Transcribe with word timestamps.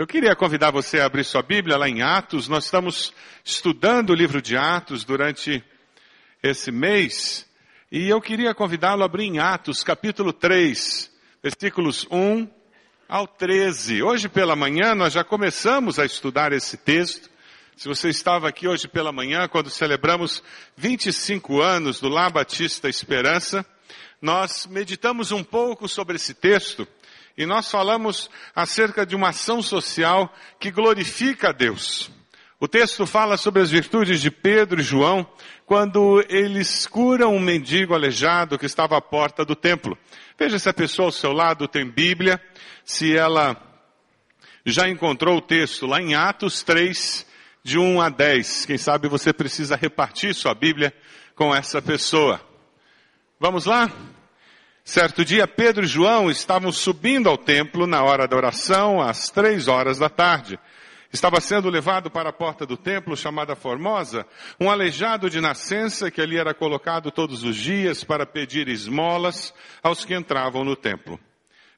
Eu 0.00 0.06
queria 0.06 0.34
convidar 0.34 0.70
você 0.70 0.98
a 0.98 1.04
abrir 1.04 1.24
sua 1.24 1.42
Bíblia 1.42 1.76
lá 1.76 1.86
em 1.86 2.00
Atos. 2.00 2.48
Nós 2.48 2.64
estamos 2.64 3.12
estudando 3.44 4.08
o 4.08 4.14
livro 4.14 4.40
de 4.40 4.56
Atos 4.56 5.04
durante 5.04 5.62
esse 6.42 6.72
mês. 6.72 7.46
E 7.92 8.08
eu 8.08 8.18
queria 8.18 8.54
convidá-lo 8.54 9.02
a 9.02 9.04
abrir 9.04 9.24
em 9.24 9.38
Atos, 9.40 9.84
capítulo 9.84 10.32
3, 10.32 11.12
versículos 11.42 12.06
1 12.10 12.48
ao 13.06 13.26
13. 13.26 14.02
Hoje 14.02 14.26
pela 14.26 14.56
manhã 14.56 14.94
nós 14.94 15.12
já 15.12 15.22
começamos 15.22 15.98
a 15.98 16.06
estudar 16.06 16.50
esse 16.54 16.78
texto. 16.78 17.28
Se 17.76 17.86
você 17.86 18.08
estava 18.08 18.48
aqui 18.48 18.66
hoje 18.66 18.88
pela 18.88 19.12
manhã, 19.12 19.46
quando 19.48 19.68
celebramos 19.68 20.42
25 20.78 21.60
anos 21.60 22.00
do 22.00 22.08
Lá 22.08 22.30
Batista 22.30 22.88
Esperança, 22.88 23.66
nós 24.18 24.66
meditamos 24.66 25.30
um 25.30 25.44
pouco 25.44 25.86
sobre 25.86 26.16
esse 26.16 26.32
texto 26.32 26.88
e 27.36 27.46
nós 27.46 27.70
falamos 27.70 28.30
acerca 28.54 29.06
de 29.06 29.16
uma 29.16 29.28
ação 29.30 29.62
social 29.62 30.32
que 30.58 30.70
glorifica 30.70 31.50
a 31.50 31.52
Deus. 31.52 32.10
O 32.58 32.68
texto 32.68 33.06
fala 33.06 33.38
sobre 33.38 33.62
as 33.62 33.70
virtudes 33.70 34.20
de 34.20 34.30
Pedro 34.30 34.80
e 34.80 34.84
João 34.84 35.26
quando 35.64 36.22
eles 36.28 36.86
curam 36.86 37.34
um 37.34 37.40
mendigo 37.40 37.94
aleijado 37.94 38.58
que 38.58 38.66
estava 38.66 38.98
à 38.98 39.00
porta 39.00 39.44
do 39.44 39.56
templo. 39.56 39.96
Veja 40.38 40.58
se 40.58 40.68
a 40.68 40.74
pessoa 40.74 41.06
ao 41.06 41.12
seu 41.12 41.32
lado 41.32 41.66
tem 41.66 41.88
Bíblia, 41.88 42.38
se 42.84 43.16
ela 43.16 43.56
já 44.66 44.88
encontrou 44.88 45.38
o 45.38 45.40
texto 45.40 45.86
lá 45.86 46.02
em 46.02 46.14
Atos 46.14 46.62
3, 46.62 47.26
de 47.62 47.78
1 47.78 48.00
a 48.00 48.08
10. 48.08 48.66
Quem 48.66 48.76
sabe 48.76 49.08
você 49.08 49.32
precisa 49.32 49.76
repartir 49.76 50.34
sua 50.34 50.54
Bíblia 50.54 50.92
com 51.34 51.54
essa 51.54 51.80
pessoa. 51.80 52.40
Vamos 53.38 53.64
lá? 53.64 53.90
Certo 54.84 55.24
dia, 55.24 55.46
Pedro 55.46 55.84
e 55.84 55.88
João 55.88 56.30
estavam 56.30 56.72
subindo 56.72 57.28
ao 57.28 57.36
templo 57.36 57.86
na 57.86 58.02
hora 58.02 58.26
da 58.26 58.36
oração, 58.36 59.00
às 59.00 59.30
três 59.30 59.68
horas 59.68 59.98
da 59.98 60.08
tarde. 60.08 60.58
Estava 61.12 61.40
sendo 61.40 61.68
levado 61.68 62.10
para 62.10 62.30
a 62.30 62.32
porta 62.32 62.64
do 62.64 62.76
templo, 62.76 63.16
chamada 63.16 63.56
Formosa, 63.56 64.24
um 64.60 64.70
aleijado 64.70 65.28
de 65.28 65.40
nascença 65.40 66.10
que 66.10 66.20
ali 66.20 66.38
era 66.38 66.54
colocado 66.54 67.10
todos 67.10 67.42
os 67.42 67.56
dias 67.56 68.04
para 68.04 68.24
pedir 68.24 68.68
esmolas 68.68 69.52
aos 69.82 70.04
que 70.04 70.14
entravam 70.14 70.64
no 70.64 70.76
templo. 70.76 71.18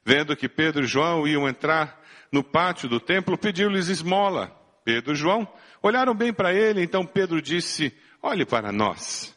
Vendo 0.05 0.35
que 0.35 0.47
Pedro 0.47 0.83
e 0.83 0.87
João 0.87 1.27
iam 1.27 1.47
entrar 1.47 1.99
no 2.31 2.43
pátio 2.43 2.87
do 2.87 2.99
templo, 2.99 3.37
pediu-lhes 3.37 3.89
esmola. 3.89 4.51
Pedro 4.85 5.13
e 5.13 5.15
João 5.15 5.47
olharam 5.81 6.13
bem 6.13 6.31
para 6.31 6.53
ele, 6.53 6.83
então 6.83 7.05
Pedro 7.05 7.41
disse, 7.41 7.91
olhe 8.21 8.45
para 8.45 8.71
nós. 8.71 9.35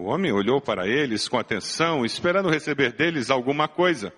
O 0.00 0.04
homem 0.04 0.30
olhou 0.30 0.60
para 0.60 0.86
eles 0.86 1.26
com 1.26 1.36
atenção, 1.36 2.04
esperando 2.04 2.48
receber 2.48 2.92
deles 2.92 3.32
alguma 3.32 3.66
coisa. 3.66 4.12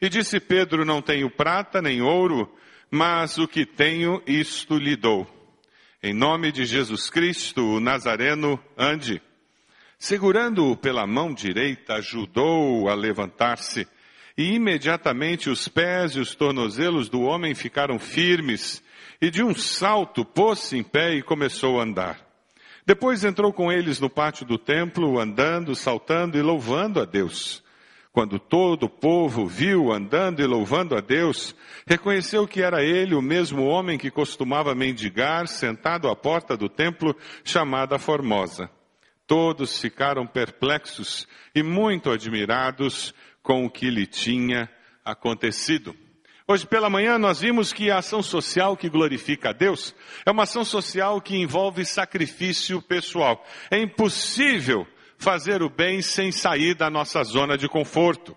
E 0.00 0.08
disse 0.08 0.40
Pedro: 0.40 0.86
Não 0.86 1.02
tenho 1.02 1.28
prata 1.28 1.82
nem 1.82 2.00
ouro, 2.00 2.50
mas 2.90 3.36
o 3.36 3.46
que 3.46 3.66
tenho, 3.66 4.22
isto 4.26 4.78
lhe 4.78 4.96
dou. 4.96 5.26
Em 6.02 6.14
nome 6.14 6.50
de 6.50 6.64
Jesus 6.64 7.10
Cristo, 7.10 7.62
o 7.62 7.78
Nazareno, 7.78 8.58
ande. 8.74 9.20
Segurando-o 9.98 10.74
pela 10.74 11.06
mão 11.06 11.34
direita, 11.34 11.96
ajudou-o 11.96 12.88
a 12.88 12.94
levantar-se, 12.94 13.86
e 14.34 14.54
imediatamente 14.54 15.50
os 15.50 15.68
pés 15.68 16.12
e 16.12 16.20
os 16.20 16.34
tornozelos 16.34 17.10
do 17.10 17.20
homem 17.20 17.54
ficaram 17.54 17.98
firmes, 17.98 18.82
e 19.20 19.30
de 19.30 19.42
um 19.42 19.54
salto 19.54 20.24
pôs-se 20.24 20.74
em 20.78 20.82
pé 20.82 21.16
e 21.16 21.22
começou 21.22 21.78
a 21.78 21.82
andar. 21.82 22.27
Depois 22.88 23.22
entrou 23.22 23.52
com 23.52 23.70
eles 23.70 24.00
no 24.00 24.08
pátio 24.08 24.46
do 24.46 24.56
templo, 24.56 25.20
andando, 25.20 25.74
saltando 25.74 26.38
e 26.38 26.40
louvando 26.40 27.02
a 27.02 27.04
Deus. 27.04 27.62
Quando 28.10 28.38
todo 28.38 28.84
o 28.84 28.88
povo 28.88 29.46
viu 29.46 29.92
andando 29.92 30.40
e 30.40 30.46
louvando 30.46 30.96
a 30.96 31.00
Deus, 31.02 31.54
reconheceu 31.86 32.48
que 32.48 32.62
era 32.62 32.82
ele 32.82 33.14
o 33.14 33.20
mesmo 33.20 33.66
homem 33.66 33.98
que 33.98 34.10
costumava 34.10 34.74
mendigar 34.74 35.48
sentado 35.48 36.08
à 36.08 36.16
porta 36.16 36.56
do 36.56 36.66
templo 36.66 37.14
chamada 37.44 37.98
Formosa. 37.98 38.70
Todos 39.26 39.78
ficaram 39.78 40.26
perplexos 40.26 41.28
e 41.54 41.62
muito 41.62 42.10
admirados 42.10 43.14
com 43.42 43.66
o 43.66 43.70
que 43.70 43.90
lhe 43.90 44.06
tinha 44.06 44.66
acontecido. 45.04 45.94
Hoje 46.50 46.66
pela 46.66 46.88
manhã 46.88 47.18
nós 47.18 47.40
vimos 47.40 47.74
que 47.74 47.90
a 47.90 47.98
ação 47.98 48.22
social 48.22 48.74
que 48.74 48.88
glorifica 48.88 49.50
a 49.50 49.52
Deus 49.52 49.94
é 50.24 50.30
uma 50.30 50.44
ação 50.44 50.64
social 50.64 51.20
que 51.20 51.36
envolve 51.36 51.84
sacrifício 51.84 52.80
pessoal. 52.80 53.44
É 53.70 53.78
impossível 53.78 54.86
fazer 55.18 55.62
o 55.62 55.68
bem 55.68 56.00
sem 56.00 56.32
sair 56.32 56.74
da 56.74 56.88
nossa 56.88 57.22
zona 57.22 57.58
de 57.58 57.68
conforto. 57.68 58.34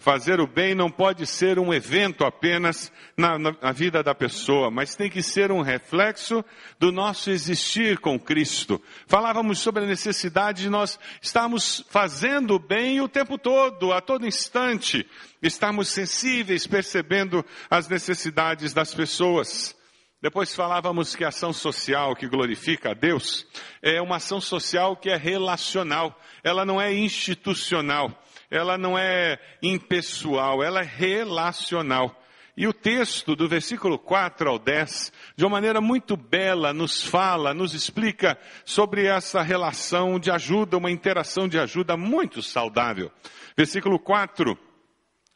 Fazer 0.00 0.40
o 0.40 0.46
bem 0.46 0.76
não 0.76 0.88
pode 0.88 1.26
ser 1.26 1.58
um 1.58 1.74
evento 1.74 2.24
apenas 2.24 2.92
na, 3.16 3.36
na, 3.36 3.52
na, 3.60 3.72
vida 3.72 4.00
da 4.00 4.14
pessoa, 4.14 4.70
mas 4.70 4.94
tem 4.94 5.10
que 5.10 5.20
ser 5.20 5.50
um 5.50 5.60
reflexo 5.60 6.44
do 6.78 6.92
nosso 6.92 7.30
existir 7.30 7.98
com 7.98 8.16
Cristo. 8.16 8.80
Falávamos 9.08 9.58
sobre 9.58 9.82
a 9.82 9.88
necessidade 9.88 10.62
de 10.62 10.70
nós 10.70 11.00
estarmos 11.20 11.84
fazendo 11.90 12.54
o 12.54 12.58
bem 12.60 13.00
o 13.00 13.08
tempo 13.08 13.36
todo, 13.36 13.92
a 13.92 14.00
todo 14.00 14.24
instante, 14.24 15.04
estarmos 15.42 15.88
sensíveis, 15.88 16.64
percebendo 16.64 17.44
as 17.68 17.88
necessidades 17.88 18.72
das 18.72 18.94
pessoas. 18.94 19.76
Depois 20.22 20.54
falávamos 20.54 21.16
que 21.16 21.24
a 21.24 21.28
ação 21.28 21.52
social 21.52 22.14
que 22.14 22.28
glorifica 22.28 22.90
a 22.92 22.94
Deus 22.94 23.44
é 23.82 24.00
uma 24.00 24.16
ação 24.16 24.40
social 24.40 24.96
que 24.96 25.10
é 25.10 25.16
relacional, 25.16 26.16
ela 26.44 26.64
não 26.64 26.80
é 26.80 26.94
institucional 26.94 28.16
ela 28.50 28.78
não 28.78 28.98
é 28.98 29.38
impessoal, 29.62 30.62
ela 30.62 30.80
é 30.80 30.84
relacional. 30.84 32.14
E 32.56 32.66
o 32.66 32.72
texto 32.72 33.36
do 33.36 33.48
versículo 33.48 33.96
4 33.98 34.50
ao 34.50 34.58
10, 34.58 35.12
de 35.36 35.44
uma 35.44 35.50
maneira 35.50 35.80
muito 35.80 36.16
bela, 36.16 36.72
nos 36.72 37.04
fala, 37.04 37.54
nos 37.54 37.72
explica 37.72 38.36
sobre 38.64 39.06
essa 39.06 39.42
relação 39.42 40.18
de 40.18 40.28
ajuda, 40.28 40.76
uma 40.76 40.90
interação 40.90 41.46
de 41.46 41.56
ajuda 41.56 41.96
muito 41.96 42.42
saudável. 42.42 43.12
Versículo 43.56 43.96
4, 44.00 44.58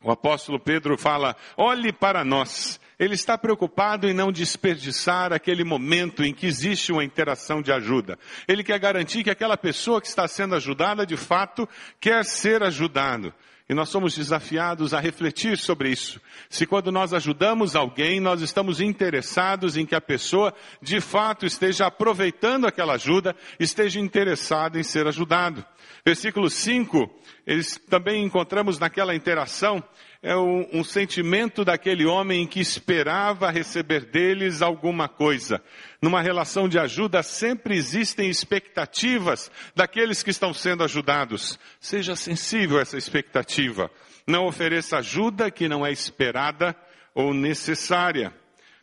o 0.03 0.11
apóstolo 0.11 0.59
Pedro 0.59 0.99
fala: 0.99 1.37
olhe 1.57 1.93
para 1.93 2.25
nós 2.25 2.81
ele 3.03 3.15
está 3.15 3.37
preocupado 3.37 4.09
em 4.09 4.15
não 4.15 4.31
desperdiçar 4.31 5.33
aquele 5.33 5.65
momento 5.65 6.23
em 6.23 6.33
que 6.33 6.47
existe 6.47 6.93
uma 6.93 7.03
interação 7.03 7.61
de 7.61 7.73
ajuda. 7.73 8.17
Ele 8.47 8.63
quer 8.63 8.79
garantir 8.79 9.25
que 9.25 9.31
aquela 9.31 9.57
pessoa 9.57 10.01
que 10.01 10.07
está 10.07 10.29
sendo 10.29 10.55
ajudada, 10.55 11.05
de 11.05 11.17
fato, 11.17 11.69
quer 12.01 12.25
ser 12.25 12.63
ajudado. 12.63 13.35
E 13.69 13.75
nós 13.75 13.89
somos 13.89 14.15
desafiados 14.15 14.95
a 14.95 15.01
refletir 15.01 15.59
sobre 15.59 15.91
isso. 15.91 16.21
Se 16.49 16.65
quando 16.65 16.93
nós 16.93 17.13
ajudamos 17.13 17.75
alguém, 17.75 18.21
nós 18.21 18.41
estamos 18.41 18.81
interessados 18.81 19.77
em 19.77 19.85
que 19.85 19.97
a 19.97 20.01
pessoa, 20.01 20.55
de 20.81 21.01
fato, 21.01 21.45
esteja 21.45 21.87
aproveitando 21.87 22.69
aquela 22.69 22.95
ajuda, 22.95 23.35
esteja 23.59 23.99
interessada 23.99 24.79
em 24.79 24.85
ser 24.85 25.09
ajudado. 25.09 25.65
Versículo 26.05 26.49
5, 26.49 27.11
eles 27.45 27.81
também 27.89 28.25
encontramos 28.25 28.79
naquela 28.79 29.15
interação 29.15 29.83
é 30.23 30.37
um, 30.37 30.69
um, 30.73 30.85
sentimento 30.85 31.65
daquele 31.65 32.07
homem 32.07 32.47
que 32.47 32.61
esperava 32.61 33.51
receber 33.51 34.05
deles 34.05 34.63
alguma 34.63 35.09
coisa. 35.09 35.61
Numa 36.01 36.23
relação 36.23 36.69
de 36.69 36.79
ajuda 36.79 37.25
sempre 37.25 37.77
existem 37.77 38.31
expectativas 38.31 39.51
daqueles 39.75 40.23
que 40.23 40.31
estão 40.31 40.55
sendo 40.55 40.85
ajudados. 40.85 41.59
Seja 41.81 42.15
sensível 42.15 42.79
a 42.79 42.83
essa 42.83 42.97
expectativa. 42.97 43.91
Não 44.25 44.47
ofereça 44.47 44.99
ajuda 44.99 45.51
que 45.51 45.69
não 45.69 45.85
é 45.85 45.91
esperada 45.91 46.77
ou 47.13 47.35
necessária. 47.35 48.33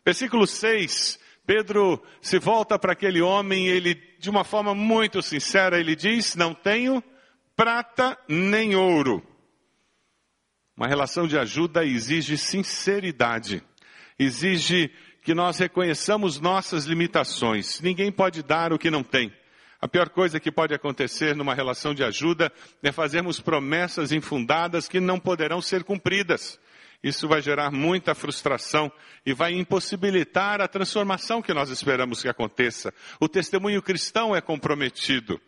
Versículo 0.04 0.46
6. 0.46 1.18
Pedro 1.46 2.02
se 2.20 2.38
volta 2.38 2.78
para 2.78 2.92
aquele 2.92 3.22
homem 3.22 3.66
e 3.66 3.70
ele, 3.70 3.94
de 4.18 4.28
uma 4.28 4.44
forma 4.44 4.74
muito 4.74 5.22
sincera, 5.22 5.80
ele 5.80 5.96
diz, 5.96 6.36
não 6.36 6.52
tenho 6.52 7.02
prata 7.56 8.16
nem 8.28 8.76
ouro 8.76 9.26
uma 10.80 10.88
relação 10.88 11.28
de 11.28 11.38
ajuda 11.38 11.84
exige 11.84 12.38
sinceridade, 12.38 13.62
exige 14.18 14.90
que 15.22 15.34
nós 15.34 15.58
reconheçamos 15.58 16.40
nossas 16.40 16.86
limitações. 16.86 17.82
Ninguém 17.82 18.10
pode 18.10 18.42
dar 18.42 18.72
o 18.72 18.78
que 18.78 18.90
não 18.90 19.02
tem. 19.02 19.30
A 19.78 19.86
pior 19.86 20.08
coisa 20.08 20.40
que 20.40 20.50
pode 20.50 20.72
acontecer 20.72 21.36
numa 21.36 21.54
relação 21.54 21.92
de 21.92 22.02
ajuda 22.02 22.50
é 22.82 22.90
fazermos 22.90 23.40
promessas 23.40 24.10
infundadas 24.10 24.88
que 24.88 25.00
não 25.00 25.20
poderão 25.20 25.60
ser 25.60 25.84
cumpridas. 25.84 26.58
Isso 27.04 27.28
vai 27.28 27.42
gerar 27.42 27.70
muita 27.70 28.14
frustração 28.14 28.90
e 29.26 29.34
vai 29.34 29.52
impossibilitar 29.52 30.62
a 30.62 30.68
transformação 30.68 31.42
que 31.42 31.52
nós 31.52 31.68
esperamos 31.68 32.22
que 32.22 32.28
aconteça. 32.28 32.90
O 33.20 33.28
testemunho 33.28 33.82
cristão 33.82 34.34
é 34.34 34.40
comprometido 34.40 35.38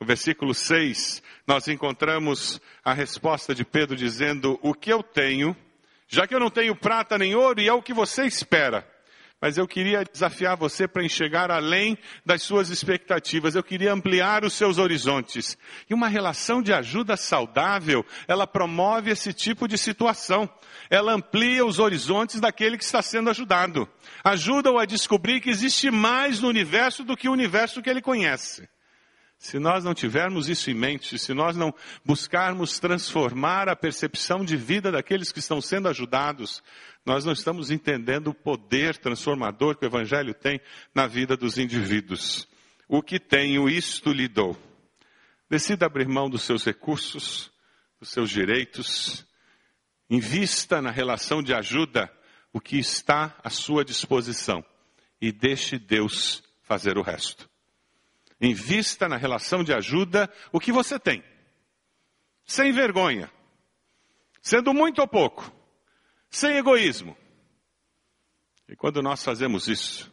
no 0.00 0.06
versículo 0.06 0.54
6, 0.54 1.22
nós 1.46 1.68
encontramos 1.68 2.60
a 2.84 2.92
resposta 2.92 3.54
de 3.54 3.64
Pedro 3.64 3.96
dizendo: 3.96 4.58
O 4.62 4.74
que 4.74 4.92
eu 4.92 5.02
tenho, 5.02 5.56
já 6.08 6.26
que 6.26 6.34
eu 6.34 6.40
não 6.40 6.50
tenho 6.50 6.74
prata 6.74 7.16
nem 7.18 7.34
ouro, 7.34 7.60
e 7.60 7.68
é 7.68 7.72
o 7.72 7.82
que 7.82 7.94
você 7.94 8.24
espera, 8.24 8.86
mas 9.40 9.58
eu 9.58 9.68
queria 9.68 10.02
desafiar 10.04 10.56
você 10.56 10.88
para 10.88 11.04
enxergar 11.04 11.50
além 11.50 11.98
das 12.24 12.42
suas 12.42 12.70
expectativas. 12.70 13.54
Eu 13.54 13.62
queria 13.62 13.92
ampliar 13.92 14.42
os 14.42 14.54
seus 14.54 14.78
horizontes. 14.78 15.58
E 15.88 15.92
uma 15.92 16.08
relação 16.08 16.62
de 16.62 16.72
ajuda 16.72 17.14
saudável, 17.14 18.06
ela 18.26 18.46
promove 18.46 19.10
esse 19.10 19.34
tipo 19.34 19.68
de 19.68 19.76
situação. 19.76 20.48
Ela 20.88 21.12
amplia 21.12 21.62
os 21.62 21.78
horizontes 21.78 22.40
daquele 22.40 22.78
que 22.78 22.84
está 22.84 23.02
sendo 23.02 23.28
ajudado. 23.28 23.86
Ajuda-o 24.24 24.78
a 24.78 24.86
descobrir 24.86 25.40
que 25.40 25.50
existe 25.50 25.90
mais 25.90 26.40
no 26.40 26.48
universo 26.48 27.04
do 27.04 27.14
que 27.14 27.28
o 27.28 27.32
universo 27.32 27.82
que 27.82 27.90
ele 27.90 28.00
conhece. 28.00 28.66
Se 29.44 29.58
nós 29.58 29.84
não 29.84 29.92
tivermos 29.92 30.48
isso 30.48 30.70
em 30.70 30.74
mente, 30.74 31.18
se 31.18 31.34
nós 31.34 31.54
não 31.54 31.74
buscarmos 32.02 32.78
transformar 32.78 33.68
a 33.68 33.76
percepção 33.76 34.42
de 34.42 34.56
vida 34.56 34.90
daqueles 34.90 35.30
que 35.30 35.38
estão 35.38 35.60
sendo 35.60 35.86
ajudados, 35.86 36.62
nós 37.04 37.26
não 37.26 37.34
estamos 37.34 37.70
entendendo 37.70 38.28
o 38.28 38.34
poder 38.34 38.96
transformador 38.96 39.76
que 39.76 39.84
o 39.84 39.86
Evangelho 39.86 40.32
tem 40.32 40.62
na 40.94 41.06
vida 41.06 41.36
dos 41.36 41.58
indivíduos. 41.58 42.48
O 42.88 43.02
que 43.02 43.20
tenho, 43.20 43.68
isto 43.68 44.12
lhe 44.12 44.28
dou. 44.28 44.56
Decida 45.50 45.84
abrir 45.84 46.08
mão 46.08 46.30
dos 46.30 46.44
seus 46.44 46.64
recursos, 46.64 47.52
dos 48.00 48.08
seus 48.08 48.30
direitos, 48.30 49.26
invista 50.08 50.80
na 50.80 50.90
relação 50.90 51.42
de 51.42 51.52
ajuda 51.52 52.10
o 52.50 52.58
que 52.58 52.78
está 52.78 53.36
à 53.44 53.50
sua 53.50 53.84
disposição 53.84 54.64
e 55.20 55.30
deixe 55.30 55.78
Deus 55.78 56.42
fazer 56.62 56.96
o 56.96 57.02
resto. 57.02 57.52
Invista 58.40 59.08
na 59.08 59.16
relação 59.16 59.62
de 59.62 59.72
ajuda 59.72 60.30
o 60.52 60.60
que 60.60 60.72
você 60.72 60.98
tem. 60.98 61.22
Sem 62.44 62.72
vergonha. 62.72 63.30
Sendo 64.42 64.74
muito 64.74 65.00
ou 65.00 65.08
pouco. 65.08 65.50
Sem 66.28 66.56
egoísmo. 66.56 67.16
E 68.68 68.76
quando 68.76 69.02
nós 69.02 69.22
fazemos 69.22 69.68
isso, 69.68 70.12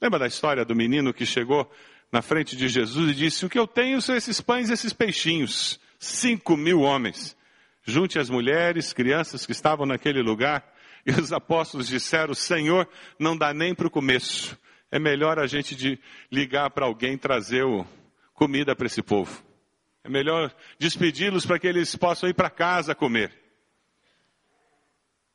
lembra 0.00 0.18
da 0.18 0.26
história 0.26 0.64
do 0.64 0.74
menino 0.74 1.14
que 1.14 1.24
chegou 1.24 1.70
na 2.10 2.20
frente 2.20 2.56
de 2.56 2.68
Jesus 2.68 3.10
e 3.10 3.14
disse: 3.14 3.46
O 3.46 3.48
que 3.48 3.58
eu 3.58 3.66
tenho 3.66 4.00
são 4.02 4.14
esses 4.14 4.40
pães 4.40 4.68
e 4.68 4.72
esses 4.72 4.92
peixinhos. 4.92 5.80
Cinco 5.98 6.56
mil 6.56 6.80
homens. 6.80 7.36
Junte 7.84 8.18
as 8.18 8.28
mulheres, 8.28 8.92
crianças 8.92 9.46
que 9.46 9.52
estavam 9.52 9.86
naquele 9.86 10.22
lugar. 10.22 10.70
E 11.04 11.10
os 11.12 11.32
apóstolos 11.32 11.88
disseram: 11.88 12.34
Senhor, 12.34 12.88
não 13.18 13.36
dá 13.36 13.54
nem 13.54 13.74
para 13.74 13.86
o 13.86 13.90
começo 13.90 14.58
é 14.92 14.98
melhor 14.98 15.38
a 15.38 15.46
gente 15.46 15.74
de 15.74 15.98
ligar 16.30 16.70
para 16.70 16.84
alguém 16.84 17.16
trazer 17.16 17.64
o, 17.64 17.86
comida 18.34 18.76
para 18.76 18.86
esse 18.86 19.02
povo. 19.02 19.42
É 20.04 20.08
melhor 20.08 20.54
despedi-los 20.78 21.46
para 21.46 21.58
que 21.58 21.66
eles 21.66 21.96
possam 21.96 22.28
ir 22.28 22.34
para 22.34 22.50
casa 22.50 22.94
comer. 22.94 23.32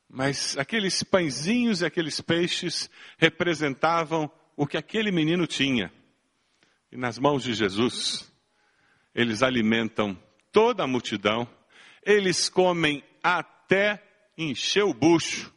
Mas 0.07 0.55
aqueles 0.59 1.01
pãezinhos 1.01 1.81
e 1.81 1.85
aqueles 1.85 2.21
peixes 2.21 2.87
representavam 3.17 4.31
o 4.55 4.67
que 4.67 4.77
aquele 4.77 5.11
menino 5.11 5.47
tinha. 5.47 5.91
E 6.91 6.95
nas 6.95 7.17
mãos 7.17 7.43
de 7.43 7.55
Jesus, 7.55 8.31
eles 9.15 9.41
alimentam 9.41 10.15
toda 10.51 10.83
a 10.83 10.87
multidão, 10.87 11.49
eles 12.05 12.47
comem 12.47 13.03
até 13.23 14.03
encher 14.37 14.83
o 14.83 14.93
bucho. 14.93 15.51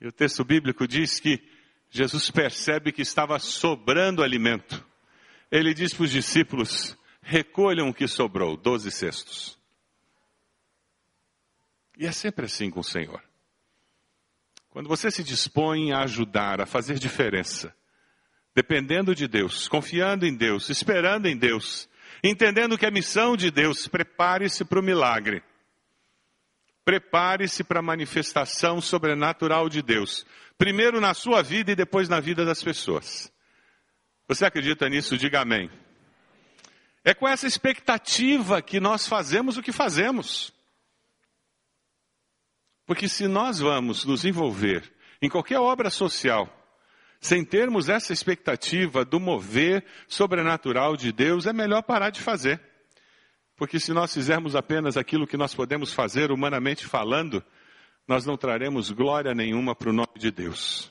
E 0.00 0.06
o 0.06 0.12
texto 0.12 0.44
bíblico 0.44 0.86
diz 0.86 1.18
que 1.18 1.49
Jesus 1.90 2.30
percebe 2.30 2.92
que 2.92 3.02
estava 3.02 3.38
sobrando 3.38 4.22
alimento. 4.22 4.84
Ele 5.50 5.74
diz 5.74 5.92
para 5.92 6.04
os 6.04 6.10
discípulos: 6.10 6.96
recolham 7.20 7.88
o 7.88 7.94
que 7.94 8.06
sobrou, 8.06 8.56
doze 8.56 8.90
cestos. 8.90 9.58
E 11.98 12.06
é 12.06 12.12
sempre 12.12 12.46
assim 12.46 12.70
com 12.70 12.80
o 12.80 12.84
Senhor. 12.84 13.22
Quando 14.70 14.88
você 14.88 15.10
se 15.10 15.24
dispõe 15.24 15.92
a 15.92 16.04
ajudar, 16.04 16.60
a 16.60 16.66
fazer 16.66 16.98
diferença, 16.98 17.74
dependendo 18.54 19.14
de 19.14 19.26
Deus, 19.26 19.68
confiando 19.68 20.24
em 20.24 20.34
Deus, 20.34 20.70
esperando 20.70 21.26
em 21.26 21.36
Deus, 21.36 21.88
entendendo 22.22 22.78
que 22.78 22.86
é 22.86 22.90
missão 22.90 23.36
de 23.36 23.50
Deus, 23.50 23.88
prepare-se 23.88 24.64
para 24.64 24.78
o 24.78 24.82
milagre. 24.82 25.42
Prepare-se 26.90 27.62
para 27.62 27.78
a 27.78 27.82
manifestação 27.82 28.80
sobrenatural 28.80 29.68
de 29.68 29.80
Deus. 29.80 30.26
Primeiro 30.58 31.00
na 31.00 31.14
sua 31.14 31.40
vida 31.40 31.70
e 31.70 31.76
depois 31.76 32.08
na 32.08 32.18
vida 32.18 32.44
das 32.44 32.64
pessoas. 32.64 33.32
Você 34.26 34.44
acredita 34.44 34.88
nisso? 34.88 35.16
Diga 35.16 35.42
amém. 35.42 35.70
É 37.04 37.14
com 37.14 37.28
essa 37.28 37.46
expectativa 37.46 38.60
que 38.60 38.80
nós 38.80 39.06
fazemos 39.06 39.56
o 39.56 39.62
que 39.62 39.70
fazemos. 39.70 40.52
Porque 42.84 43.08
se 43.08 43.28
nós 43.28 43.60
vamos 43.60 44.04
nos 44.04 44.24
envolver 44.24 44.82
em 45.22 45.28
qualquer 45.28 45.60
obra 45.60 45.90
social, 45.90 46.52
sem 47.20 47.44
termos 47.44 47.88
essa 47.88 48.12
expectativa 48.12 49.04
do 49.04 49.20
mover 49.20 49.84
sobrenatural 50.08 50.96
de 50.96 51.12
Deus, 51.12 51.46
é 51.46 51.52
melhor 51.52 51.84
parar 51.84 52.10
de 52.10 52.20
fazer. 52.20 52.60
Porque 53.60 53.78
se 53.78 53.92
nós 53.92 54.14
fizermos 54.14 54.56
apenas 54.56 54.96
aquilo 54.96 55.26
que 55.26 55.36
nós 55.36 55.54
podemos 55.54 55.92
fazer 55.92 56.32
humanamente 56.32 56.86
falando, 56.86 57.44
nós 58.08 58.24
não 58.24 58.34
traremos 58.34 58.90
glória 58.90 59.34
nenhuma 59.34 59.76
para 59.76 59.90
o 59.90 59.92
nome 59.92 60.14
de 60.16 60.30
Deus. 60.30 60.90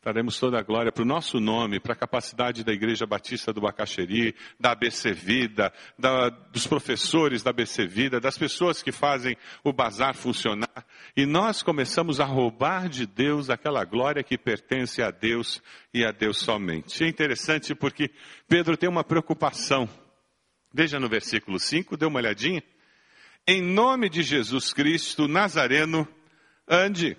Traremos 0.00 0.38
toda 0.38 0.56
a 0.56 0.62
glória 0.62 0.92
para 0.92 1.02
o 1.02 1.04
nosso 1.04 1.40
nome, 1.40 1.80
para 1.80 1.94
a 1.94 1.96
capacidade 1.96 2.62
da 2.62 2.72
Igreja 2.72 3.06
Batista 3.06 3.52
do 3.52 3.60
Bacaxeri, 3.60 4.36
da 4.58 4.70
ABC 4.70 5.12
Vida, 5.12 5.72
da, 5.98 6.28
dos 6.28 6.64
professores 6.64 7.42
da 7.42 7.50
ABC 7.50 7.88
Vida, 7.88 8.20
das 8.20 8.38
pessoas 8.38 8.84
que 8.84 8.92
fazem 8.92 9.36
o 9.64 9.72
bazar 9.72 10.14
funcionar. 10.14 10.86
E 11.16 11.26
nós 11.26 11.60
começamos 11.60 12.20
a 12.20 12.24
roubar 12.24 12.88
de 12.88 13.04
Deus 13.04 13.50
aquela 13.50 13.84
glória 13.84 14.22
que 14.22 14.38
pertence 14.38 15.02
a 15.02 15.10
Deus 15.10 15.60
e 15.92 16.04
a 16.04 16.12
Deus 16.12 16.38
somente. 16.38 17.02
É 17.02 17.08
interessante 17.08 17.74
porque 17.74 18.12
Pedro 18.46 18.76
tem 18.76 18.88
uma 18.88 19.02
preocupação 19.02 19.88
Veja 20.72 21.00
no 21.00 21.08
versículo 21.08 21.58
5, 21.58 21.96
dê 21.96 22.06
uma 22.06 22.20
olhadinha. 22.20 22.62
Em 23.46 23.60
nome 23.60 24.08
de 24.08 24.22
Jesus 24.22 24.72
Cristo 24.72 25.26
Nazareno, 25.26 26.06
ande. 26.68 27.16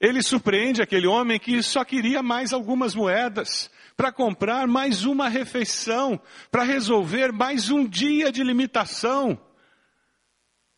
Ele 0.00 0.22
surpreende 0.22 0.80
aquele 0.80 1.06
homem 1.06 1.38
que 1.38 1.62
só 1.62 1.84
queria 1.84 2.22
mais 2.22 2.52
algumas 2.52 2.94
moedas 2.94 3.70
para 3.96 4.10
comprar 4.10 4.66
mais 4.66 5.04
uma 5.04 5.28
refeição, 5.28 6.20
para 6.50 6.62
resolver 6.62 7.32
mais 7.32 7.68
um 7.68 7.86
dia 7.86 8.32
de 8.32 8.42
limitação. 8.42 9.38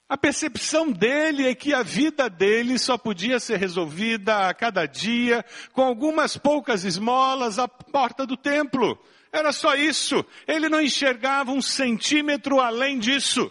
A 0.08 0.18
percepção 0.18 0.90
dele 0.90 1.46
é 1.46 1.54
que 1.54 1.72
a 1.72 1.82
vida 1.82 2.28
dele 2.28 2.78
só 2.78 2.98
podia 2.98 3.40
ser 3.40 3.58
resolvida 3.58 4.48
a 4.48 4.54
cada 4.54 4.86
dia 4.86 5.44
com 5.72 5.82
algumas 5.82 6.36
poucas 6.36 6.84
esmolas 6.84 7.58
à 7.58 7.66
porta 7.66 8.26
do 8.26 8.36
templo. 8.36 8.98
Era 9.34 9.50
só 9.50 9.74
isso. 9.74 10.24
Ele 10.46 10.68
não 10.68 10.80
enxergava 10.80 11.50
um 11.50 11.60
centímetro 11.60 12.60
além 12.60 13.00
disso. 13.00 13.50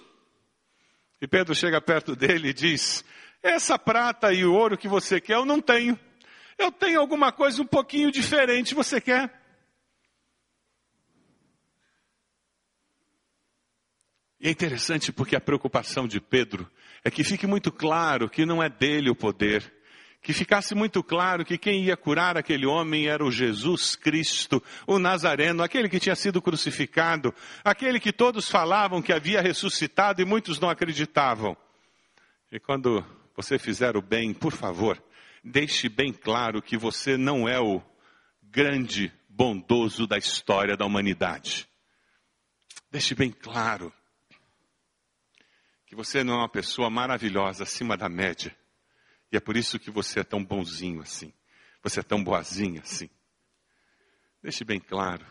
E 1.20 1.28
Pedro 1.28 1.54
chega 1.54 1.82
perto 1.82 2.16
dele 2.16 2.50
e 2.50 2.54
diz: 2.54 3.04
Essa 3.44 3.78
prata 3.78 4.32
e 4.32 4.46
o 4.46 4.54
ouro 4.54 4.78
que 4.78 4.88
você 4.88 5.20
quer, 5.20 5.34
eu 5.34 5.44
não 5.44 5.60
tenho. 5.60 6.00
Eu 6.58 6.72
tenho 6.72 7.02
alguma 7.02 7.34
coisa 7.34 7.62
um 7.62 7.68
pouquinho 7.68 8.10
diferente, 8.14 8.74
você 8.74 9.02
quer? 9.02 9.30
E 14.40 14.48
é 14.48 14.52
interessante 14.52 15.12
porque 15.12 15.36
a 15.36 15.42
preocupação 15.42 16.08
de 16.08 16.22
Pedro 16.22 16.72
é 17.04 17.12
que 17.12 17.26
fique 17.26 17.46
muito 17.46 17.74
claro 17.74 18.30
que 18.30 18.46
não 18.46 18.64
é 18.64 18.70
dele 18.70 19.10
o 19.10 19.16
poder, 19.16 19.73
que 20.24 20.32
ficasse 20.32 20.74
muito 20.74 21.04
claro 21.04 21.44
que 21.44 21.58
quem 21.58 21.84
ia 21.84 21.98
curar 21.98 22.38
aquele 22.38 22.66
homem 22.66 23.08
era 23.08 23.26
o 23.26 23.30
Jesus 23.30 23.94
Cristo, 23.94 24.64
o 24.88 24.98
Nazareno, 24.98 25.62
aquele 25.62 25.90
que 25.90 26.00
tinha 26.00 26.16
sido 26.16 26.42
crucificado, 26.42 27.36
aquele 27.62 28.00
que 28.00 28.14
todos 28.14 28.50
falavam 28.50 29.02
que 29.02 29.12
havia 29.12 29.42
ressuscitado 29.42 30.22
e 30.22 30.26
muitos 30.26 30.62
não 30.62 30.70
acreditavam. 30.70 31.58
E 32.50 32.58
quando 32.58 33.06
você 33.36 33.60
fizer 33.60 33.98
o 33.98 34.02
bem, 34.02 34.34
por 34.34 34.54
favor, 34.54 35.04
deixe 35.44 35.90
bem 35.90 36.14
claro 36.14 36.62
que 36.62 36.78
você 36.78 37.18
não 37.18 37.46
é 37.46 37.60
o 37.60 37.82
grande 38.42 39.12
bondoso 39.28 40.08
da 40.08 40.18
história 40.18 40.78
da 40.78 40.86
humanidade. 40.86 41.68
Deixe 42.90 43.14
bem 43.14 43.30
claro 43.30 43.92
que 45.86 45.98
você 45.98 46.24
não 46.24 46.36
é 46.36 46.38
uma 46.38 46.50
pessoa 46.50 46.90
maravilhosa 46.90 47.64
acima 47.64 47.98
da 47.98 48.08
média 48.08 48.56
e 49.34 49.36
é 49.36 49.40
por 49.40 49.58
isso 49.58 49.80
que 49.80 49.90
você 49.90 50.20
é 50.20 50.24
tão 50.24 50.46
bonzinho 50.46 51.02
assim. 51.02 51.34
Você 51.82 52.02
é 52.02 52.04
tão 52.04 52.24
boazinha 52.24 52.82
assim. 52.82 53.10
Deixe 54.44 54.64
bem 54.64 54.80
claro 54.80 55.26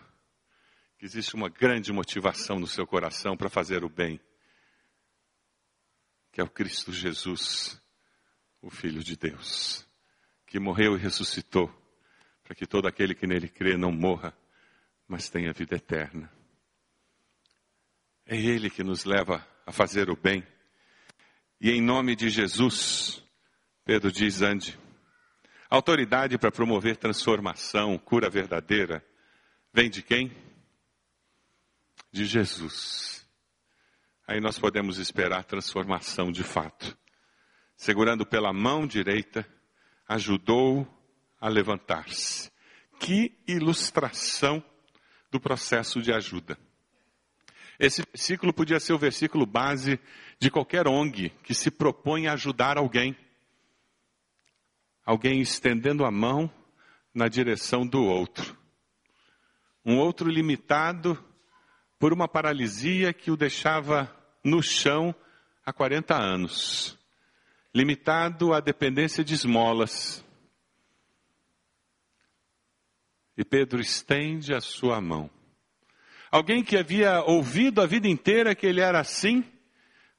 que 0.99 1.07
existe 1.07 1.37
uma 1.37 1.49
grande 1.49 1.93
motivação 1.93 2.59
no 2.59 2.67
seu 2.67 2.85
coração 2.85 3.37
para 3.37 3.49
fazer 3.49 3.85
o 3.85 3.89
bem, 3.89 4.21
que 6.33 6.41
é 6.41 6.45
o 6.45 6.51
Cristo 6.51 6.93
Jesus, 6.93 7.81
o 8.61 8.71
Filho 8.71 9.05
de 9.05 9.17
Deus, 9.17 9.87
que 10.47 10.59
morreu 10.59 10.97
e 10.97 11.01
ressuscitou, 11.01 11.73
para 12.43 12.57
que 12.57 12.67
todo 12.67 12.89
aquele 12.89 13.15
que 13.15 13.27
nele 13.27 13.49
crê 13.49 13.77
não 13.77 13.93
morra, 13.93 14.37
mas 15.07 15.31
tenha 15.31 15.53
vida 15.53 15.77
eterna. 15.77 16.29
É 18.27 18.37
Ele 18.37 18.69
que 18.69 18.83
nos 18.83 19.05
leva 19.05 19.47
a 19.65 19.71
fazer 19.71 20.11
o 20.11 20.17
bem. 20.17 20.45
E 21.61 21.71
em 21.71 21.81
nome 21.81 22.17
de 22.17 22.29
Jesus, 22.31 23.23
Pedro 23.85 24.13
diz: 24.13 24.43
ande. 24.43 24.79
autoridade 25.69 26.39
para 26.39 26.53
promover 26.53 26.97
transformação, 26.97 27.99
cura 27.99 28.31
verdadeira, 28.31 29.05
vem 29.73 29.91
de 29.91 30.03
quem? 30.03 30.31
De 32.11 32.25
Jesus. 32.25 33.27
Aí 34.27 34.41
nós 34.41 34.59
podemos 34.59 34.99
esperar 34.99 35.45
transformação 35.45 36.31
de 36.31 36.45
fato. 36.45 36.97
Segurando 37.77 38.25
pela 38.25 38.53
mão 38.53 38.87
direita, 38.87 39.47
ajudou 40.07 40.87
a 41.41 41.49
levantar-se. 41.49 42.53
Que 43.01 43.37
ilustração 43.49 44.63
do 45.31 45.41
processo 45.41 46.01
de 46.01 46.13
ajuda. 46.13 46.57
Esse 47.79 48.03
versículo 48.03 48.53
podia 48.53 48.79
ser 48.79 48.93
o 48.93 48.99
versículo 48.99 49.45
base 49.45 49.99
de 50.39 50.51
qualquer 50.51 50.87
ONG 50.87 51.31
que 51.43 51.55
se 51.55 51.71
propõe 51.71 52.29
a 52.29 52.35
ajudar 52.35 52.79
alguém. 52.79 53.17
Alguém 55.05 55.41
estendendo 55.41 56.05
a 56.05 56.11
mão 56.11 56.51
na 57.15 57.29
direção 57.29 57.87
do 57.87 58.05
outro. 58.05 58.57
Um 59.85 59.99
outro 59.99 60.29
limitado 60.29 61.23
por 61.99 62.13
uma 62.13 62.27
paralisia 62.29 63.13
que 63.13 63.31
o 63.31 63.37
deixava 63.37 64.15
no 64.45 64.63
chão 64.63 65.15
há 65.65 65.73
40 65.73 66.17
anos. 66.17 66.99
Limitado 67.75 68.53
à 68.53 68.61
dependência 68.61 69.25
de 69.25 69.35
esmolas. 69.35 70.25
E 73.37 73.45
Pedro 73.45 73.81
estende 73.81 74.53
a 74.53 74.61
sua 74.61 75.01
mão. 75.01 75.31
Alguém 76.31 76.65
que 76.65 76.77
havia 76.77 77.23
ouvido 77.23 77.81
a 77.81 77.87
vida 77.87 78.09
inteira 78.09 78.55
que 78.55 78.67
ele 78.67 78.81
era 78.81 78.99
assim, 78.99 79.45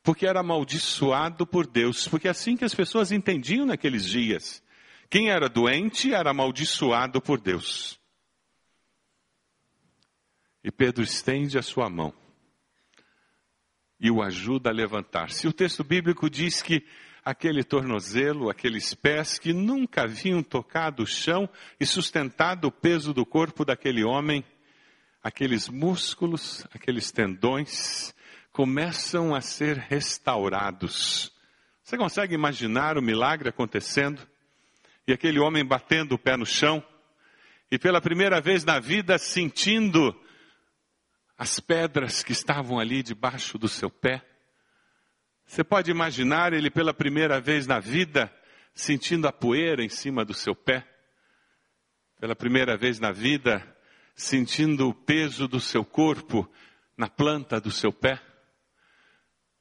porque 0.02 0.26
era 0.26 0.40
amaldiçoado 0.40 1.46
por 1.46 1.68
Deus, 1.68 2.08
porque 2.08 2.28
é 2.28 2.32
assim 2.32 2.56
que 2.56 2.64
as 2.64 2.74
pessoas 2.74 3.12
entendiam 3.12 3.66
naqueles 3.66 4.06
dias. 4.06 4.63
Quem 5.10 5.30
era 5.30 5.48
doente 5.48 6.14
era 6.14 6.32
amaldiçoado 6.32 7.22
por 7.22 7.40
Deus. 7.40 8.00
E 10.64 10.72
Pedro 10.72 11.04
estende 11.04 11.58
a 11.58 11.62
sua 11.62 11.90
mão 11.90 12.14
e 14.00 14.12
o 14.12 14.22
ajuda 14.22 14.70
a 14.70 14.74
levantar-se. 14.74 15.48
O 15.48 15.54
texto 15.54 15.84
bíblico 15.84 16.30
diz 16.30 16.62
que 16.62 16.86
aquele 17.24 17.64
tornozelo, 17.64 18.50
aqueles 18.50 18.94
pés 18.94 19.40
que 19.40 19.54
nunca 19.54 20.04
haviam 20.04 20.44
tocado 20.44 21.04
o 21.04 21.08
chão 21.08 21.50
e 21.80 21.86
sustentado 21.86 22.66
o 22.66 22.72
peso 22.72 23.14
do 23.14 23.26
corpo 23.26 23.64
daquele 23.64 24.04
homem, 24.04 24.44
aqueles 25.24 25.70
músculos, 25.70 26.68
aqueles 26.74 27.12
tendões, 27.12 28.14
começam 28.52 29.34
a 29.34 29.40
ser 29.40 29.78
restaurados. 29.78 31.32
Você 31.82 31.98
consegue 31.98 32.36
imaginar 32.36 32.98
o 32.98 33.02
milagre 33.02 33.50
acontecendo? 33.50 34.22
E 35.08 35.14
aquele 35.14 35.40
homem 35.40 35.66
batendo 35.66 36.16
o 36.16 36.20
pé 36.20 36.38
no 36.38 36.46
chão, 36.46 36.84
e 37.70 37.78
pela 37.78 38.00
primeira 38.00 38.40
vez 38.40 38.64
na 38.64 38.80
vida 38.80 39.18
sentindo 39.18 40.16
as 41.38 41.60
pedras 41.60 42.24
que 42.24 42.32
estavam 42.32 42.80
ali 42.80 43.02
debaixo 43.02 43.58
do 43.58 43.68
seu 43.68 43.90
pé. 43.90 44.24
Você 45.46 45.64
pode 45.64 45.92
imaginar 45.92 46.54
ele 46.54 46.70
pela 46.70 46.94
primeira 46.94 47.42
vez 47.42 47.68
na 47.68 47.80
vida 47.80 48.34
sentindo 48.74 49.28
a 49.28 49.32
poeira 49.32 49.84
em 49.84 49.90
cima 49.90 50.24
do 50.24 50.34
seu 50.34 50.56
pé? 50.56 50.88
Pela 52.20 52.36
primeira 52.36 52.78
vez 52.78 53.00
na 53.00 53.12
vida 53.12 53.62
sentindo 54.16 54.88
o 54.88 54.94
peso 54.94 55.48
do 55.48 55.60
seu 55.60 55.84
corpo 55.84 56.50
na 56.96 57.10
planta 57.10 57.60
do 57.60 57.72
seu 57.72 57.92
pé? 57.92 58.22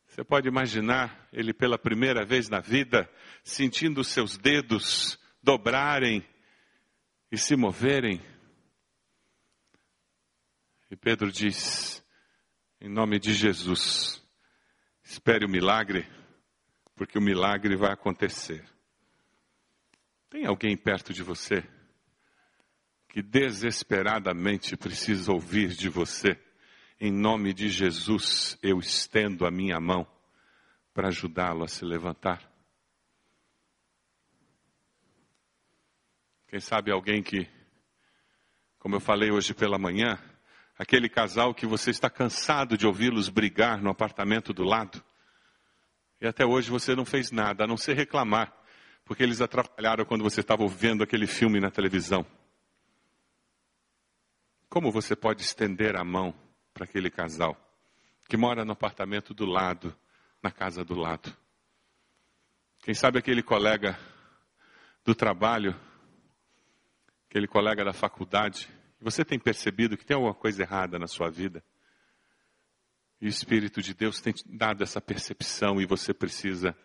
Você 0.06 0.22
pode 0.22 0.46
imaginar 0.46 1.26
ele 1.32 1.54
pela 1.54 1.78
primeira 1.78 2.24
vez 2.24 2.48
na 2.48 2.60
vida 2.60 3.10
sentindo 3.42 4.02
os 4.02 4.08
seus 4.08 4.36
dedos 4.36 5.18
dobrarem 5.42 6.24
e 7.30 7.36
se 7.36 7.56
moverem? 7.56 8.20
E 10.90 10.96
Pedro 10.96 11.32
diz, 11.32 12.04
em 12.80 12.88
nome 12.88 13.18
de 13.18 13.32
Jesus, 13.32 14.22
Espere 15.12 15.44
o 15.44 15.48
milagre, 15.48 16.06
porque 16.94 17.18
o 17.18 17.22
milagre 17.22 17.76
vai 17.76 17.92
acontecer. 17.92 18.64
Tem 20.30 20.46
alguém 20.46 20.76
perto 20.76 21.12
de 21.12 21.22
você 21.22 21.62
que 23.08 23.20
desesperadamente 23.20 24.76
precisa 24.76 25.32
ouvir 25.32 25.68
de 25.68 25.88
você? 25.88 26.38
Em 26.98 27.12
nome 27.12 27.52
de 27.52 27.68
Jesus, 27.68 28.56
eu 28.62 28.78
estendo 28.78 29.44
a 29.44 29.50
minha 29.50 29.78
mão 29.78 30.06
para 30.94 31.08
ajudá-lo 31.08 31.64
a 31.64 31.68
se 31.68 31.84
levantar. 31.84 32.50
Quem 36.52 36.60
sabe 36.60 36.92
alguém 36.92 37.20
que, 37.20 37.48
como 38.78 38.94
eu 38.94 39.00
falei 39.00 39.32
hoje 39.32 39.52
pela 39.52 39.76
manhã, 39.76 40.16
Aquele 40.82 41.08
casal 41.08 41.54
que 41.54 41.64
você 41.64 41.90
está 41.90 42.10
cansado 42.10 42.76
de 42.76 42.86
ouvi-los 42.86 43.28
brigar 43.28 43.80
no 43.80 43.88
apartamento 43.88 44.52
do 44.52 44.64
lado. 44.64 45.00
E 46.20 46.26
até 46.26 46.44
hoje 46.44 46.70
você 46.70 46.96
não 46.96 47.04
fez 47.04 47.30
nada, 47.30 47.62
a 47.62 47.66
não 47.68 47.76
ser 47.76 47.94
reclamar, 47.94 48.52
porque 49.04 49.22
eles 49.22 49.40
atrapalharam 49.40 50.04
quando 50.04 50.24
você 50.24 50.40
estava 50.40 50.66
vendo 50.66 51.04
aquele 51.04 51.26
filme 51.26 51.60
na 51.60 51.70
televisão. 51.70 52.26
Como 54.68 54.90
você 54.90 55.14
pode 55.14 55.42
estender 55.42 55.96
a 55.96 56.02
mão 56.02 56.34
para 56.74 56.84
aquele 56.84 57.10
casal 57.10 57.56
que 58.28 58.36
mora 58.36 58.64
no 58.64 58.72
apartamento 58.72 59.32
do 59.32 59.44
lado, 59.44 59.94
na 60.42 60.50
casa 60.50 60.84
do 60.84 60.94
lado? 60.94 61.32
Quem 62.80 62.94
sabe 62.94 63.20
aquele 63.20 63.42
colega 63.42 63.96
do 65.04 65.14
trabalho, 65.14 65.78
aquele 67.32 67.48
colega 67.48 67.82
da 67.82 67.94
faculdade, 67.94 68.68
você 69.00 69.24
tem 69.24 69.38
percebido 69.38 69.96
que 69.96 70.04
tem 70.04 70.14
alguma 70.14 70.34
coisa 70.34 70.60
errada 70.60 70.98
na 70.98 71.06
sua 71.06 71.30
vida? 71.30 71.64
E 73.18 73.24
o 73.24 73.28
Espírito 73.28 73.80
de 73.80 73.94
Deus 73.94 74.20
tem 74.20 74.34
dado 74.44 74.82
essa 74.82 75.00
percepção 75.00 75.80
e 75.80 75.86
você 75.86 76.12
precisa 76.12 76.76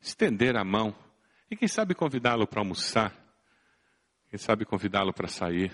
estender 0.00 0.56
a 0.56 0.64
mão 0.64 0.92
e 1.48 1.56
quem 1.56 1.68
sabe 1.68 1.94
convidá-lo 1.94 2.48
para 2.48 2.60
almoçar, 2.60 3.14
quem 4.28 4.36
sabe 4.36 4.64
convidá-lo 4.64 5.12
para 5.12 5.28
sair, 5.28 5.72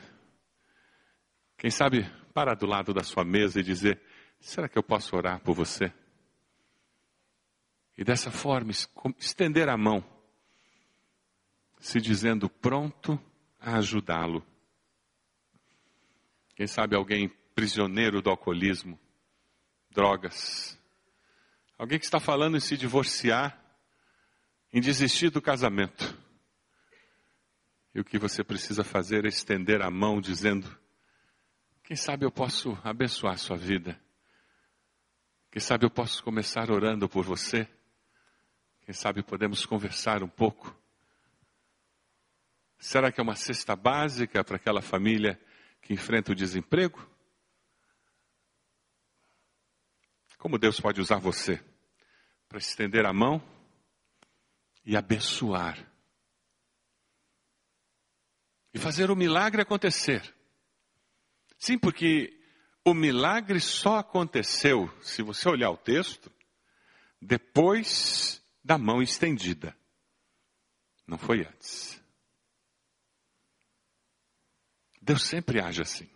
quem 1.57 1.71
sabe 1.71 2.05
parar 2.35 2.55
do 2.55 2.67
lado 2.67 2.93
da 2.93 3.03
sua 3.03 3.25
mesa 3.25 3.61
e 3.61 3.63
dizer: 3.63 3.99
será 4.39 4.69
que 4.69 4.77
eu 4.77 4.83
posso 4.83 5.17
orar 5.17 5.41
por 5.41 5.55
você? 5.55 5.91
E 7.97 8.05
dessa 8.05 8.31
forma 8.31 8.73
estender 9.19 9.71
a 9.71 9.77
mão, 9.79 10.05
se 11.79 11.99
dizendo 11.99 12.51
pronto 12.51 13.19
a 13.63 13.77
ajudá-lo. 13.77 14.45
Quem 16.55 16.67
sabe 16.67 16.97
alguém 16.97 17.29
prisioneiro 17.55 18.21
do 18.21 18.29
alcoolismo, 18.29 18.99
drogas. 19.91 20.79
Alguém 21.79 21.99
que 21.99 22.05
está 22.05 22.19
falando 22.19 22.57
em 22.57 22.61
se 22.61 22.77
divorciar, 22.77 23.59
em 24.73 24.81
desistir 24.81 25.31
do 25.31 25.41
casamento. 25.41 26.19
E 27.95 28.01
o 28.01 28.05
que 28.05 28.19
você 28.19 28.43
precisa 28.43 28.83
fazer 28.83 29.25
é 29.25 29.29
estender 29.29 29.83
a 29.83 29.91
mão 29.91 30.21
dizendo: 30.21 30.79
Quem 31.85 31.97
sabe 31.97 32.25
eu 32.25 32.33
posso 32.33 32.77
abençoar 32.83 33.35
a 33.35 33.39
sua 33.39 33.57
vida? 33.57 34.01
Quem 35.51 35.61
sabe 35.61 35.85
eu 35.85 35.91
posso 35.91 36.23
começar 36.23 36.71
orando 36.71 37.09
por 37.09 37.25
você? 37.25 37.69
Quem 38.81 38.95
sabe 38.95 39.23
podemos 39.23 39.67
conversar 39.67 40.23
um 40.23 40.29
pouco? 40.29 40.82
Será 42.83 43.13
que 43.13 43.21
é 43.21 43.23
uma 43.23 43.37
cesta 43.37 43.77
básica 43.77 44.43
para 44.43 44.57
aquela 44.57 44.83
família 44.83 45.41
que 45.81 45.93
enfrenta 45.93 46.33
o 46.33 46.35
desemprego? 46.35 47.09
Como 50.37 50.59
Deus 50.59 50.81
pode 50.81 51.01
usar 51.01 51.19
você 51.19 51.63
para 52.49 52.59
estender 52.59 53.07
a 53.07 53.13
mão 53.13 53.41
e 54.85 54.97
abençoar? 54.97 55.79
E 58.75 58.81
fazer 58.81 59.13
o 59.13 59.17
milagre 59.17 59.63
acontecer. 59.63 60.35
Sim, 61.57 61.79
porque 61.79 62.37
o 62.85 62.95
milagre 62.95 63.61
só 63.61 63.99
aconteceu, 63.99 64.93
se 65.01 65.23
você 65.23 65.49
olhar 65.49 65.71
o 65.71 65.77
texto, 65.77 66.33
depois 67.21 68.45
da 68.65 68.77
mão 68.77 69.01
estendida. 69.01 69.73
Não 71.07 71.17
foi 71.17 71.47
antes. 71.47 72.02
Deus 75.03 75.25
sempre 75.25 75.61
age 75.61 75.83
assim. 75.83 76.09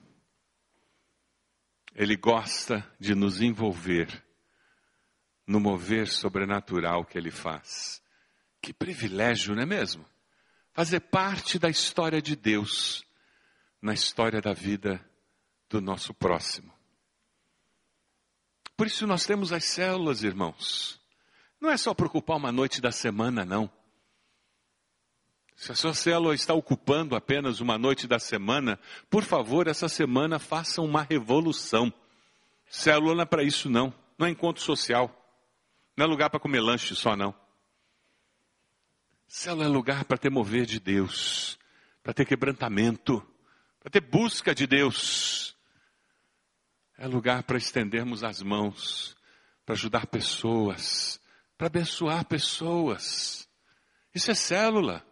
Ele 1.92 2.16
gosta 2.16 2.88
de 3.00 3.14
nos 3.14 3.40
envolver 3.40 4.24
no 5.44 5.58
mover 5.58 6.06
sobrenatural 6.08 7.04
que 7.04 7.18
ele 7.18 7.32
faz. 7.32 8.00
Que 8.62 8.72
privilégio, 8.72 9.54
não 9.54 9.62
é 9.62 9.66
mesmo? 9.66 10.06
Fazer 10.72 11.00
parte 11.00 11.58
da 11.58 11.68
história 11.68 12.22
de 12.22 12.36
Deus 12.36 13.04
na 13.82 13.92
história 13.92 14.40
da 14.40 14.52
vida 14.52 15.04
do 15.68 15.80
nosso 15.80 16.14
próximo. 16.14 16.72
Por 18.76 18.86
isso 18.86 19.06
nós 19.06 19.26
temos 19.26 19.52
as 19.52 19.64
células, 19.64 20.22
irmãos. 20.22 21.00
Não 21.60 21.70
é 21.70 21.76
só 21.76 21.92
preocupar 21.92 22.36
uma 22.36 22.52
noite 22.52 22.80
da 22.80 22.92
semana, 22.92 23.44
não. 23.44 23.70
Se 25.56 25.72
a 25.72 25.74
sua 25.74 25.94
célula 25.94 26.34
está 26.34 26.52
ocupando 26.52 27.16
apenas 27.16 27.60
uma 27.60 27.78
noite 27.78 28.06
da 28.06 28.18
semana, 28.18 28.78
por 29.08 29.24
favor, 29.24 29.66
essa 29.66 29.88
semana 29.88 30.38
faça 30.38 30.82
uma 30.82 31.02
revolução. 31.02 31.90
Célula 32.68 33.14
não 33.14 33.22
é 33.22 33.24
para 33.24 33.42
isso 33.42 33.70
não, 33.70 33.92
não 34.18 34.26
é 34.26 34.30
encontro 34.30 34.62
social. 34.62 35.10
Não 35.96 36.04
é 36.04 36.08
lugar 36.08 36.28
para 36.28 36.38
comer 36.38 36.60
lanche 36.60 36.94
só 36.94 37.16
não. 37.16 37.34
Célula 39.26 39.64
é 39.64 39.68
lugar 39.68 40.04
para 40.04 40.18
ter 40.18 40.30
mover 40.30 40.66
de 40.66 40.78
Deus, 40.78 41.58
para 42.02 42.12
ter 42.12 42.26
quebrantamento, 42.26 43.26
para 43.80 43.90
ter 43.90 44.00
busca 44.00 44.54
de 44.54 44.66
Deus. 44.66 45.56
É 46.98 47.06
lugar 47.06 47.42
para 47.44 47.56
estendermos 47.56 48.22
as 48.22 48.42
mãos, 48.42 49.16
para 49.64 49.74
ajudar 49.74 50.06
pessoas, 50.06 51.18
para 51.56 51.68
abençoar 51.68 52.26
pessoas. 52.26 53.48
Isso 54.14 54.30
é 54.30 54.34
célula. 54.34 55.02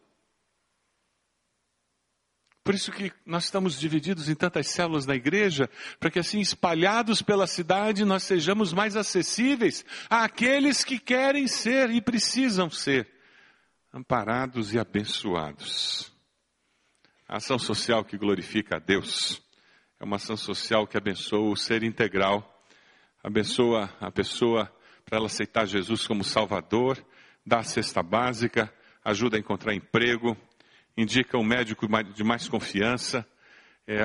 Por 2.64 2.74
isso 2.74 2.90
que 2.90 3.12
nós 3.26 3.44
estamos 3.44 3.78
divididos 3.78 4.30
em 4.30 4.34
tantas 4.34 4.68
células 4.68 5.04
na 5.04 5.14
igreja, 5.14 5.68
para 6.00 6.10
que 6.10 6.18
assim, 6.18 6.40
espalhados 6.40 7.20
pela 7.20 7.46
cidade, 7.46 8.06
nós 8.06 8.22
sejamos 8.22 8.72
mais 8.72 8.96
acessíveis 8.96 9.84
àqueles 10.08 10.82
que 10.82 10.98
querem 10.98 11.46
ser 11.46 11.90
e 11.90 12.00
precisam 12.00 12.70
ser 12.70 13.06
amparados 13.92 14.72
e 14.72 14.78
abençoados. 14.78 16.10
A 17.28 17.36
ação 17.36 17.58
social 17.58 18.02
que 18.02 18.16
glorifica 18.16 18.76
a 18.76 18.80
Deus 18.80 19.42
é 20.00 20.04
uma 20.04 20.16
ação 20.16 20.36
social 20.36 20.86
que 20.86 20.96
abençoa 20.96 21.50
o 21.50 21.56
ser 21.56 21.82
integral, 21.82 22.64
abençoa 23.22 23.94
a 24.00 24.10
pessoa 24.10 24.74
para 25.04 25.18
ela 25.18 25.26
aceitar 25.26 25.66
Jesus 25.66 26.06
como 26.06 26.24
Salvador, 26.24 27.04
dá 27.44 27.58
a 27.58 27.62
cesta 27.62 28.02
básica, 28.02 28.72
ajuda 29.04 29.36
a 29.36 29.40
encontrar 29.40 29.74
emprego, 29.74 30.34
indica 30.96 31.38
um 31.38 31.44
médico 31.44 31.86
de 32.12 32.24
mais 32.24 32.48
confiança, 32.48 33.26
é, 33.86 34.02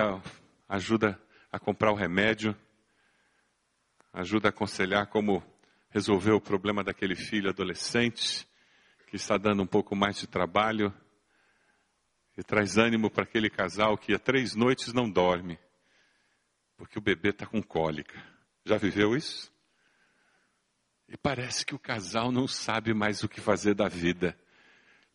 ajuda 0.67 1.19
a 1.51 1.59
comprar 1.59 1.91
o 1.91 1.95
remédio, 1.95 2.55
ajuda 4.13 4.47
a 4.47 4.49
aconselhar 4.49 5.07
como 5.07 5.43
resolver 5.89 6.31
o 6.31 6.41
problema 6.41 6.83
daquele 6.83 7.15
filho 7.15 7.49
adolescente 7.49 8.47
que 9.07 9.15
está 9.15 9.37
dando 9.37 9.63
um 9.63 9.67
pouco 9.67 9.95
mais 9.95 10.17
de 10.17 10.27
trabalho 10.27 10.93
e 12.37 12.43
traz 12.43 12.77
ânimo 12.77 13.09
para 13.09 13.23
aquele 13.23 13.49
casal 13.49 13.97
que 13.97 14.13
há 14.13 14.19
três 14.19 14.55
noites 14.55 14.93
não 14.93 15.09
dorme 15.09 15.57
porque 16.79 16.97
o 16.97 17.01
bebê 17.01 17.31
está 17.31 17.45
com 17.45 17.61
cólica. 17.61 18.17
Já 18.63 18.77
viveu 18.77 19.13
isso? 19.13 19.51
E 21.09 21.17
parece 21.17 21.65
que 21.65 21.75
o 21.75 21.79
casal 21.79 22.31
não 22.31 22.47
sabe 22.47 22.93
mais 22.93 23.21
o 23.21 23.27
que 23.27 23.41
fazer 23.41 23.73
da 23.73 23.89
vida 23.89 24.39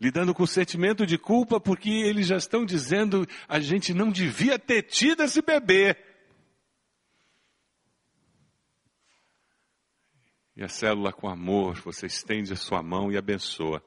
lidando 0.00 0.34
com 0.34 0.42
o 0.42 0.46
sentimento 0.46 1.06
de 1.06 1.16
culpa, 1.16 1.60
porque 1.60 1.88
eles 1.88 2.26
já 2.26 2.36
estão 2.36 2.64
dizendo 2.64 3.26
a 3.48 3.60
gente 3.60 3.94
não 3.94 4.10
devia 4.10 4.58
ter 4.58 4.82
tido 4.82 5.22
esse 5.22 5.40
bebê. 5.40 5.96
E 10.56 10.62
a 10.62 10.68
célula 10.68 11.12
com 11.12 11.28
amor, 11.28 11.80
você 11.80 12.06
estende 12.06 12.52
a 12.52 12.56
sua 12.56 12.82
mão 12.82 13.10
e 13.10 13.16
abençoa. 13.16 13.82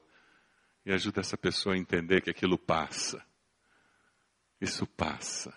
E 0.84 0.92
ajuda 0.92 1.20
essa 1.20 1.36
pessoa 1.36 1.74
a 1.74 1.78
entender 1.78 2.20
que 2.20 2.30
aquilo 2.30 2.58
passa. 2.58 3.24
Isso 4.60 4.86
passa. 4.86 5.56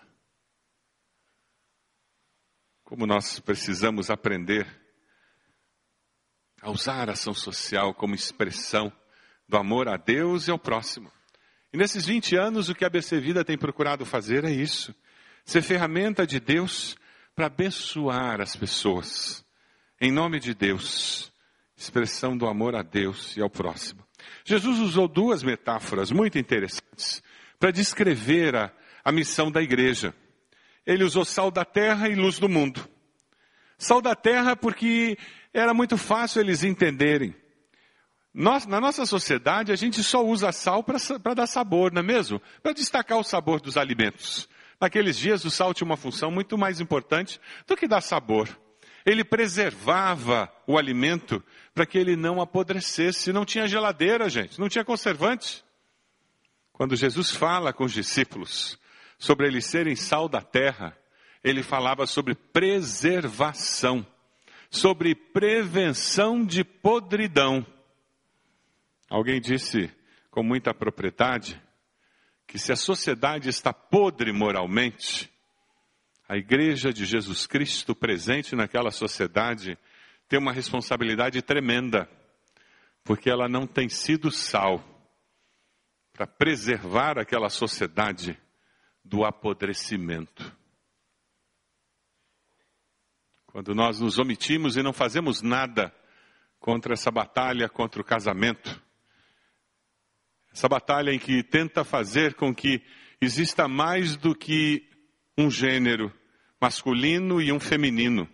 Como 2.82 3.06
nós 3.06 3.40
precisamos 3.40 4.10
aprender 4.10 4.66
a 6.60 6.70
usar 6.70 7.08
a 7.08 7.12
ação 7.12 7.34
social 7.34 7.92
como 7.94 8.14
expressão 8.14 8.92
do 9.52 9.58
amor 9.58 9.86
a 9.86 9.98
Deus 9.98 10.48
e 10.48 10.50
ao 10.50 10.58
próximo. 10.58 11.12
E 11.70 11.76
nesses 11.76 12.06
20 12.06 12.36
anos, 12.36 12.70
o 12.70 12.74
que 12.74 12.86
a 12.86 12.88
BC 12.88 13.20
Vida 13.20 13.44
tem 13.44 13.58
procurado 13.58 14.06
fazer 14.06 14.44
é 14.44 14.50
isso: 14.50 14.94
ser 15.44 15.60
ferramenta 15.60 16.26
de 16.26 16.40
Deus 16.40 16.96
para 17.36 17.46
abençoar 17.46 18.40
as 18.40 18.56
pessoas. 18.56 19.44
Em 20.00 20.10
nome 20.10 20.40
de 20.40 20.54
Deus, 20.54 21.30
expressão 21.76 22.36
do 22.36 22.46
amor 22.46 22.74
a 22.74 22.82
Deus 22.82 23.36
e 23.36 23.42
ao 23.42 23.50
próximo. 23.50 24.02
Jesus 24.42 24.78
usou 24.78 25.06
duas 25.06 25.42
metáforas 25.42 26.10
muito 26.10 26.38
interessantes 26.38 27.22
para 27.58 27.70
descrever 27.70 28.56
a, 28.56 28.72
a 29.04 29.12
missão 29.12 29.50
da 29.50 29.60
igreja. 29.60 30.14
Ele 30.86 31.04
usou 31.04 31.26
sal 31.26 31.50
da 31.50 31.64
terra 31.64 32.08
e 32.08 32.14
luz 32.14 32.38
do 32.38 32.48
mundo. 32.48 32.88
Sal 33.76 34.00
da 34.00 34.16
terra 34.16 34.56
porque 34.56 35.18
era 35.52 35.74
muito 35.74 35.98
fácil 35.98 36.40
eles 36.40 36.64
entenderem. 36.64 37.41
Nós, 38.34 38.66
na 38.66 38.80
nossa 38.80 39.04
sociedade, 39.04 39.72
a 39.72 39.76
gente 39.76 40.02
só 40.02 40.24
usa 40.24 40.52
sal 40.52 40.82
para 40.82 41.34
dar 41.34 41.46
sabor, 41.46 41.92
não 41.92 42.00
é 42.00 42.04
mesmo? 42.04 42.40
Para 42.62 42.72
destacar 42.72 43.18
o 43.18 43.24
sabor 43.24 43.60
dos 43.60 43.76
alimentos. 43.76 44.48
Naqueles 44.80 45.18
dias, 45.18 45.44
o 45.44 45.50
sal 45.50 45.74
tinha 45.74 45.84
uma 45.84 45.96
função 45.96 46.30
muito 46.30 46.56
mais 46.56 46.80
importante 46.80 47.38
do 47.66 47.76
que 47.76 47.86
dar 47.86 48.00
sabor. 48.00 48.48
Ele 49.04 49.22
preservava 49.22 50.50
o 50.66 50.78
alimento 50.78 51.42
para 51.74 51.84
que 51.84 51.98
ele 51.98 52.16
não 52.16 52.40
apodrecesse. 52.40 53.32
Não 53.32 53.44
tinha 53.44 53.68
geladeira, 53.68 54.28
gente, 54.28 54.58
não 54.58 54.68
tinha 54.68 54.84
conservante. 54.84 55.62
Quando 56.72 56.96
Jesus 56.96 57.30
fala 57.30 57.72
com 57.72 57.84
os 57.84 57.92
discípulos 57.92 58.78
sobre 59.18 59.46
eles 59.46 59.66
serem 59.66 59.94
sal 59.94 60.28
da 60.28 60.40
terra, 60.40 60.96
ele 61.44 61.62
falava 61.62 62.06
sobre 62.06 62.34
preservação, 62.34 64.06
sobre 64.70 65.14
prevenção 65.14 66.44
de 66.44 66.64
podridão. 66.64 67.66
Alguém 69.12 69.42
disse 69.42 69.94
com 70.30 70.42
muita 70.42 70.72
propriedade 70.72 71.62
que 72.46 72.58
se 72.58 72.72
a 72.72 72.76
sociedade 72.76 73.50
está 73.50 73.70
podre 73.70 74.32
moralmente, 74.32 75.30
a 76.26 76.38
igreja 76.38 76.90
de 76.90 77.04
Jesus 77.04 77.46
Cristo 77.46 77.94
presente 77.94 78.56
naquela 78.56 78.90
sociedade 78.90 79.76
tem 80.26 80.38
uma 80.38 80.50
responsabilidade 80.50 81.42
tremenda, 81.42 82.08
porque 83.04 83.28
ela 83.28 83.50
não 83.50 83.66
tem 83.66 83.86
sido 83.86 84.30
sal 84.30 84.82
para 86.14 86.26
preservar 86.26 87.18
aquela 87.18 87.50
sociedade 87.50 88.40
do 89.04 89.26
apodrecimento. 89.26 90.56
Quando 93.44 93.74
nós 93.74 94.00
nos 94.00 94.18
omitimos 94.18 94.78
e 94.78 94.82
não 94.82 94.94
fazemos 94.94 95.42
nada 95.42 95.94
contra 96.58 96.94
essa 96.94 97.10
batalha 97.10 97.68
contra 97.68 98.00
o 98.00 98.04
casamento, 98.04 98.81
essa 100.52 100.68
batalha 100.68 101.12
em 101.12 101.18
que 101.18 101.42
tenta 101.42 101.84
fazer 101.84 102.34
com 102.34 102.54
que 102.54 102.82
exista 103.20 103.66
mais 103.66 104.16
do 104.16 104.34
que 104.34 104.88
um 105.36 105.50
gênero 105.50 106.12
masculino 106.60 107.40
e 107.40 107.52
um 107.52 107.58
feminino. 107.58 108.28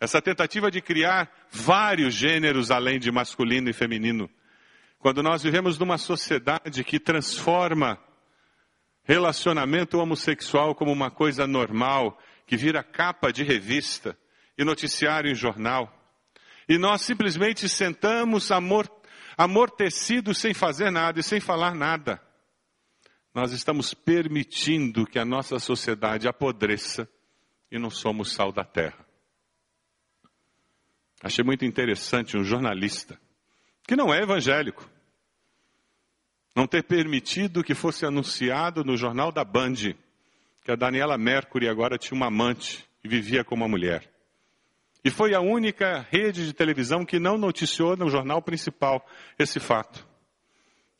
Essa 0.00 0.22
tentativa 0.22 0.70
de 0.70 0.80
criar 0.80 1.30
vários 1.50 2.14
gêneros 2.14 2.70
além 2.70 2.98
de 2.98 3.10
masculino 3.10 3.68
e 3.68 3.72
feminino. 3.72 4.30
Quando 4.98 5.22
nós 5.22 5.42
vivemos 5.42 5.78
numa 5.78 5.98
sociedade 5.98 6.82
que 6.84 6.98
transforma 6.98 7.98
relacionamento 9.02 9.98
homossexual 9.98 10.74
como 10.74 10.92
uma 10.92 11.10
coisa 11.10 11.46
normal, 11.46 12.20
que 12.46 12.56
vira 12.56 12.82
capa 12.82 13.32
de 13.32 13.42
revista 13.42 14.16
e 14.56 14.64
noticiário 14.64 15.30
em 15.30 15.34
jornal. 15.34 15.92
E 16.68 16.76
nós 16.76 17.00
simplesmente 17.02 17.68
sentamos 17.68 18.52
amor, 18.52 18.86
amortecidos 19.38 20.38
sem 20.38 20.52
fazer 20.52 20.90
nada 20.90 21.20
e 21.20 21.22
sem 21.22 21.38
falar 21.38 21.72
nada. 21.72 22.20
Nós 23.32 23.52
estamos 23.52 23.94
permitindo 23.94 25.06
que 25.06 25.16
a 25.16 25.24
nossa 25.24 25.60
sociedade 25.60 26.26
apodreça 26.26 27.08
e 27.70 27.78
não 27.78 27.88
somos 27.88 28.32
sal 28.32 28.50
da 28.50 28.64
terra. 28.64 29.06
Achei 31.22 31.44
muito 31.44 31.64
interessante 31.64 32.36
um 32.36 32.42
jornalista, 32.42 33.18
que 33.86 33.94
não 33.94 34.12
é 34.12 34.22
evangélico, 34.22 34.88
não 36.54 36.66
ter 36.66 36.82
permitido 36.82 37.62
que 37.62 37.74
fosse 37.74 38.04
anunciado 38.04 38.82
no 38.82 38.96
jornal 38.96 39.30
da 39.30 39.44
Band 39.44 39.94
que 40.64 40.72
a 40.72 40.76
Daniela 40.76 41.16
Mercury 41.16 41.68
agora 41.68 41.96
tinha 41.96 42.16
uma 42.16 42.26
amante 42.26 42.84
e 43.02 43.08
vivia 43.08 43.44
com 43.44 43.54
uma 43.54 43.68
mulher. 43.68 44.17
E 45.04 45.10
foi 45.10 45.34
a 45.34 45.40
única 45.40 46.06
rede 46.10 46.44
de 46.44 46.52
televisão 46.52 47.04
que 47.04 47.18
não 47.18 47.38
noticiou 47.38 47.96
no 47.96 48.08
jornal 48.08 48.42
principal 48.42 49.06
esse 49.38 49.60
fato. 49.60 50.06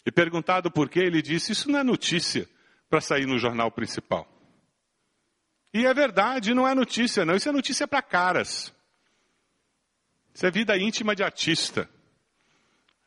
E 0.06 0.12
perguntado 0.12 0.70
por 0.70 0.88
quê, 0.88 1.00
ele 1.00 1.20
disse: 1.20 1.52
Isso 1.52 1.70
não 1.70 1.80
é 1.80 1.84
notícia 1.84 2.48
para 2.88 3.00
sair 3.00 3.26
no 3.26 3.38
jornal 3.38 3.70
principal. 3.70 4.26
E 5.74 5.84
é 5.84 5.92
verdade, 5.92 6.54
não 6.54 6.66
é 6.66 6.74
notícia, 6.74 7.24
não. 7.24 7.34
Isso 7.34 7.48
é 7.48 7.52
notícia 7.52 7.86
para 7.86 8.00
caras. 8.00 8.74
Isso 10.32 10.46
é 10.46 10.50
vida 10.50 10.76
íntima 10.78 11.14
de 11.14 11.22
artista. 11.22 11.88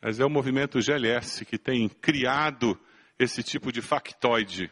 Mas 0.02 0.20
é 0.20 0.26
o 0.26 0.30
movimento 0.30 0.82
GLS 0.82 1.46
que 1.46 1.58
tem 1.58 1.88
criado 1.88 2.80
esse 3.18 3.44
tipo 3.44 3.72
de 3.72 3.82
factoide 3.82 4.72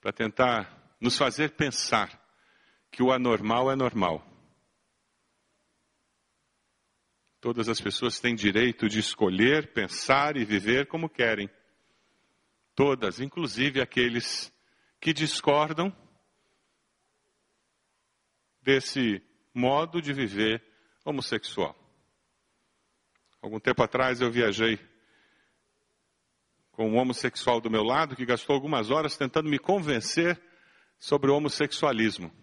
para 0.00 0.12
tentar 0.12 0.96
nos 1.00 1.16
fazer 1.16 1.50
pensar 1.50 2.21
que 2.92 3.02
o 3.02 3.10
anormal 3.10 3.72
é 3.72 3.74
normal. 3.74 4.24
Todas 7.40 7.68
as 7.68 7.80
pessoas 7.80 8.20
têm 8.20 8.36
direito 8.36 8.88
de 8.88 9.00
escolher, 9.00 9.72
pensar 9.72 10.36
e 10.36 10.44
viver 10.44 10.86
como 10.86 11.08
querem. 11.08 11.50
Todas, 12.74 13.18
inclusive 13.18 13.80
aqueles 13.80 14.52
que 15.00 15.12
discordam 15.12 15.92
desse 18.60 19.20
modo 19.52 20.00
de 20.00 20.12
viver 20.12 20.62
homossexual. 21.04 21.76
Algum 23.40 23.58
tempo 23.58 23.82
atrás 23.82 24.20
eu 24.20 24.30
viajei 24.30 24.78
com 26.70 26.90
um 26.90 26.96
homossexual 26.96 27.60
do 27.60 27.70
meu 27.70 27.82
lado 27.82 28.14
que 28.14 28.24
gastou 28.24 28.54
algumas 28.54 28.90
horas 28.90 29.16
tentando 29.16 29.48
me 29.48 29.58
convencer 29.58 30.40
sobre 30.98 31.30
o 31.30 31.34
homossexualismo. 31.34 32.41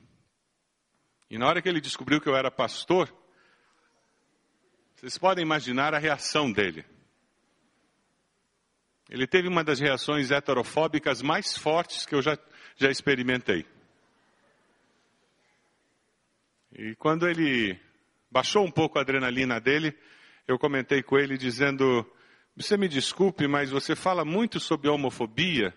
E 1.30 1.38
na 1.38 1.48
hora 1.48 1.62
que 1.62 1.70
ele 1.70 1.80
descobriu 1.80 2.20
que 2.20 2.28
eu 2.28 2.36
era 2.36 2.50
pastor, 2.50 3.13
vocês 4.96 5.18
podem 5.18 5.44
imaginar 5.44 5.94
a 5.94 6.00
reação 6.00 6.52
dele. 6.52 6.84
Ele 9.10 9.26
teve 9.26 9.48
uma 9.48 9.63
das 9.63 9.80
reações 9.80 10.32
heterofóbicas 10.32 11.22
mais 11.22 11.58
fortes 11.58 12.06
que 12.06 12.13
eu 12.13 12.22
já, 12.22 12.38
já 12.76 12.89
experimentei. 12.89 13.65
E 16.72 16.96
quando 16.96 17.28
ele 17.28 17.80
baixou 18.30 18.65
um 18.65 18.72
pouco 18.72 18.98
a 18.98 19.02
adrenalina 19.02 19.60
dele, 19.60 19.98
eu 20.48 20.60
comentei 20.60 21.02
com 21.02 21.18
ele 21.18 21.38
dizendo: 21.38 22.06
Você 22.56 22.78
me 22.78 22.88
desculpe, 22.88 23.48
mas 23.48 23.70
você 23.70 23.96
fala 23.96 24.24
muito 24.24 24.60
sobre 24.60 24.89
homofobia, 24.89 25.76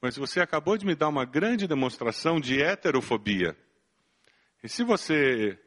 mas 0.00 0.16
você 0.16 0.40
acabou 0.40 0.76
de 0.76 0.84
me 0.84 0.94
dar 0.94 1.08
uma 1.08 1.24
grande 1.24 1.66
demonstração 1.66 2.38
de 2.38 2.60
heterofobia. 2.62 3.56
E 4.64 4.68
se 4.68 4.82
você 4.82 5.58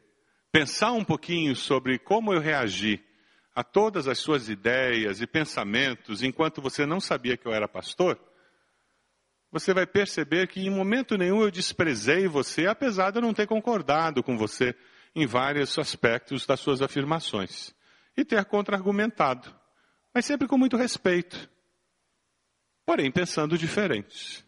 pensar 0.50 0.90
um 0.90 1.04
pouquinho 1.04 1.54
sobre 1.54 2.00
como 2.00 2.34
eu 2.34 2.40
reagi 2.40 3.00
a 3.54 3.62
todas 3.62 4.08
as 4.08 4.18
suas 4.18 4.48
ideias 4.48 5.20
e 5.20 5.26
pensamentos 5.26 6.20
enquanto 6.20 6.60
você 6.60 6.84
não 6.84 7.00
sabia 7.00 7.36
que 7.36 7.46
eu 7.46 7.52
era 7.52 7.68
pastor, 7.68 8.18
você 9.52 9.72
vai 9.72 9.86
perceber 9.86 10.48
que 10.48 10.66
em 10.66 10.68
momento 10.68 11.16
nenhum 11.16 11.42
eu 11.42 11.50
desprezei 11.50 12.26
você, 12.26 12.66
apesar 12.66 13.12
de 13.12 13.18
eu 13.18 13.22
não 13.22 13.32
ter 13.32 13.46
concordado 13.46 14.20
com 14.20 14.36
você 14.36 14.74
em 15.14 15.26
vários 15.26 15.78
aspectos 15.78 16.44
das 16.44 16.58
suas 16.58 16.82
afirmações 16.82 17.72
e 18.16 18.24
ter 18.24 18.44
contra-argumentado, 18.46 19.54
mas 20.12 20.24
sempre 20.24 20.48
com 20.48 20.58
muito 20.58 20.76
respeito, 20.76 21.48
porém 22.84 23.12
pensando 23.12 23.56
diferente. 23.56 24.44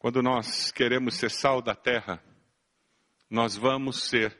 Quando 0.00 0.20
nós 0.20 0.72
queremos 0.72 1.14
ser 1.14 1.30
sal 1.30 1.62
da 1.62 1.76
terra, 1.76 2.20
nós 3.30 3.56
vamos 3.56 4.08
ser 4.08 4.36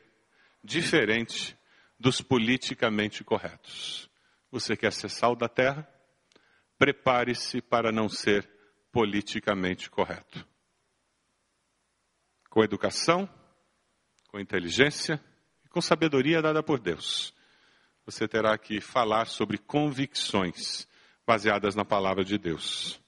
diferente 0.63 1.57
dos 1.97 2.21
politicamente 2.21 3.23
corretos. 3.23 4.09
Você 4.51 4.75
quer 4.75 4.91
ser 4.91 5.09
sal 5.09 5.35
da 5.35 5.47
terra? 5.47 5.87
Prepare-se 6.77 7.61
para 7.61 7.91
não 7.91 8.09
ser 8.09 8.49
politicamente 8.91 9.89
correto. 9.89 10.45
Com 12.49 12.63
educação, 12.63 13.29
com 14.27 14.39
inteligência 14.39 15.23
e 15.63 15.69
com 15.69 15.79
sabedoria 15.79 16.41
dada 16.41 16.61
por 16.61 16.79
Deus, 16.79 17.33
você 18.05 18.27
terá 18.27 18.57
que 18.57 18.81
falar 18.81 19.25
sobre 19.25 19.57
convicções 19.57 20.85
baseadas 21.25 21.75
na 21.75 21.85
palavra 21.85 22.25
de 22.25 22.37
Deus. 22.37 23.01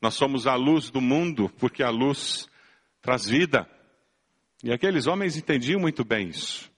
Nós 0.00 0.14
somos 0.14 0.46
a 0.46 0.54
luz 0.54 0.88
do 0.88 1.00
mundo 1.00 1.50
porque 1.58 1.82
a 1.82 1.90
luz 1.90 2.48
traz 3.02 3.26
vida. 3.26 3.68
E 4.66 4.72
aqueles 4.72 5.06
homens 5.06 5.36
entendiam 5.36 5.78
muito 5.78 6.04
bem 6.04 6.30
isso. 6.30 6.68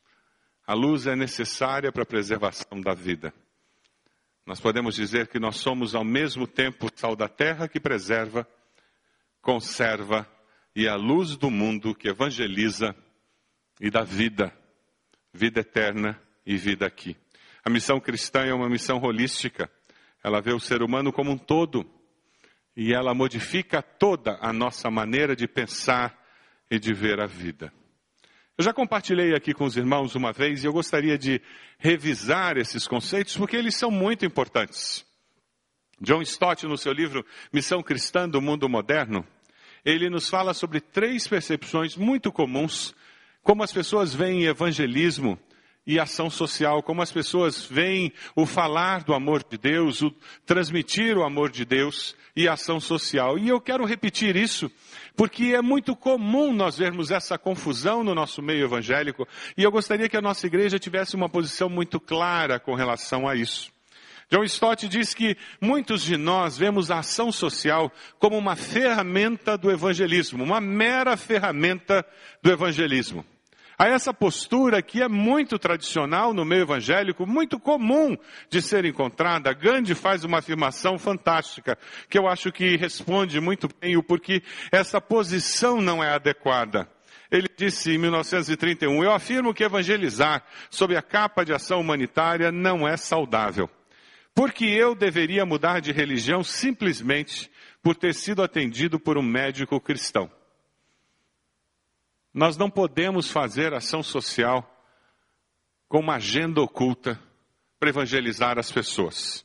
A 0.66 0.74
luz 0.74 1.06
é 1.06 1.16
necessária 1.16 1.90
para 1.90 2.02
a 2.02 2.06
preservação 2.06 2.82
da 2.82 2.92
vida. 2.92 3.32
Nós 4.44 4.60
podemos 4.60 4.94
dizer 4.94 5.26
que 5.28 5.40
nós 5.40 5.56
somos 5.56 5.94
ao 5.94 6.04
mesmo 6.04 6.46
tempo 6.46 6.90
sal 6.94 7.16
da 7.16 7.28
terra 7.28 7.66
que 7.66 7.80
preserva, 7.80 8.46
conserva 9.40 10.30
e 10.76 10.86
a 10.86 10.96
luz 10.96 11.34
do 11.34 11.50
mundo 11.50 11.94
que 11.94 12.10
evangeliza 12.10 12.94
e 13.80 13.90
dá 13.90 14.02
vida, 14.02 14.52
vida 15.32 15.60
eterna 15.60 16.20
e 16.44 16.58
vida 16.58 16.84
aqui. 16.84 17.16
A 17.64 17.70
missão 17.70 17.98
cristã 17.98 18.40
é 18.40 18.52
uma 18.52 18.68
missão 18.68 19.00
holística. 19.00 19.70
Ela 20.22 20.42
vê 20.42 20.52
o 20.52 20.60
ser 20.60 20.82
humano 20.82 21.10
como 21.10 21.30
um 21.30 21.38
todo 21.38 21.90
e 22.76 22.92
ela 22.92 23.14
modifica 23.14 23.80
toda 23.80 24.36
a 24.42 24.52
nossa 24.52 24.90
maneira 24.90 25.34
de 25.34 25.48
pensar 25.48 26.22
e 26.70 26.78
de 26.78 26.92
ver 26.92 27.18
a 27.18 27.26
vida. 27.26 27.72
Eu 28.58 28.64
já 28.64 28.72
compartilhei 28.72 29.36
aqui 29.36 29.54
com 29.54 29.62
os 29.62 29.76
irmãos 29.76 30.16
uma 30.16 30.32
vez 30.32 30.64
e 30.64 30.66
eu 30.66 30.72
gostaria 30.72 31.16
de 31.16 31.40
revisar 31.78 32.56
esses 32.56 32.88
conceitos 32.88 33.36
porque 33.36 33.56
eles 33.56 33.76
são 33.76 33.88
muito 33.88 34.26
importantes. 34.26 35.06
John 36.00 36.20
Stott, 36.22 36.66
no 36.66 36.76
seu 36.76 36.92
livro 36.92 37.24
Missão 37.52 37.80
Cristã 37.84 38.28
do 38.28 38.42
Mundo 38.42 38.68
Moderno, 38.68 39.24
ele 39.84 40.10
nos 40.10 40.28
fala 40.28 40.52
sobre 40.54 40.80
três 40.80 41.28
percepções 41.28 41.96
muito 41.96 42.32
comuns, 42.32 42.96
como 43.44 43.62
as 43.62 43.72
pessoas 43.72 44.12
veem 44.12 44.46
evangelismo 44.46 45.38
e 45.88 45.98
ação 45.98 46.28
social, 46.28 46.82
como 46.82 47.00
as 47.00 47.10
pessoas 47.10 47.64
veem 47.64 48.12
o 48.36 48.44
falar 48.44 49.02
do 49.02 49.14
amor 49.14 49.42
de 49.42 49.56
Deus, 49.56 50.02
o 50.02 50.14
transmitir 50.44 51.16
o 51.16 51.24
amor 51.24 51.50
de 51.50 51.64
Deus 51.64 52.14
e 52.36 52.46
ação 52.46 52.78
social. 52.78 53.38
E 53.38 53.48
eu 53.48 53.58
quero 53.58 53.86
repetir 53.86 54.36
isso, 54.36 54.70
porque 55.16 55.54
é 55.54 55.62
muito 55.62 55.96
comum 55.96 56.52
nós 56.52 56.76
vermos 56.76 57.10
essa 57.10 57.38
confusão 57.38 58.04
no 58.04 58.14
nosso 58.14 58.42
meio 58.42 58.66
evangélico, 58.66 59.26
e 59.56 59.62
eu 59.62 59.72
gostaria 59.72 60.10
que 60.10 60.16
a 60.16 60.20
nossa 60.20 60.46
igreja 60.46 60.78
tivesse 60.78 61.16
uma 61.16 61.28
posição 61.28 61.70
muito 61.70 61.98
clara 61.98 62.60
com 62.60 62.74
relação 62.74 63.26
a 63.26 63.34
isso. 63.34 63.72
John 64.30 64.44
Stott 64.44 64.86
diz 64.88 65.14
que 65.14 65.38
muitos 65.58 66.02
de 66.02 66.18
nós 66.18 66.58
vemos 66.58 66.90
a 66.90 66.98
ação 66.98 67.32
social 67.32 67.90
como 68.18 68.36
uma 68.36 68.56
ferramenta 68.56 69.56
do 69.56 69.70
evangelismo, 69.70 70.44
uma 70.44 70.60
mera 70.60 71.16
ferramenta 71.16 72.04
do 72.42 72.52
evangelismo. 72.52 73.24
Há 73.80 73.86
essa 73.86 74.12
postura 74.12 74.82
que 74.82 75.00
é 75.00 75.06
muito 75.06 75.56
tradicional 75.56 76.34
no 76.34 76.44
meio 76.44 76.62
evangélico, 76.62 77.24
muito 77.24 77.60
comum 77.60 78.18
de 78.50 78.60
ser 78.60 78.84
encontrada. 78.84 79.52
Gandhi 79.52 79.94
faz 79.94 80.24
uma 80.24 80.38
afirmação 80.38 80.98
fantástica, 80.98 81.78
que 82.10 82.18
eu 82.18 82.26
acho 82.26 82.50
que 82.50 82.76
responde 82.76 83.40
muito 83.40 83.68
bem 83.80 83.96
o 83.96 84.02
porquê 84.02 84.42
essa 84.72 85.00
posição 85.00 85.80
não 85.80 86.02
é 86.02 86.10
adequada. 86.10 86.90
Ele 87.30 87.46
disse 87.56 87.92
em 87.92 87.98
1931, 87.98 89.04
eu 89.04 89.12
afirmo 89.12 89.54
que 89.54 89.62
evangelizar 89.62 90.42
sob 90.68 90.96
a 90.96 91.02
capa 91.02 91.44
de 91.44 91.52
ação 91.52 91.80
humanitária 91.80 92.50
não 92.50 92.88
é 92.88 92.96
saudável. 92.96 93.70
Porque 94.34 94.64
eu 94.64 94.92
deveria 94.92 95.46
mudar 95.46 95.80
de 95.80 95.92
religião 95.92 96.42
simplesmente 96.42 97.48
por 97.80 97.94
ter 97.94 98.12
sido 98.12 98.42
atendido 98.42 98.98
por 98.98 99.16
um 99.16 99.22
médico 99.22 99.80
cristão. 99.80 100.28
Nós 102.32 102.56
não 102.56 102.70
podemos 102.70 103.30
fazer 103.30 103.72
ação 103.72 104.02
social 104.02 104.74
com 105.88 106.00
uma 106.00 106.16
agenda 106.16 106.60
oculta 106.60 107.18
para 107.78 107.88
evangelizar 107.88 108.58
as 108.58 108.70
pessoas. 108.70 109.44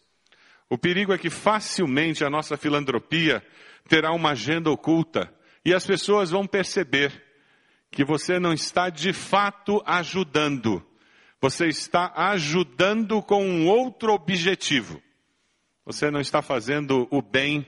O 0.69 0.77
perigo 0.77 1.13
é 1.13 1.17
que 1.17 1.29
facilmente 1.29 2.23
a 2.23 2.29
nossa 2.29 2.57
filantropia 2.57 3.45
terá 3.87 4.11
uma 4.11 4.31
agenda 4.31 4.69
oculta 4.69 5.33
e 5.63 5.73
as 5.73 5.85
pessoas 5.85 6.31
vão 6.31 6.45
perceber 6.45 7.23
que 7.91 8.03
você 8.03 8.39
não 8.39 8.53
está 8.53 8.89
de 8.89 9.13
fato 9.13 9.81
ajudando. 9.85 10.83
Você 11.39 11.67
está 11.67 12.11
ajudando 12.15 13.21
com 13.21 13.45
um 13.45 13.67
outro 13.67 14.13
objetivo. 14.13 15.01
Você 15.85 16.09
não 16.09 16.19
está 16.19 16.41
fazendo 16.41 17.07
o 17.11 17.21
bem 17.21 17.65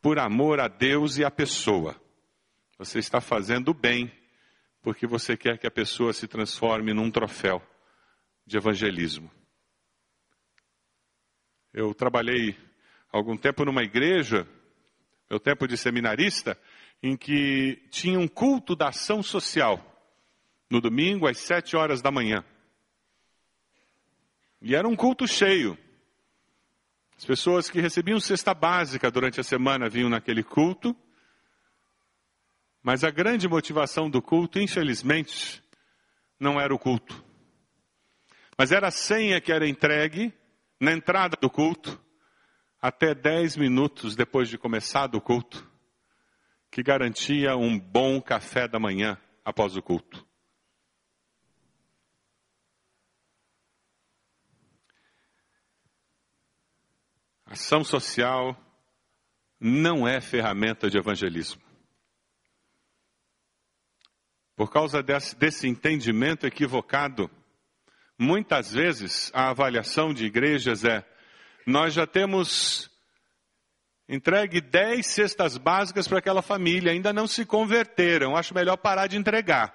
por 0.00 0.18
amor 0.18 0.60
a 0.60 0.68
Deus 0.68 1.18
e 1.18 1.24
à 1.24 1.30
pessoa. 1.30 1.96
Você 2.78 2.98
está 2.98 3.20
fazendo 3.20 3.70
o 3.70 3.74
bem 3.74 4.12
porque 4.82 5.06
você 5.06 5.36
quer 5.36 5.58
que 5.58 5.66
a 5.66 5.70
pessoa 5.70 6.12
se 6.12 6.26
transforme 6.26 6.92
num 6.92 7.10
troféu 7.10 7.62
de 8.46 8.56
evangelismo. 8.56 9.30
Eu 11.72 11.94
trabalhei 11.94 12.56
algum 13.12 13.36
tempo 13.36 13.64
numa 13.64 13.82
igreja, 13.82 14.48
meu 15.30 15.38
tempo 15.38 15.66
de 15.66 15.76
seminarista, 15.76 16.58
em 17.02 17.16
que 17.16 17.76
tinha 17.90 18.18
um 18.18 18.26
culto 18.26 18.74
da 18.74 18.88
ação 18.88 19.22
social, 19.22 19.84
no 20.70 20.80
domingo 20.80 21.26
às 21.26 21.38
sete 21.38 21.76
horas 21.76 22.00
da 22.00 22.10
manhã. 22.10 22.44
E 24.60 24.74
era 24.74 24.88
um 24.88 24.96
culto 24.96 25.26
cheio. 25.26 25.78
As 27.16 27.24
pessoas 27.24 27.68
que 27.68 27.80
recebiam 27.80 28.20
cesta 28.20 28.54
básica 28.54 29.10
durante 29.10 29.40
a 29.40 29.44
semana 29.44 29.88
vinham 29.88 30.08
naquele 30.08 30.42
culto 30.42 30.96
mas 32.82 33.04
a 33.04 33.10
grande 33.10 33.48
motivação 33.48 34.08
do 34.08 34.22
culto, 34.22 34.58
infelizmente, 34.58 35.62
não 36.38 36.60
era 36.60 36.74
o 36.74 36.78
culto. 36.78 37.24
Mas 38.56 38.72
era 38.72 38.88
a 38.88 38.92
senha 38.92 39.40
que 39.40 39.52
era 39.52 39.68
entregue 39.68 40.32
na 40.80 40.92
entrada 40.92 41.36
do 41.40 41.50
culto, 41.50 42.00
até 42.80 43.14
dez 43.14 43.56
minutos 43.56 44.14
depois 44.14 44.48
de 44.48 44.56
começar 44.56 45.14
o 45.14 45.20
culto, 45.20 45.68
que 46.70 46.82
garantia 46.82 47.56
um 47.56 47.78
bom 47.78 48.20
café 48.20 48.68
da 48.68 48.78
manhã 48.78 49.18
após 49.44 49.76
o 49.76 49.82
culto. 49.82 50.26
Ação 57.44 57.82
social 57.82 58.54
não 59.58 60.06
é 60.06 60.20
ferramenta 60.20 60.90
de 60.90 60.98
evangelismo. 60.98 61.67
Por 64.58 64.72
causa 64.72 65.00
desse, 65.04 65.68
entendimento 65.68 66.44
equivocado, 66.44 67.30
muitas 68.18 68.72
vezes 68.72 69.30
a 69.32 69.50
avaliação 69.50 70.12
de 70.12 70.24
igrejas 70.24 70.84
é: 70.84 71.08
nós 71.64 71.94
já 71.94 72.08
temos 72.08 72.90
entregue 74.08 74.60
10 74.60 75.06
cestas 75.06 75.56
básicas 75.56 76.08
para 76.08 76.18
aquela 76.18 76.42
família, 76.42 76.90
ainda 76.90 77.12
não 77.12 77.28
se 77.28 77.46
converteram, 77.46 78.36
acho 78.36 78.52
melhor 78.52 78.76
parar 78.78 79.06
de 79.06 79.16
entregar. 79.16 79.72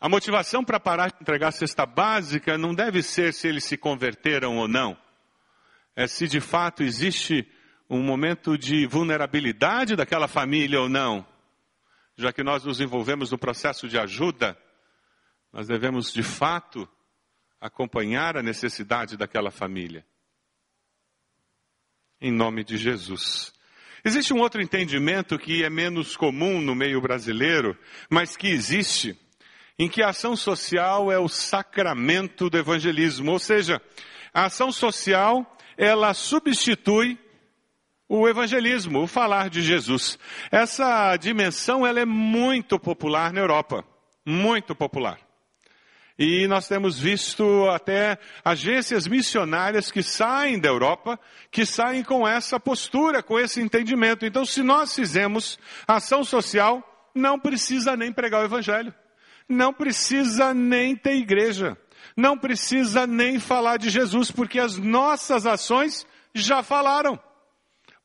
A 0.00 0.08
motivação 0.08 0.64
para 0.64 0.80
parar 0.80 1.10
de 1.10 1.18
entregar 1.20 1.48
a 1.48 1.52
cesta 1.52 1.84
básica 1.84 2.56
não 2.56 2.74
deve 2.74 3.02
ser 3.02 3.34
se 3.34 3.48
eles 3.48 3.64
se 3.64 3.76
converteram 3.76 4.56
ou 4.56 4.66
não. 4.66 4.96
É 5.94 6.06
se 6.06 6.26
de 6.26 6.40
fato 6.40 6.82
existe 6.82 7.46
um 7.88 8.02
momento 8.02 8.58
de 8.58 8.86
vulnerabilidade 8.86 9.96
daquela 9.96 10.28
família 10.28 10.80
ou 10.80 10.88
não. 10.88 11.26
Já 12.16 12.32
que 12.32 12.42
nós 12.42 12.64
nos 12.64 12.80
envolvemos 12.80 13.30
no 13.30 13.38
processo 13.38 13.88
de 13.88 13.98
ajuda, 13.98 14.58
nós 15.52 15.66
devemos 15.66 16.12
de 16.12 16.22
fato 16.22 16.88
acompanhar 17.60 18.36
a 18.36 18.42
necessidade 18.42 19.16
daquela 19.16 19.50
família. 19.50 20.04
Em 22.20 22.32
nome 22.32 22.64
de 22.64 22.76
Jesus. 22.76 23.52
Existe 24.04 24.34
um 24.34 24.40
outro 24.40 24.60
entendimento 24.60 25.38
que 25.38 25.64
é 25.64 25.70
menos 25.70 26.16
comum 26.16 26.60
no 26.60 26.74
meio 26.74 27.00
brasileiro, 27.00 27.76
mas 28.10 28.36
que 28.36 28.48
existe 28.48 29.18
em 29.78 29.88
que 29.88 30.02
a 30.02 30.08
ação 30.08 30.34
social 30.34 31.10
é 31.10 31.18
o 31.18 31.28
sacramento 31.28 32.50
do 32.50 32.58
evangelismo, 32.58 33.30
ou 33.30 33.38
seja, 33.38 33.80
a 34.34 34.46
ação 34.46 34.72
social, 34.72 35.56
ela 35.76 36.12
substitui 36.14 37.16
o 38.08 38.28
evangelismo, 38.28 39.02
o 39.02 39.06
falar 39.06 39.50
de 39.50 39.62
Jesus. 39.62 40.18
Essa 40.50 41.16
dimensão, 41.16 41.86
ela 41.86 42.00
é 42.00 42.04
muito 42.04 42.78
popular 42.78 43.32
na 43.32 43.40
Europa, 43.40 43.84
muito 44.24 44.74
popular. 44.74 45.18
E 46.18 46.48
nós 46.48 46.66
temos 46.66 46.98
visto 46.98 47.68
até 47.68 48.18
agências 48.44 49.06
missionárias 49.06 49.90
que 49.90 50.02
saem 50.02 50.58
da 50.58 50.68
Europa, 50.68 51.18
que 51.50 51.64
saem 51.64 52.02
com 52.02 52.26
essa 52.26 52.58
postura, 52.58 53.22
com 53.22 53.38
esse 53.38 53.60
entendimento. 53.60 54.26
Então, 54.26 54.44
se 54.44 54.62
nós 54.62 54.94
fizemos 54.94 55.58
ação 55.86 56.24
social, 56.24 56.82
não 57.14 57.38
precisa 57.38 57.96
nem 57.96 58.12
pregar 58.12 58.42
o 58.42 58.44
evangelho 58.46 58.92
não 59.48 59.72
precisa 59.72 60.52
nem 60.52 60.94
ter 60.94 61.14
igreja, 61.14 61.76
não 62.16 62.36
precisa 62.36 63.06
nem 63.06 63.38
falar 63.40 63.78
de 63.78 63.88
Jesus, 63.88 64.30
porque 64.30 64.60
as 64.60 64.76
nossas 64.76 65.46
ações 65.46 66.06
já 66.34 66.62
falaram. 66.62 67.18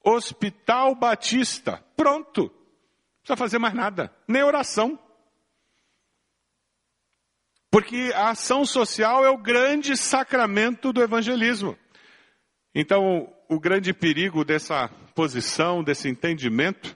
Hospital 0.03 0.95
Batista, 0.95 1.83
pronto. 1.95 2.43
Não 2.43 2.49
precisa 3.21 3.37
fazer 3.37 3.59
mais 3.59 3.73
nada, 3.73 4.13
nem 4.27 4.43
oração. 4.43 4.99
Porque 7.71 8.11
a 8.13 8.29
ação 8.29 8.65
social 8.65 9.25
é 9.25 9.29
o 9.29 9.37
grande 9.37 9.97
sacramento 9.97 10.93
do 10.93 11.01
evangelismo. 11.01 11.77
Então, 12.75 13.33
o 13.49 13.59
grande 13.59 13.93
perigo 13.93 14.43
dessa 14.43 14.89
posição, 15.15 15.83
desse 15.83 16.09
entendimento, 16.09 16.95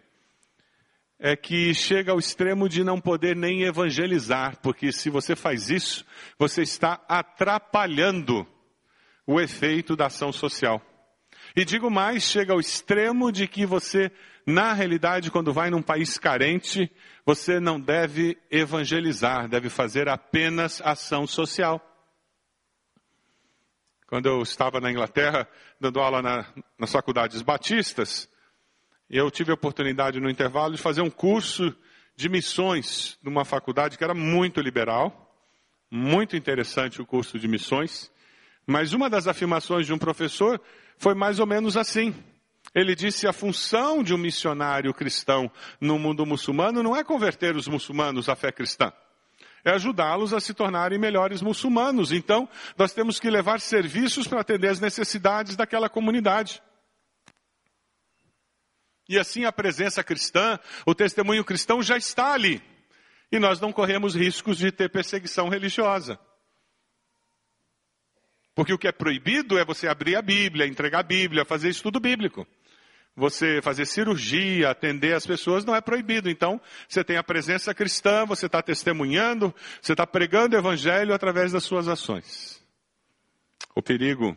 é 1.20 1.36
que 1.36 1.74
chega 1.74 2.12
ao 2.12 2.20
extremo 2.20 2.70
de 2.70 2.84
não 2.84 3.02
poder 3.02 3.36
nem 3.36 3.64
evangelizar, 3.64 4.60
porque 4.62 4.92
se 4.92 5.10
você 5.10 5.36
faz 5.36 5.70
isso, 5.70 6.06
você 6.38 6.62
está 6.62 7.04
atrapalhando 7.08 8.46
o 9.26 9.42
efeito 9.42 9.96
da 9.96 10.08
ação 10.08 10.32
social. 10.32 10.82
E 11.58 11.66
digo 11.66 11.90
mais, 11.90 12.22
chega 12.22 12.54
ao 12.54 12.60
extremo 12.60 13.32
de 13.32 13.48
que 13.48 13.66
você, 13.66 14.12
na 14.46 14.74
realidade, 14.74 15.32
quando 15.32 15.52
vai 15.52 15.72
num 15.72 15.82
país 15.82 16.16
carente, 16.20 16.88
você 17.26 17.60
não 17.60 17.80
deve 17.80 18.38
evangelizar, 18.52 19.50
deve 19.50 19.68
fazer 19.68 20.08
apenas 20.08 20.80
ação 20.84 21.26
social. 21.26 21.82
Quando 24.06 24.28
eu 24.28 24.44
estava 24.44 24.80
na 24.80 24.92
Inglaterra, 24.92 25.48
dando 25.82 26.00
aula 26.00 26.22
na, 26.22 26.46
nas 26.78 26.92
faculdades 26.92 27.42
batistas, 27.42 28.30
eu 29.10 29.32
tive 29.32 29.50
a 29.50 29.56
oportunidade 29.56 30.20
no 30.20 30.30
intervalo 30.30 30.76
de 30.76 30.82
fazer 30.82 31.02
um 31.02 31.10
curso 31.10 31.76
de 32.16 32.30
missões 32.30 33.18
numa 33.24 33.44
faculdade 33.44 33.98
que 33.98 34.04
era 34.04 34.14
muito 34.14 34.62
liberal, 34.62 35.36
muito 35.90 36.36
interessante 36.36 37.02
o 37.02 37.06
curso 37.06 37.40
de 37.40 37.48
missões, 37.48 38.12
mas 38.64 38.94
uma 38.94 39.10
das 39.10 39.26
afirmações 39.28 39.88
de 39.88 39.94
um 39.94 39.98
professor 39.98 40.62
foi 40.98 41.14
mais 41.14 41.40
ou 41.40 41.46
menos 41.46 41.78
assim. 41.78 42.16
Ele 42.76 42.96
disse 42.96 43.28
a 43.28 43.34
função 43.34 44.04
de 44.04 44.14
um 44.14 44.18
missionário 44.18 44.94
cristão 44.94 45.50
no 45.80 45.98
mundo 45.98 46.26
muçulmano 46.26 46.84
não 46.84 46.96
é 46.96 47.04
converter 47.04 47.56
os 47.56 47.68
muçulmanos 47.68 48.30
à 48.30 48.36
fé 48.36 48.52
cristã, 48.52 48.92
é 49.64 49.72
ajudá-los 49.72 50.34
a 50.34 50.40
se 50.40 50.54
tornarem 50.54 51.00
melhores 51.00 51.42
muçulmanos. 51.42 52.12
Então, 52.12 52.48
nós 52.78 52.94
temos 52.94 53.20
que 53.20 53.30
levar 53.30 53.60
serviços 53.60 54.28
para 54.28 54.42
atender 54.42 54.70
as 54.70 54.80
necessidades 54.80 55.56
daquela 55.56 55.90
comunidade. 55.90 56.62
E 59.10 59.18
assim 59.18 59.46
a 59.46 59.52
presença 59.52 60.04
cristã, 60.04 60.60
o 60.86 60.94
testemunho 60.94 61.44
cristão 61.44 61.82
já 61.82 61.98
está 61.98 62.34
ali. 62.34 62.62
E 63.32 63.40
nós 63.40 63.60
não 63.60 63.74
corremos 63.74 64.16
riscos 64.16 64.58
de 64.58 64.72
ter 64.72 64.90
perseguição 64.90 65.50
religiosa. 65.50 66.20
Porque 68.58 68.74
o 68.74 68.78
que 68.78 68.88
é 68.88 68.92
proibido 68.92 69.56
é 69.60 69.64
você 69.64 69.88
abrir 69.88 70.16
a 70.16 70.22
Bíblia, 70.22 70.66
entregar 70.66 71.02
a 71.02 71.04
Bíblia, 71.04 71.46
fazer 71.46 71.70
estudo 71.70 72.00
bíblico. 72.00 72.48
Você 73.16 73.62
fazer 73.62 73.86
cirurgia, 73.86 74.72
atender 74.72 75.14
as 75.14 75.28
pessoas 75.28 75.64
não 75.64 75.76
é 75.76 75.80
proibido. 75.80 76.28
Então, 76.28 76.60
você 76.90 77.04
tem 77.04 77.18
a 77.18 77.24
presença 77.24 77.72
cristã, 77.72 78.26
você 78.26 78.48
está 78.48 78.60
testemunhando, 78.64 79.54
você 79.80 79.92
está 79.92 80.08
pregando 80.08 80.56
o 80.56 80.60
evangelho 80.60 81.14
através 81.14 81.52
das 81.52 81.66
suas 81.66 81.88
ações. 81.88 82.60
O 83.76 83.82
perigo 83.84 84.36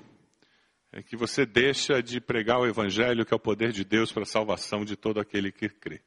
é 0.92 1.02
que 1.02 1.16
você 1.16 1.46
deixa 1.46 2.02
de 2.02 2.20
pregar 2.20 2.58
o 2.58 2.66
Evangelho, 2.66 3.24
que 3.24 3.32
é 3.32 3.36
o 3.36 3.40
poder 3.40 3.72
de 3.72 3.86
Deus 3.86 4.12
para 4.12 4.24
a 4.24 4.26
salvação 4.26 4.84
de 4.84 4.96
todo 4.96 5.18
aquele 5.18 5.50
que 5.50 5.66
crê. 5.70 6.02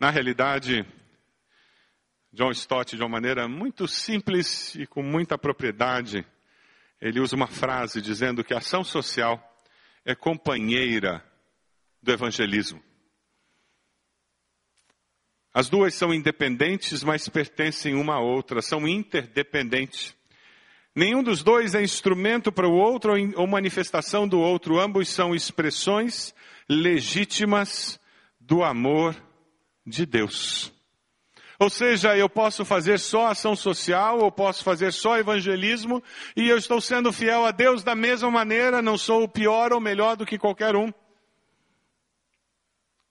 Na 0.00 0.08
realidade, 0.08 0.86
John 2.32 2.50
Stott, 2.50 2.96
de 2.96 3.02
uma 3.02 3.10
maneira 3.10 3.46
muito 3.46 3.86
simples 3.86 4.74
e 4.74 4.86
com 4.86 5.02
muita 5.02 5.36
propriedade, 5.36 6.26
ele 7.00 7.20
usa 7.20 7.36
uma 7.36 7.46
frase 7.46 8.00
dizendo 8.00 8.42
que 8.42 8.54
a 8.54 8.58
ação 8.58 8.82
social 8.82 9.38
é 10.04 10.14
companheira 10.14 11.22
do 12.02 12.10
evangelismo. 12.10 12.82
As 15.52 15.68
duas 15.68 15.94
são 15.94 16.14
independentes, 16.14 17.04
mas 17.04 17.28
pertencem 17.28 17.94
uma 17.94 18.14
à 18.14 18.20
outra, 18.20 18.62
são 18.62 18.88
interdependentes. 18.88 20.16
Nenhum 20.94 21.22
dos 21.22 21.42
dois 21.42 21.74
é 21.74 21.82
instrumento 21.82 22.50
para 22.50 22.66
o 22.66 22.74
outro 22.74 23.12
ou 23.36 23.46
manifestação 23.46 24.26
do 24.26 24.40
outro. 24.40 24.80
Ambos 24.80 25.10
são 25.10 25.34
expressões 25.34 26.34
legítimas 26.68 28.00
do 28.40 28.62
amor 28.62 29.14
de 29.86 30.06
Deus. 30.06 30.72
Ou 31.62 31.70
seja, 31.70 32.16
eu 32.16 32.28
posso 32.28 32.64
fazer 32.64 32.98
só 32.98 33.28
ação 33.28 33.54
social, 33.54 34.18
ou 34.18 34.32
posso 34.32 34.64
fazer 34.64 34.92
só 34.92 35.16
evangelismo, 35.16 36.02
e 36.36 36.48
eu 36.48 36.58
estou 36.58 36.80
sendo 36.80 37.12
fiel 37.12 37.46
a 37.46 37.52
Deus 37.52 37.84
da 37.84 37.94
mesma 37.94 38.28
maneira, 38.32 38.82
não 38.82 38.98
sou 38.98 39.22
o 39.22 39.28
pior 39.28 39.72
ou 39.72 39.80
melhor 39.80 40.16
do 40.16 40.26
que 40.26 40.36
qualquer 40.36 40.74
um. 40.74 40.92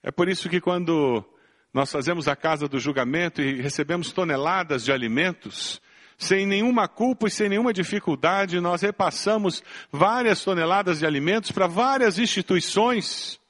É 0.03 0.11
por 0.11 0.27
isso 0.27 0.49
que 0.49 0.59
quando 0.59 1.23
nós 1.73 1.89
fazemos 1.89 2.27
a 2.27 2.35
casa 2.35 2.67
do 2.67 2.77
julgamento 2.77 3.41
e 3.41 3.61
recebemos 3.61 4.11
toneladas 4.11 4.83
de 4.83 4.91
alimentos, 4.91 5.81
sem 6.17 6.45
nenhuma 6.45 6.89
culpa 6.89 7.29
e 7.29 7.31
sem 7.31 7.47
nenhuma 7.47 7.71
dificuldade, 7.71 8.59
nós 8.59 8.81
repassamos 8.81 9.63
várias 9.89 10.43
toneladas 10.43 10.99
de 10.99 11.05
alimentos 11.05 11.53
para 11.53 11.67
várias 11.67 12.19
instituições. 12.19 13.40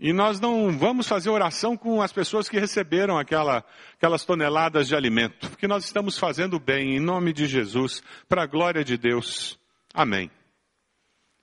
E 0.00 0.12
nós 0.12 0.38
não 0.38 0.70
vamos 0.78 1.08
fazer 1.08 1.28
oração 1.28 1.76
com 1.76 2.00
as 2.00 2.12
pessoas 2.12 2.48
que 2.48 2.56
receberam 2.56 3.18
aquela, 3.18 3.64
aquelas 3.94 4.24
toneladas 4.24 4.86
de 4.86 4.94
alimento, 4.94 5.50
porque 5.50 5.66
nós 5.66 5.84
estamos 5.84 6.16
fazendo 6.16 6.60
bem 6.60 6.96
em 6.96 7.00
nome 7.00 7.32
de 7.32 7.46
Jesus, 7.46 8.00
para 8.28 8.44
a 8.44 8.46
glória 8.46 8.84
de 8.84 8.96
Deus. 8.96 9.58
Amém. 9.92 10.30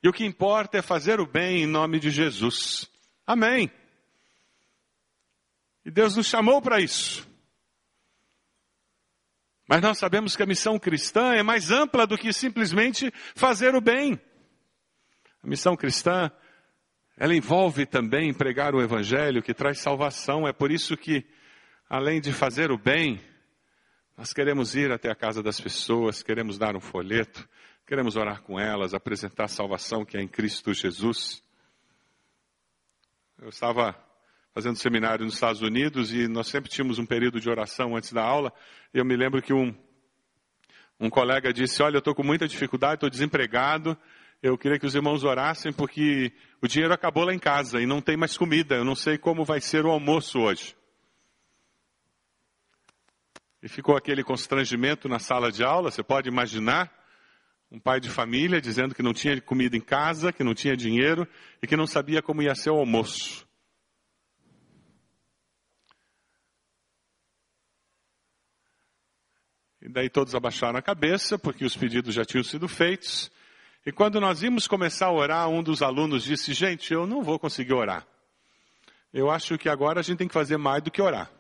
E 0.01 0.07
o 0.07 0.13
que 0.13 0.23
importa 0.23 0.77
é 0.77 0.81
fazer 0.81 1.19
o 1.19 1.27
bem 1.27 1.63
em 1.63 1.67
nome 1.67 1.99
de 1.99 2.09
Jesus. 2.09 2.89
Amém. 3.27 3.69
E 5.83 5.91
Deus 5.91 6.15
nos 6.15 6.27
chamou 6.27 6.61
para 6.61 6.79
isso. 6.79 7.27
Mas 9.67 9.81
nós 9.81 9.97
sabemos 9.97 10.33
que 10.33 10.43
a 10.43 10.47
missão 10.47 10.79
cristã 10.79 11.33
é 11.33 11.43
mais 11.43 11.71
ampla 11.71 12.07
do 12.07 12.17
que 12.17 12.31
simplesmente 12.31 13.11
fazer 13.35 13.75
o 13.75 13.81
bem. 13.81 14.17
A 15.43 15.47
missão 15.47 15.75
cristã, 15.75 16.31
ela 17.17 17.34
envolve 17.34 17.86
também 17.86 18.34
pregar 18.34 18.75
o 18.75 18.82
evangelho 18.82 19.41
que 19.41 19.54
traz 19.54 19.80
salvação. 19.80 20.47
É 20.47 20.51
por 20.51 20.71
isso 20.71 20.97
que, 20.97 21.25
além 21.89 22.19
de 22.19 22.34
fazer 22.34 22.71
o 22.71 22.78
bem, 22.78 23.21
Nós 24.17 24.32
queremos 24.32 24.75
ir 24.75 24.93
até 24.93 25.12
a 25.12 25.15
casa 25.15 25.43
das 25.43 25.60
pessoas, 25.60 26.23
queremos 26.23 26.58
dar 26.58 26.73
um 26.73 26.80
folheto, 26.80 27.45
queremos 27.86 28.15
orar 28.15 28.41
com 28.41 28.58
elas, 28.58 28.93
apresentar 28.93 29.43
a 29.43 29.49
salvação 29.49 30.06
que 30.06 30.17
é 30.17 30.21
em 30.21 30.28
Cristo 30.28 30.73
Jesus. 30.73 31.43
Eu 33.38 33.49
estava 33.49 33.93
fazendo 34.54 34.78
seminário 34.78 35.25
nos 35.25 35.34
Estados 35.34 35.62
Unidos 35.62 36.13
e 36.13 36.30
nós 36.30 36.47
sempre 36.47 36.71
tínhamos 36.71 36.97
um 36.97 37.06
período 37.06 37.41
de 37.41 37.49
oração 37.49 37.93
antes 37.97 38.13
da 38.13 38.23
aula. 38.23 38.54
E 38.93 38.97
eu 38.97 39.04
me 39.04 39.17
lembro 39.17 39.41
que 39.41 39.54
um, 39.54 39.75
um 40.97 41.10
colega 41.10 41.51
disse: 41.51 41.84
Olha, 41.84 41.97
eu 41.97 41.99
estou 41.99 42.15
com 42.15 42.23
muita 42.23 42.47
dificuldade, 42.47 42.95
estou 42.95 43.10
desempregado. 43.10 43.97
Eu 44.47 44.60
queria 44.60 44.77
que 44.77 44.86
os 44.86 44.93
irmãos 44.93 45.23
orassem 45.23 45.73
porque 45.73 46.31
o 46.62 46.67
dinheiro 46.67 46.93
acabou 46.93 47.23
lá 47.23 47.34
em 47.34 47.39
casa 47.39 47.81
e 47.81 47.88
não 47.88 47.99
tem 47.99 48.15
mais 48.15 48.38
comida. 48.38 48.75
Eu 48.75 48.86
não 48.86 48.93
sei 48.93 49.17
como 49.17 49.43
vai 49.43 49.60
ser 49.60 49.88
o 49.88 49.89
almoço 49.89 50.38
hoje. 50.38 50.77
E 53.63 53.67
ficou 53.67 53.97
aquele 53.97 54.23
constrangimento 54.23 55.10
na 55.10 55.17
sala 55.17 55.51
de 55.51 55.63
aula. 55.63 55.89
Você 55.89 56.03
pode 56.03 56.29
imaginar 56.29 56.93
um 57.71 57.79
pai 57.79 57.99
de 57.99 58.08
família 58.08 58.62
dizendo 58.62 58.93
que 58.93 59.01
não 59.01 59.15
tinha 59.15 59.41
comida 59.41 59.75
em 59.75 59.81
casa, 59.81 60.31
que 60.31 60.43
não 60.43 60.53
tinha 60.53 60.77
dinheiro 60.77 61.27
e 61.60 61.65
que 61.65 61.75
não 61.75 61.88
sabia 61.88 62.21
como 62.21 62.43
ia 62.43 62.53
ser 62.53 62.69
o 62.69 62.77
almoço. 62.77 63.47
E 69.81 69.89
daí 69.89 70.08
todos 70.08 70.36
abaixaram 70.36 70.77
a 70.77 70.84
cabeça, 70.84 71.36
porque 71.36 71.65
os 71.65 71.75
pedidos 71.75 72.13
já 72.13 72.23
tinham 72.23 72.43
sido 72.43 72.67
feitos. 72.67 73.34
E 73.86 73.91
quando 73.91 74.19
nós 74.19 74.41
íamos 74.41 74.67
começar 74.67 75.08
a 75.08 75.12
orar, 75.12 75.48
um 75.48 75.62
dos 75.62 75.82
alunos 75.82 76.24
disse: 76.24 76.54
Gente, 76.54 76.91
eu 76.93 77.06
não 77.06 77.21
vou 77.21 77.38
conseguir 77.38 77.74
orar. 77.74 78.08
Eu 79.13 79.30
acho 79.30 79.58
que 79.58 79.69
agora 79.69 80.00
a 80.00 80.04
gente 80.04 80.17
tem 80.17 80.28
que 80.28 80.34
fazer 80.34 80.58
mais 80.58 80.82
do 80.84 80.89
que 80.89 81.02
orar. 81.02 81.32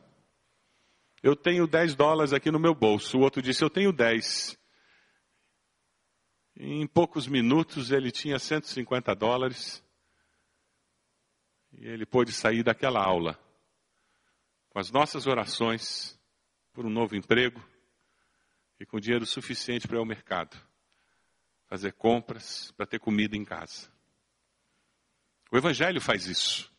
Eu 1.23 1.35
tenho 1.35 1.65
10 1.65 1.95
dólares 1.95 2.33
aqui 2.33 2.51
no 2.51 2.59
meu 2.59 2.75
bolso. 2.75 3.17
O 3.17 3.21
outro 3.21 3.41
disse: 3.41 3.63
Eu 3.63 3.69
tenho 3.69 3.91
10. 3.91 4.57
Em 6.57 6.85
poucos 6.87 7.27
minutos 7.27 7.91
ele 7.91 8.11
tinha 8.11 8.37
150 8.37 9.15
dólares. 9.15 9.83
E 11.73 11.87
ele 11.87 12.05
pôde 12.05 12.31
sair 12.31 12.63
daquela 12.63 13.03
aula 13.03 13.37
com 14.75 14.79
as 14.79 14.91
nossas 14.91 15.25
orações 15.25 16.19
por 16.73 16.85
um 16.85 16.89
novo 16.89 17.15
emprego 17.15 17.63
e 18.77 18.85
com 18.85 18.99
dinheiro 18.99 19.25
suficiente 19.25 19.87
para 19.87 19.95
ir 19.95 19.99
ao 19.99 20.05
mercado, 20.05 20.57
fazer 21.67 21.93
compras, 21.93 22.71
para 22.77 22.85
ter 22.85 22.99
comida 22.99 23.35
em 23.35 23.43
casa. 23.43 23.89
O 25.51 25.57
Evangelho 25.57 26.01
faz 26.01 26.27
isso. 26.27 26.71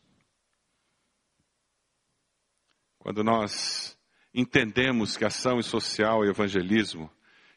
Quando 2.99 3.23
nós 3.23 3.97
entendemos 4.33 5.15
que 5.17 5.25
ação 5.25 5.61
social 5.61 6.25
e 6.25 6.29
evangelismo, 6.29 7.11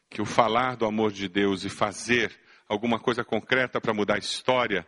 que 0.09 0.21
o 0.21 0.25
falar 0.25 0.75
do 0.75 0.85
amor 0.85 1.11
de 1.11 1.27
Deus 1.27 1.63
e 1.63 1.69
fazer 1.69 2.37
alguma 2.67 2.99
coisa 2.99 3.23
concreta 3.23 3.79
para 3.79 3.93
mudar 3.93 4.15
a 4.15 4.19
história 4.19 4.85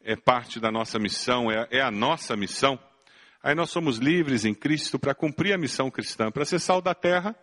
é 0.00 0.14
parte 0.14 0.60
da 0.60 0.70
nossa 0.70 0.98
missão, 0.98 1.50
é, 1.50 1.66
é 1.70 1.80
a 1.80 1.90
nossa 1.90 2.36
missão, 2.36 2.78
aí 3.42 3.54
nós 3.54 3.70
somos 3.70 3.98
livres 3.98 4.44
em 4.44 4.54
Cristo 4.54 4.98
para 4.98 5.14
cumprir 5.14 5.52
a 5.52 5.58
missão 5.58 5.90
cristã, 5.90 6.30
para 6.30 6.44
ser 6.44 6.60
sal 6.60 6.80
da 6.80 6.94
terra 6.94 7.34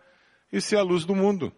e 0.50 0.60
ser 0.60 0.76
a 0.76 0.82
luz 0.82 1.04
do 1.04 1.14
mundo. 1.14 1.54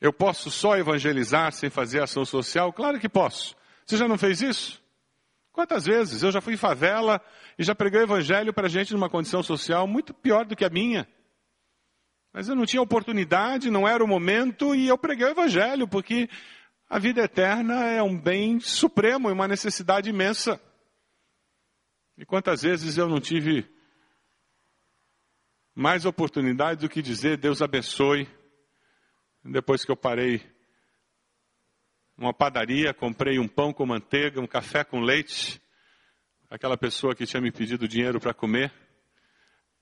Eu 0.00 0.12
posso 0.12 0.50
só 0.50 0.76
evangelizar 0.76 1.52
sem 1.52 1.68
fazer 1.68 2.02
ação 2.02 2.24
social? 2.24 2.72
Claro 2.72 2.98
que 2.98 3.08
posso. 3.08 3.54
Você 3.84 3.96
já 3.96 4.08
não 4.08 4.16
fez 4.16 4.40
isso? 4.40 4.82
Quantas 5.52 5.84
vezes? 5.84 6.22
Eu 6.22 6.32
já 6.32 6.40
fui 6.40 6.54
em 6.54 6.56
favela 6.56 7.20
e 7.58 7.62
já 7.62 7.74
preguei 7.74 8.00
o 8.00 8.04
evangelho 8.04 8.52
para 8.52 8.68
gente 8.68 8.92
numa 8.94 9.10
condição 9.10 9.42
social 9.42 9.86
muito 9.86 10.14
pior 10.14 10.46
do 10.46 10.56
que 10.56 10.64
a 10.64 10.70
minha. 10.70 11.06
Mas 12.32 12.48
eu 12.48 12.54
não 12.54 12.64
tinha 12.64 12.80
oportunidade, 12.80 13.70
não 13.70 13.86
era 13.86 14.02
o 14.02 14.08
momento 14.08 14.74
e 14.74 14.88
eu 14.88 14.96
preguei 14.96 15.26
o 15.26 15.30
evangelho, 15.30 15.86
porque 15.88 16.30
a 16.88 16.98
vida 16.98 17.22
eterna 17.22 17.84
é 17.86 18.02
um 18.02 18.18
bem 18.18 18.60
supremo 18.60 19.28
e 19.28 19.32
uma 19.32 19.48
necessidade 19.48 20.08
imensa. 20.08 20.60
E 22.16 22.24
quantas 22.24 22.62
vezes 22.62 22.96
eu 22.96 23.08
não 23.08 23.20
tive 23.20 23.68
mais 25.74 26.04
oportunidade 26.04 26.80
do 26.80 26.88
que 26.88 27.02
dizer 27.02 27.36
Deus 27.36 27.60
abençoe. 27.60 28.28
Depois 29.44 29.84
que 29.84 29.90
eu 29.90 29.96
parei 29.96 30.42
uma 32.16 32.34
padaria, 32.34 32.92
comprei 32.92 33.38
um 33.38 33.48
pão 33.48 33.72
com 33.72 33.86
manteiga, 33.86 34.40
um 34.40 34.46
café 34.46 34.84
com 34.84 35.00
leite, 35.00 35.60
aquela 36.50 36.76
pessoa 36.76 37.14
que 37.14 37.24
tinha 37.24 37.40
me 37.40 37.50
pedido 37.50 37.88
dinheiro 37.88 38.20
para 38.20 38.34
comer, 38.34 38.72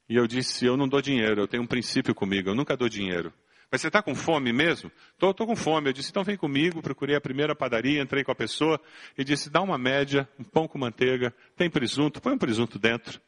e 0.09 0.16
eu 0.16 0.27
disse, 0.27 0.64
eu 0.64 0.77
não 0.77 0.88
dou 0.88 1.03
dinheiro, 1.03 1.42
eu 1.42 1.49
tenho 1.49 1.62
um 1.62 1.66
princípio 1.66 2.14
comigo, 2.14 2.49
eu 2.49 2.55
nunca 2.55 2.77
dou 2.77 2.88
dinheiro. 2.88 3.33
Mas 3.71 3.83
você 3.83 3.88
está 3.88 4.03
com 4.03 4.14
fome 4.14 4.51
mesmo? 4.51 4.90
Estou 5.12 5.35
com 5.35 5.55
fome. 5.55 5.90
Eu 5.90 5.92
disse, 5.92 6.09
então 6.09 6.25
vem 6.25 6.38
comigo, 6.38 6.81
procurei 6.81 7.14
a 7.14 7.21
primeira 7.21 7.55
padaria, 7.55 8.01
entrei 8.01 8.25
com 8.25 8.33
a 8.33 8.35
pessoa 8.35 8.81
e 9.16 9.23
disse, 9.23 9.51
dá 9.51 9.61
uma 9.61 9.77
média, 9.77 10.27
um 10.38 10.44
pão 10.44 10.66
com 10.66 10.79
manteiga, 10.79 11.35
tem 11.55 11.68
presunto, 11.68 12.23
põe 12.23 12.33
um 12.33 12.38
presunto 12.38 12.79
dentro. 12.79 13.21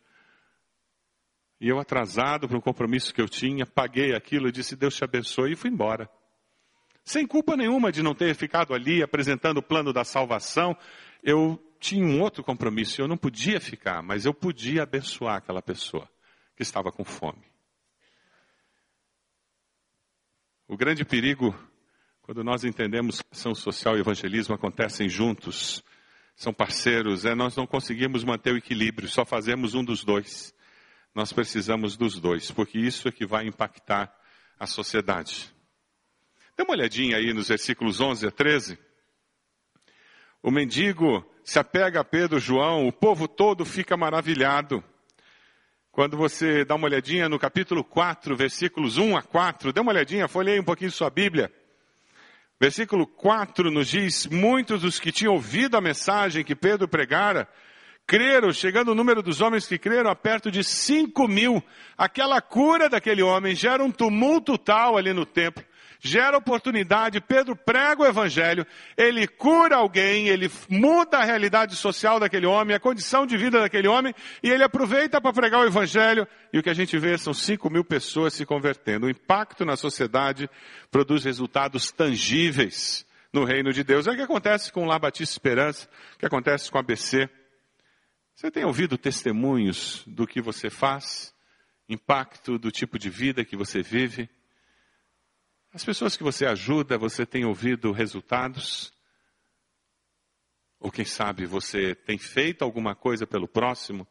E 1.60 1.68
eu, 1.68 1.78
atrasado 1.78 2.48
para 2.48 2.56
um 2.56 2.60
compromisso 2.60 3.12
que 3.12 3.20
eu 3.20 3.28
tinha, 3.28 3.66
paguei 3.66 4.14
aquilo 4.14 4.48
e 4.48 4.52
disse: 4.52 4.74
Deus 4.74 4.96
te 4.96 5.04
abençoe, 5.04 5.52
e 5.52 5.56
fui 5.56 5.68
embora. 5.68 6.08
Sem 7.04 7.26
culpa 7.26 7.56
nenhuma 7.56 7.90
de 7.90 8.02
não 8.02 8.14
ter 8.14 8.34
ficado 8.34 8.74
ali 8.74 9.02
apresentando 9.02 9.58
o 9.58 9.62
plano 9.62 9.92
da 9.92 10.04
salvação, 10.04 10.76
eu 11.22 11.58
tinha 11.80 12.04
um 12.04 12.20
outro 12.20 12.44
compromisso, 12.44 13.00
eu 13.00 13.08
não 13.08 13.16
podia 13.16 13.60
ficar, 13.60 14.02
mas 14.02 14.26
eu 14.26 14.34
podia 14.34 14.82
abençoar 14.82 15.36
aquela 15.36 15.62
pessoa 15.62 16.08
que 16.54 16.62
estava 16.62 16.92
com 16.92 17.04
fome. 17.04 17.42
O 20.68 20.76
grande 20.76 21.04
perigo, 21.04 21.52
quando 22.22 22.44
nós 22.44 22.64
entendemos 22.64 23.20
que 23.20 23.28
ação 23.32 23.54
social 23.54 23.96
e 23.96 24.00
evangelismo 24.00 24.54
acontecem 24.54 25.08
juntos, 25.08 25.82
são 26.36 26.52
parceiros, 26.52 27.24
é 27.24 27.34
nós 27.34 27.56
não 27.56 27.66
conseguimos 27.66 28.24
manter 28.24 28.54
o 28.54 28.56
equilíbrio, 28.56 29.08
só 29.08 29.24
fazemos 29.24 29.74
um 29.74 29.82
dos 29.84 30.04
dois. 30.04 30.54
Nós 31.14 31.32
precisamos 31.32 31.96
dos 31.96 32.20
dois, 32.20 32.50
porque 32.50 32.78
isso 32.78 33.08
é 33.08 33.12
que 33.12 33.26
vai 33.26 33.46
impactar 33.46 34.14
a 34.58 34.66
sociedade. 34.66 35.52
Dê 36.60 36.64
uma 36.64 36.74
olhadinha 36.74 37.16
aí 37.16 37.32
nos 37.32 37.48
versículos 37.48 38.02
11 38.02 38.26
a 38.26 38.30
13. 38.30 38.78
O 40.42 40.50
mendigo 40.50 41.24
se 41.42 41.58
apega 41.58 42.00
a 42.00 42.04
Pedro 42.04 42.38
João, 42.38 42.86
o 42.86 42.92
povo 42.92 43.26
todo 43.26 43.64
fica 43.64 43.96
maravilhado. 43.96 44.84
Quando 45.90 46.18
você 46.18 46.62
dá 46.62 46.74
uma 46.74 46.86
olhadinha 46.86 47.30
no 47.30 47.38
capítulo 47.38 47.82
4, 47.82 48.36
versículos 48.36 48.98
1 48.98 49.16
a 49.16 49.22
4, 49.22 49.72
dê 49.72 49.80
uma 49.80 49.90
olhadinha, 49.90 50.28
folhei 50.28 50.60
um 50.60 50.62
pouquinho 50.62 50.90
sua 50.90 51.08
Bíblia. 51.08 51.50
Versículo 52.60 53.06
4 53.06 53.70
nos 53.70 53.88
diz: 53.88 54.26
Muitos 54.26 54.82
dos 54.82 55.00
que 55.00 55.10
tinham 55.10 55.32
ouvido 55.32 55.78
a 55.78 55.80
mensagem 55.80 56.44
que 56.44 56.54
Pedro 56.54 56.86
pregara 56.86 57.48
creram, 58.10 58.52
chegando 58.52 58.90
o 58.90 58.94
número 58.94 59.22
dos 59.22 59.40
homens 59.40 59.68
que 59.68 59.78
creram 59.78 60.10
a 60.10 60.16
perto 60.16 60.50
de 60.50 60.64
5 60.64 61.28
mil. 61.28 61.62
Aquela 61.96 62.40
cura 62.40 62.88
daquele 62.88 63.22
homem 63.22 63.54
gera 63.54 63.84
um 63.84 63.90
tumulto 63.92 64.58
tal 64.58 64.96
ali 64.96 65.12
no 65.12 65.24
templo, 65.24 65.64
gera 66.00 66.38
oportunidade. 66.38 67.20
Pedro 67.20 67.54
prega 67.54 68.02
o 68.02 68.06
evangelho, 68.06 68.66
ele 68.96 69.28
cura 69.28 69.76
alguém, 69.76 70.28
ele 70.28 70.50
muda 70.68 71.18
a 71.18 71.24
realidade 71.24 71.76
social 71.76 72.18
daquele 72.18 72.46
homem, 72.46 72.74
a 72.74 72.80
condição 72.80 73.26
de 73.26 73.36
vida 73.36 73.60
daquele 73.60 73.86
homem, 73.86 74.14
e 74.42 74.50
ele 74.50 74.64
aproveita 74.64 75.20
para 75.20 75.32
pregar 75.32 75.60
o 75.60 75.66
evangelho. 75.66 76.26
E 76.52 76.58
o 76.58 76.62
que 76.62 76.70
a 76.70 76.74
gente 76.74 76.98
vê 76.98 77.16
são 77.18 77.34
5 77.34 77.68
mil 77.70 77.84
pessoas 77.84 78.32
se 78.32 78.46
convertendo. 78.46 79.06
O 79.06 79.10
impacto 79.10 79.64
na 79.64 79.76
sociedade 79.76 80.48
produz 80.90 81.24
resultados 81.24 81.92
tangíveis 81.92 83.06
no 83.32 83.44
reino 83.44 83.72
de 83.72 83.84
Deus. 83.84 84.06
É 84.06 84.12
o 84.12 84.16
que 84.16 84.22
acontece 84.22 84.72
com 84.72 84.84
o 84.84 84.86
Lá 84.86 84.98
Batista 84.98 85.34
Esperança, 85.34 85.88
o 86.14 86.18
que 86.18 86.26
acontece 86.26 86.70
com 86.70 86.78
a 86.78 86.80
ABC. 86.80 87.28
Você 88.34 88.50
tem 88.50 88.64
ouvido 88.64 88.96
testemunhos 88.96 90.02
do 90.06 90.26
que 90.26 90.40
você 90.40 90.70
faz? 90.70 91.34
Impacto 91.88 92.58
do 92.58 92.70
tipo 92.70 92.98
de 92.98 93.10
vida 93.10 93.44
que 93.44 93.56
você 93.56 93.82
vive? 93.82 94.30
As 95.72 95.85
pessoas 95.85 96.16
que 96.16 96.22
você 96.22 96.46
ajuda, 96.46 96.98
você 96.98 97.24
tem 97.24 97.44
ouvido 97.44 97.92
resultados? 97.92 98.92
Ou 100.78 100.90
quem 100.90 101.04
sabe 101.04 101.46
você 101.46 101.94
tem 101.94 102.18
feito 102.18 102.62
alguma 102.62 102.94
coisa 102.94 103.26
pelo 103.26 103.46
próximo 103.46 104.07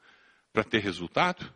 para 0.53 0.63
ter 0.63 0.79
resultado? 0.79 1.53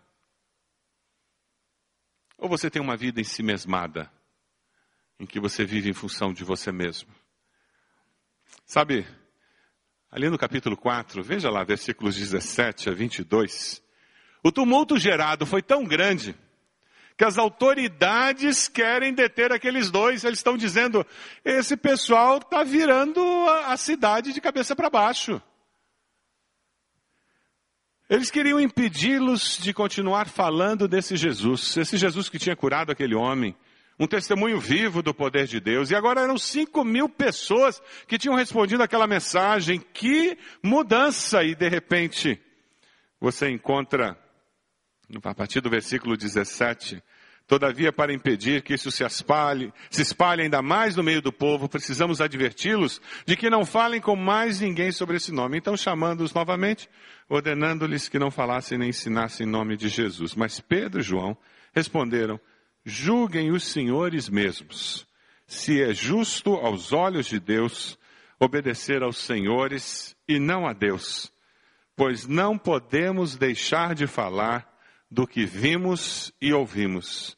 Ou 2.38 2.50
você 2.50 2.70
tem 2.70 2.82
uma 2.82 2.98
vida 2.98 3.22
em 3.22 3.24
si 3.24 3.42
mesmada, 3.42 4.12
em 5.20 5.26
que 5.26 5.40
você 5.40 5.64
vive 5.66 5.90
em 5.90 5.94
função 5.94 6.34
de 6.34 6.44
você 6.44 6.72
mesmo? 6.72 7.14
Sabe, 8.66 9.08
Ali 10.14 10.30
no 10.30 10.38
capítulo 10.38 10.78
4, 10.78 11.24
veja 11.24 11.50
lá, 11.50 11.64
versículos 11.64 12.16
17 12.16 12.88
a 12.88 12.94
22. 12.94 13.82
O 14.44 14.52
tumulto 14.52 14.96
gerado 14.96 15.44
foi 15.44 15.64
tão 15.64 15.84
grande 15.84 16.36
que 17.18 17.24
as 17.24 17.38
autoridades 17.38 18.68
querem 18.68 19.14
deter 19.14 19.52
aqueles 19.52 19.92
dois. 19.92 20.24
Eles 20.24 20.40
estão 20.40 20.58
dizendo: 20.58 21.06
esse 21.44 21.78
pessoal 21.78 22.38
está 22.38 22.64
virando 22.64 23.22
a 23.66 23.78
cidade 23.78 24.34
de 24.34 24.42
cabeça 24.42 24.76
para 24.76 24.90
baixo. 24.90 25.42
Eles 28.10 28.30
queriam 28.30 28.60
impedi-los 28.60 29.58
de 29.58 29.74
continuar 29.74 30.28
falando 30.28 30.88
desse 30.88 31.16
Jesus, 31.16 31.76
esse 31.78 31.98
Jesus 31.98 32.30
que 32.30 32.38
tinha 32.38 32.56
curado 32.56 32.92
aquele 32.92 33.16
homem, 33.16 33.56
um 33.98 34.06
testemunho 34.06 34.60
vivo 34.60 35.02
do 35.02 35.14
poder 35.14 35.48
de 35.48 35.60
Deus. 35.60 35.90
E 35.90 35.96
agora 35.96 36.22
eram 36.22 36.38
cinco 36.38 36.84
mil 36.84 37.08
pessoas 37.08 37.82
que 38.08 38.18
tinham 38.18 38.36
respondido 38.36 38.84
aquela 38.84 39.08
mensagem. 39.08 39.80
Que 39.94 40.38
mudança! 40.62 41.44
E 41.44 41.56
de 41.56 41.70
repente, 41.70 42.40
você 43.20 43.50
encontra, 43.50 44.18
a 45.24 45.34
partir 45.34 45.62
do 45.62 45.70
versículo 45.70 46.16
17, 46.16 47.02
Todavia, 47.46 47.92
para 47.92 48.14
impedir 48.14 48.62
que 48.62 48.74
isso 48.74 48.90
se 48.90 49.04
espalhe, 49.04 49.74
se 49.90 50.02
espalhe 50.02 50.44
ainda 50.44 50.62
mais 50.62 50.96
no 50.96 51.04
meio 51.04 51.22
do 51.22 51.32
povo, 51.32 51.68
precisamos 51.68 52.22
adverti-los 52.22 53.02
de 53.26 53.36
que 53.36 53.50
não 53.50 53.66
falem 53.66 54.00
com 54.00 54.16
mais 54.16 54.62
ninguém 54.62 54.92
sobre 54.92 55.18
esse 55.18 55.32
nome. 55.32 55.58
Então, 55.58 55.76
chamando-os 55.76 56.34
novamente, 56.34 56.90
ordenando-lhes 57.28 58.08
que 58.08 58.18
não 58.18 58.32
falassem 58.32 58.78
nem 58.78 58.90
ensinassem 58.90 59.46
em 59.46 59.50
nome 59.50 59.76
de 59.76 59.90
Jesus. 59.90 60.36
Mas 60.36 60.62
Pedro 60.62 61.02
e 61.02 61.04
João 61.04 61.38
responderam, 61.74 62.40
julguem 62.86 63.52
os 63.52 63.66
senhores 63.66 64.30
mesmos, 64.30 65.06
se 65.46 65.82
é 65.82 65.94
justo 65.94 66.54
aos 66.54 66.94
olhos 66.94 67.26
de 67.26 67.40
Deus 67.40 68.00
obedecer 68.40 69.04
aos 69.04 69.18
senhores 69.18 70.16
e 70.28 70.40
não 70.40 70.66
a 70.66 70.72
Deus, 70.72 71.32
pois 71.96 72.26
não 72.26 72.58
podemos 72.58 73.36
deixar 73.36 73.94
de 73.94 74.08
falar 74.08 74.73
do 75.14 75.28
que 75.28 75.46
vimos 75.46 76.34
e 76.42 76.52
ouvimos. 76.52 77.38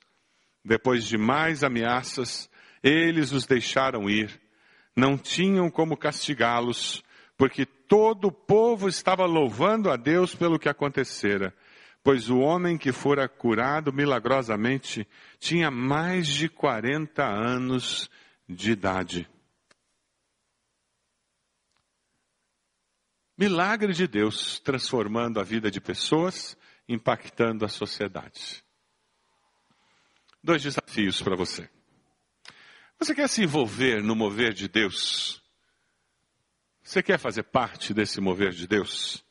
Depois 0.63 1.03
de 1.03 1.17
mais 1.17 1.61
ameaças, 1.61 2.49
eles 2.81 3.33
os 3.33 3.45
deixaram 3.45 4.09
ir. 4.09 4.41
Não 4.95 5.17
tinham 5.17 5.69
como 5.69 5.97
castigá-los, 5.97 7.03
porque 7.37 7.65
todo 7.65 8.29
o 8.29 8.31
povo 8.31 8.87
estava 8.87 9.25
louvando 9.25 9.91
a 9.91 9.97
Deus 9.97 10.33
pelo 10.33 10.57
que 10.57 10.69
acontecera, 10.69 11.53
pois 12.01 12.29
o 12.29 12.37
homem 12.37 12.77
que 12.77 12.93
fora 12.93 13.27
curado 13.27 13.91
milagrosamente 13.91 15.05
tinha 15.37 15.69
mais 15.69 16.27
de 16.27 16.47
40 16.47 17.25
anos 17.25 18.09
de 18.47 18.71
idade. 18.71 19.29
Milagre 23.37 23.91
de 23.91 24.07
Deus 24.07 24.61
transformando 24.61 25.41
a 25.41 25.43
vida 25.43 25.69
de 25.69 25.81
pessoas 25.81 26.57
impactando 26.87 27.65
a 27.65 27.67
sociedade. 27.67 28.63
Dois 30.43 30.61
desafios 30.61 31.21
para 31.21 31.35
você. 31.35 31.69
Você 32.99 33.13
quer 33.13 33.27
se 33.27 33.43
envolver 33.43 34.01
no 34.03 34.15
mover 34.15 34.53
de 34.53 34.67
Deus? 34.67 35.41
Você 36.83 37.01
quer 37.01 37.17
fazer 37.17 37.43
parte 37.43 37.93
desse 37.93 38.21
mover 38.21 38.51
de 38.51 38.67
Deus? 38.67 39.25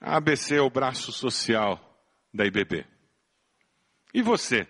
A 0.00 0.16
ABC 0.16 0.56
é 0.56 0.60
o 0.60 0.70
braço 0.70 1.12
social 1.12 1.78
da 2.32 2.46
IBB. 2.46 2.86
E 4.12 4.22
você? 4.22 4.66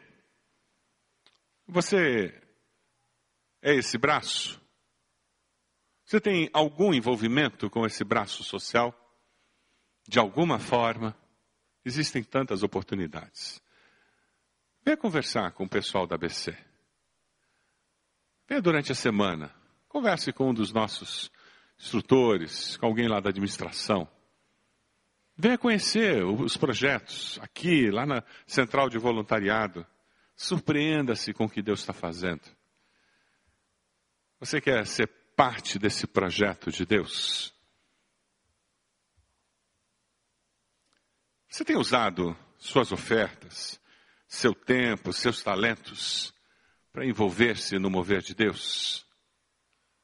Você 1.67 2.41
é 3.63 3.75
esse 3.75 3.97
braço? 3.97 4.61
Você 6.05 6.21
tem 6.21 6.51
algum 6.53 6.93
envolvimento 6.93 7.71
com 7.71 7.87
esse 7.87 8.05
braço 8.05 8.45
social? 8.45 8.95
De 10.07 10.19
alguma 10.19 10.59
forma? 10.59 11.17
Existem 11.85 12.23
tantas 12.23 12.63
oportunidades. 12.63 13.63
Venha 14.85 14.97
conversar 14.97 15.53
com 15.53 15.65
o 15.65 15.69
pessoal 15.69 16.07
da 16.07 16.15
ABC. 16.15 16.57
Venha 18.49 18.61
durante 18.61 18.93
a 18.93 18.95
semana. 18.95 19.55
Converse 19.89 20.33
com 20.33 20.51
um 20.51 20.55
dos 20.55 20.73
nossos 20.73 21.31
instrutores, 21.79 22.77
com 22.77 22.87
alguém 22.87 23.09
lá 23.09 23.21
da 23.21 23.31
administração. 23.31 24.09
Venha 25.37 25.57
conhecer 25.59 26.25
os 26.25 26.57
projetos 26.57 27.39
aqui, 27.41 27.91
lá 27.91 28.05
na 28.05 28.23
Central 28.47 28.89
de 28.89 28.99
Voluntariado. 28.99 29.87
Surpreenda-se 30.37 31.33
com 31.33 31.45
o 31.45 31.49
que 31.49 31.63
Deus 31.63 31.81
está 31.81 31.93
fazendo. 31.93 32.43
Você 34.41 34.61
quer 34.61 34.87
ser 34.87 35.09
parte 35.37 35.79
desse 35.79 36.07
projeto 36.07 36.71
de 36.71 36.85
Deus? 36.85 37.54
Você 41.55 41.65
tem 41.65 41.77
usado 41.77 42.37
suas 42.59 42.91
ofertas, 42.91 43.81
seu 44.27 44.53
tempo, 44.53 45.13
seus 45.13 45.41
talentos 45.41 46.35
para 46.93 47.07
envolver-se 47.07 47.79
no 47.79 47.89
mover 47.89 48.23
de 48.23 48.35
Deus? 48.35 49.07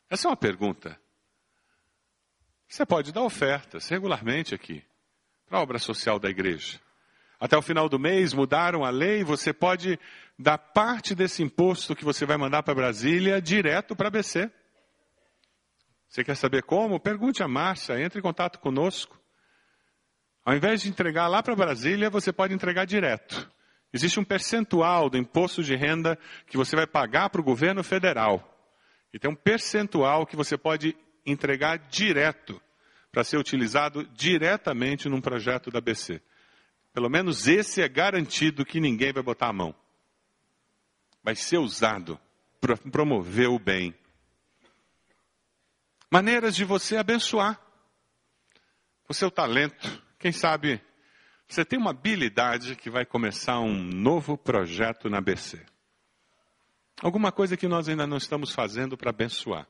Essa 0.09 0.29
é 0.29 0.31
uma 0.31 0.37
pergunta. 0.37 0.97
Você 2.69 2.87
pode 2.87 3.11
dar 3.11 3.23
ofertas 3.23 3.89
regularmente 3.89 4.55
aqui 4.55 4.81
para 5.45 5.59
a 5.59 5.61
obra 5.61 5.81
social 5.81 6.21
da 6.21 6.31
igreja. 6.31 6.81
Até 7.41 7.59
o 7.59 7.63
final 7.63 7.89
do 7.89 7.99
mês 7.99 8.33
mudaram 8.33 8.85
a 8.85 8.91
lei, 8.91 9.25
você 9.25 9.53
pode 9.53 9.99
dar 10.39 10.57
parte 10.57 11.17
desse 11.17 11.43
imposto 11.43 11.97
que 11.97 12.05
você 12.05 12.25
vai 12.25 12.37
mandar 12.37 12.63
para 12.63 12.77
Brasília 12.77 13.43
direto 13.43 13.97
para 13.97 14.07
a 14.07 14.13
BC. 14.13 14.49
Você 16.07 16.23
quer 16.23 16.37
saber 16.37 16.63
como? 16.63 17.01
Pergunte 17.01 17.43
a 17.43 17.49
Márcia, 17.49 18.01
entre 18.01 18.21
em 18.21 18.23
contato 18.23 18.61
conosco. 18.61 19.20
Ao 20.45 20.55
invés 20.55 20.83
de 20.83 20.89
entregar 20.89 21.29
lá 21.29 21.43
para 21.43 21.55
Brasília, 21.55 22.11
você 22.11 22.33
pode 22.33 22.55
entregar 22.55 22.85
direto. 22.85 23.51
Existe 23.93 24.21
um 24.21 24.25
percentual 24.25 25.11
do 25.11 25.19
imposto 25.19 25.63
de 25.63 25.75
renda 25.75 26.19
que 26.47 26.57
você 26.57 26.77
vai 26.77 26.87
pagar 26.87 27.29
para 27.31 27.41
o 27.41 27.45
governo 27.45 27.83
federal. 27.83 28.47
E 29.13 29.19
tem 29.19 29.31
um 29.31 29.35
percentual 29.35 30.25
que 30.27 30.37
você 30.37 30.57
pode 30.57 30.97
entregar 31.27 31.79
direto 31.89 32.61
para 33.11 33.25
ser 33.25 33.37
utilizado 33.37 34.05
diretamente 34.15 35.09
num 35.09 35.21
projeto 35.21 35.71
da 35.71 35.81
BC. 35.81 36.23
Pelo 36.93 37.11
menos 37.11 37.49
esse 37.49 37.83
é 37.83 37.89
garantido 37.89 38.65
que 38.65 38.81
ninguém 38.81 39.13
vai 39.13 39.23
botar 39.23 39.49
a 39.49 39.53
mão. 39.53 39.75
Vai 41.23 41.35
ser 41.35 41.59
usado 41.59 42.19
para 42.61 42.77
promover 42.77 43.49
o 43.49 43.59
bem. 43.59 43.95
Maneiras 46.11 46.55
de 46.55 46.65
você 46.65 46.97
abençoar 46.97 47.61
o 49.09 49.15
seu 49.15 49.31
talento, 49.31 50.03
quem 50.21 50.31
sabe 50.31 50.81
você 51.49 51.65
tem 51.65 51.81
uma 51.81 51.91
habilidade 51.91 52.77
que 52.77 52.89
vai 52.89 53.05
começar 53.05 53.59
um 53.59 53.75
novo 53.75 54.39
projeto 54.39 55.11
na 55.11 55.21
BC. 55.21 55.67
Alguma 57.03 57.33
coisa 57.33 57.57
que 57.57 57.67
nós 57.67 57.89
ainda 57.89 58.07
não 58.07 58.19
estamos 58.19 58.53
fazendo 58.53 58.97
para 58.97 59.11
abençoar. 59.11 59.67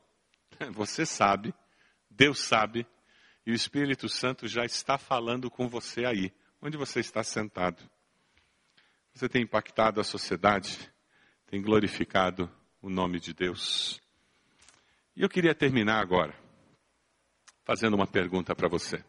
Você 0.74 1.06
sabe, 1.06 1.54
Deus 2.10 2.40
sabe, 2.40 2.86
e 3.46 3.50
o 3.50 3.54
Espírito 3.54 4.10
Santo 4.10 4.46
já 4.46 4.62
está 4.62 4.98
falando 4.98 5.50
com 5.50 5.68
você 5.68 6.04
aí, 6.04 6.30
onde 6.60 6.76
você 6.76 7.00
está 7.00 7.22
sentado. 7.22 7.82
Você 9.14 9.26
tem 9.26 9.42
impactado 9.42 10.00
a 10.00 10.04
sociedade, 10.04 10.92
tem 11.46 11.62
glorificado 11.62 12.50
o 12.82 12.90
nome 12.90 13.18
de 13.18 13.32
Deus. 13.32 13.98
E 15.16 15.22
eu 15.22 15.28
queria 15.30 15.54
terminar 15.54 16.00
agora 16.02 16.34
fazendo 17.64 17.94
uma 17.94 18.06
pergunta 18.06 18.54
para 18.54 18.68
você. 18.68 19.02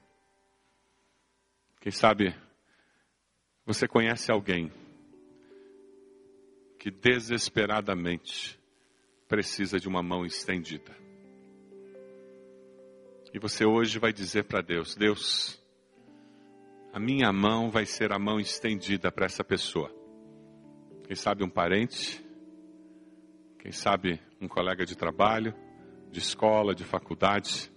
Quem 1.82 1.92
sabe 1.92 2.36
você 3.66 3.88
conhece 3.88 4.32
alguém 4.32 4.72
que 6.78 6.92
desesperadamente 6.92 8.60
precisa 9.28 9.80
de 9.80 9.88
uma 9.88 10.04
mão 10.04 10.24
estendida. 10.24 10.96
E 13.34 13.40
você 13.40 13.66
hoje 13.66 13.98
vai 13.98 14.14
dizer 14.14 14.44
para 14.44 14.62
Deus: 14.62 14.94
Deus, 14.94 15.60
a 16.94 17.00
minha 17.00 17.34
mão 17.34 17.72
vai 17.72 17.88
ser 17.88 18.14
a 18.14 18.20
mão 18.20 18.40
estendida 18.40 19.12
para 19.12 19.26
essa 19.26 19.44
pessoa. 19.44 19.92
Quem 21.06 21.16
sabe 21.16 21.44
um 21.44 21.50
parente, 21.50 22.24
quem 23.58 23.72
sabe 23.72 24.22
um 24.40 24.48
colega 24.48 24.86
de 24.86 24.96
trabalho, 24.96 25.56
de 26.12 26.20
escola, 26.20 26.76
de 26.76 26.84
faculdade. 26.84 27.71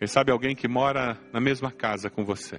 Quem 0.00 0.06
sabe 0.08 0.32
alguém 0.32 0.56
que 0.56 0.66
mora 0.66 1.20
na 1.30 1.42
mesma 1.42 1.70
casa 1.70 2.08
com 2.08 2.24
você. 2.24 2.58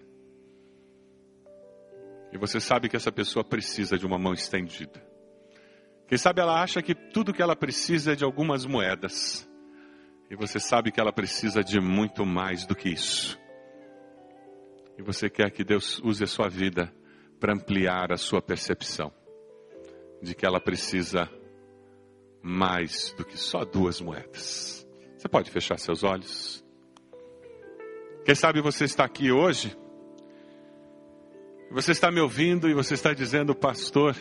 E 2.31 2.37
você 2.37 2.59
sabe 2.59 2.87
que 2.87 2.95
essa 2.95 3.11
pessoa 3.11 3.43
precisa 3.43 3.97
de 3.97 4.05
uma 4.05 4.19
mão 4.19 4.31
estendida. 4.31 5.03
Quem 6.07 6.19
sabe 6.19 6.39
ela 6.39 6.61
acha 6.61 6.83
que 6.83 6.93
tudo 6.93 7.33
que 7.33 7.41
ela 7.41 7.55
precisa 7.55 8.11
é 8.11 8.15
de 8.15 8.23
algumas 8.23 8.63
moedas. 8.63 9.49
E 10.29 10.35
você 10.35 10.59
sabe 10.59 10.91
que 10.91 11.01
ela 11.01 11.11
precisa 11.11 11.63
de 11.63 11.79
muito 11.79 12.23
mais 12.27 12.63
do 12.67 12.75
que 12.75 12.89
isso. 12.89 13.39
E 14.95 15.01
você 15.01 15.27
quer 15.27 15.49
que 15.49 15.63
Deus 15.63 15.99
use 16.03 16.23
a 16.23 16.27
sua 16.27 16.47
vida 16.47 16.93
para 17.39 17.55
ampliar 17.55 18.11
a 18.11 18.17
sua 18.17 18.39
percepção 18.39 19.11
de 20.21 20.35
que 20.35 20.45
ela 20.45 20.61
precisa 20.61 21.27
mais 22.39 23.11
do 23.17 23.25
que 23.25 23.35
só 23.35 23.65
duas 23.65 23.99
moedas. 23.99 24.87
Você 25.17 25.27
pode 25.27 25.49
fechar 25.49 25.79
seus 25.79 26.03
olhos? 26.03 26.63
Quem 28.23 28.35
sabe 28.35 28.61
você 28.61 28.85
está 28.85 29.03
aqui 29.03 29.31
hoje, 29.31 29.75
você 31.71 31.91
está 31.91 32.11
me 32.11 32.19
ouvindo 32.19 32.69
e 32.69 32.73
você 32.73 32.93
está 32.93 33.13
dizendo, 33.13 33.55
pastor, 33.55 34.15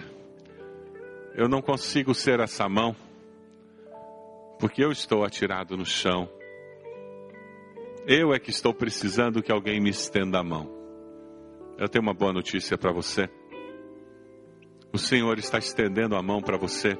eu 1.34 1.48
não 1.48 1.60
consigo 1.60 2.14
ser 2.14 2.40
essa 2.40 2.66
mão, 2.66 2.96
porque 4.58 4.82
eu 4.82 4.90
estou 4.90 5.22
atirado 5.22 5.76
no 5.76 5.84
chão. 5.84 6.30
Eu 8.06 8.32
é 8.32 8.38
que 8.38 8.50
estou 8.50 8.72
precisando 8.72 9.42
que 9.42 9.52
alguém 9.52 9.78
me 9.80 9.90
estenda 9.90 10.38
a 10.38 10.42
mão. 10.44 10.70
Eu 11.76 11.88
tenho 11.88 12.02
uma 12.02 12.14
boa 12.14 12.32
notícia 12.32 12.78
para 12.78 12.92
você. 12.92 13.28
O 14.92 14.98
Senhor 14.98 15.38
está 15.38 15.58
estendendo 15.58 16.16
a 16.16 16.22
mão 16.22 16.40
para 16.40 16.56
você. 16.56 16.96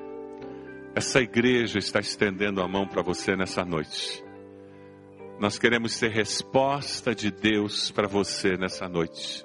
Essa 0.94 1.20
igreja 1.20 1.78
está 1.78 1.98
estendendo 1.98 2.62
a 2.62 2.68
mão 2.68 2.86
para 2.86 3.02
você 3.02 3.34
nessa 3.34 3.64
noite. 3.64 4.22
Nós 5.40 5.58
queremos 5.58 5.94
ser 5.94 6.10
resposta 6.10 7.14
de 7.14 7.30
Deus 7.30 7.90
para 7.90 8.06
você 8.06 8.58
nessa 8.58 8.86
noite. 8.86 9.42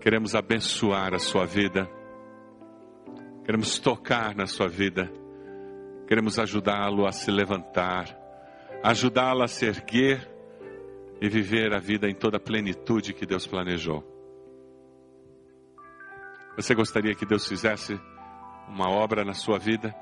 Queremos 0.00 0.36
abençoar 0.36 1.12
a 1.12 1.18
sua 1.18 1.44
vida. 1.44 1.90
Queremos 3.44 3.80
tocar 3.80 4.32
na 4.32 4.46
sua 4.46 4.68
vida. 4.68 5.10
Queremos 6.06 6.38
ajudá-lo 6.38 7.04
a 7.04 7.10
se 7.10 7.32
levantar, 7.32 8.16
ajudá-lo 8.80 9.42
a 9.42 9.48
se 9.48 9.66
erguer 9.66 10.32
e 11.20 11.28
viver 11.28 11.74
a 11.74 11.80
vida 11.80 12.08
em 12.08 12.14
toda 12.14 12.36
a 12.36 12.40
plenitude 12.40 13.12
que 13.12 13.26
Deus 13.26 13.48
planejou. 13.48 14.04
Você 16.54 16.76
gostaria 16.76 17.16
que 17.16 17.26
Deus 17.26 17.44
fizesse 17.44 18.00
uma 18.68 18.88
obra 18.88 19.24
na 19.24 19.34
sua 19.34 19.58
vida? 19.58 19.92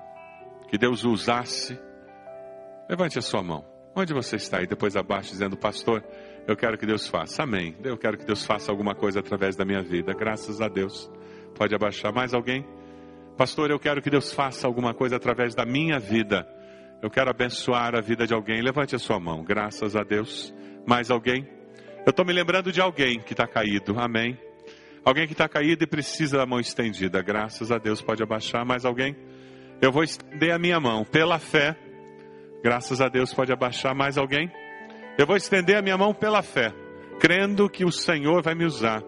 Que 0.69 0.77
Deus 0.77 1.05
o 1.05 1.11
usasse? 1.11 1.81
Levante 2.87 3.19
a 3.19 3.23
sua 3.23 3.43
mão. 3.43 3.78
Onde 3.99 4.15
você 4.15 4.37
está? 4.37 4.63
E 4.63 4.67
depois 4.67 4.95
abaixo 4.95 5.33
dizendo, 5.33 5.57
pastor, 5.57 6.05
eu 6.47 6.57
quero 6.57 6.79
que 6.79 6.87
Deus 6.87 7.09
faça. 7.09 7.43
Amém. 7.43 7.75
Eu 7.83 7.99
quero 7.99 8.17
que 8.17 8.25
Deus 8.25 8.47
faça 8.47 8.71
alguma 8.71 8.95
coisa 8.95 9.19
através 9.19 9.57
da 9.57 9.65
minha 9.65 9.83
vida. 9.83 10.15
Graças 10.15 10.61
a 10.61 10.69
Deus. 10.69 11.11
Pode 11.57 11.75
abaixar 11.75 12.13
mais 12.13 12.33
alguém? 12.33 12.65
Pastor, 13.37 13.73
eu 13.73 13.79
quero 13.79 14.01
que 14.01 14.09
Deus 14.09 14.33
faça 14.33 14.69
alguma 14.69 14.95
coisa 14.95 15.17
através 15.17 15.53
da 15.53 15.67
minha 15.67 15.99
vida. 15.99 16.47
Eu 17.03 17.11
quero 17.11 17.29
abençoar 17.29 17.97
a 17.97 18.01
vida 18.01 18.25
de 18.25 18.33
alguém. 18.33 18.63
Levante 18.63 18.95
a 18.95 19.01
sua 19.01 19.19
mão. 19.19 19.43
Graças 19.43 19.97
a 19.97 20.05
Deus. 20.05 20.55
Mais 20.87 21.11
alguém? 21.11 21.49
Eu 22.07 22.11
estou 22.11 22.25
me 22.25 22.33
lembrando 22.33 22.71
de 22.71 22.81
alguém 22.81 23.19
que 23.19 23.33
está 23.33 23.49
caído. 23.49 23.99
Amém. 23.99 24.39
Alguém 25.05 25.27
que 25.27 25.33
está 25.33 25.49
caído 25.49 25.83
e 25.83 25.89
precisa 25.89 26.39
da 26.39 26.47
mão 26.47 26.61
estendida. 26.61 27.21
Graças 27.21 27.73
a 27.73 27.79
Deus. 27.79 28.01
Pode 28.01 28.23
abaixar. 28.23 28.65
Mais 28.65 28.85
alguém? 28.85 29.17
Eu 29.83 29.91
vou 29.91 30.05
estender 30.05 30.53
a 30.53 30.59
minha 30.59 30.79
mão 30.79 31.05
pela 31.05 31.41
fé. 31.41 31.77
Graças 32.63 33.01
a 33.01 33.09
Deus. 33.09 33.33
Pode 33.33 33.53
abaixar. 33.53 33.95
Mais 33.95 34.19
alguém? 34.19 34.51
Eu 35.19 35.27
vou 35.27 35.37
estender 35.37 35.77
a 35.77 35.83
minha 35.83 35.97
mão 35.97 36.15
pela 36.15 36.43
fé, 36.43 36.73
crendo 37.19 37.69
que 37.69 37.85
o 37.85 37.91
Senhor 37.91 38.43
vai 38.43 38.55
me 38.55 38.65
usar 38.65 39.03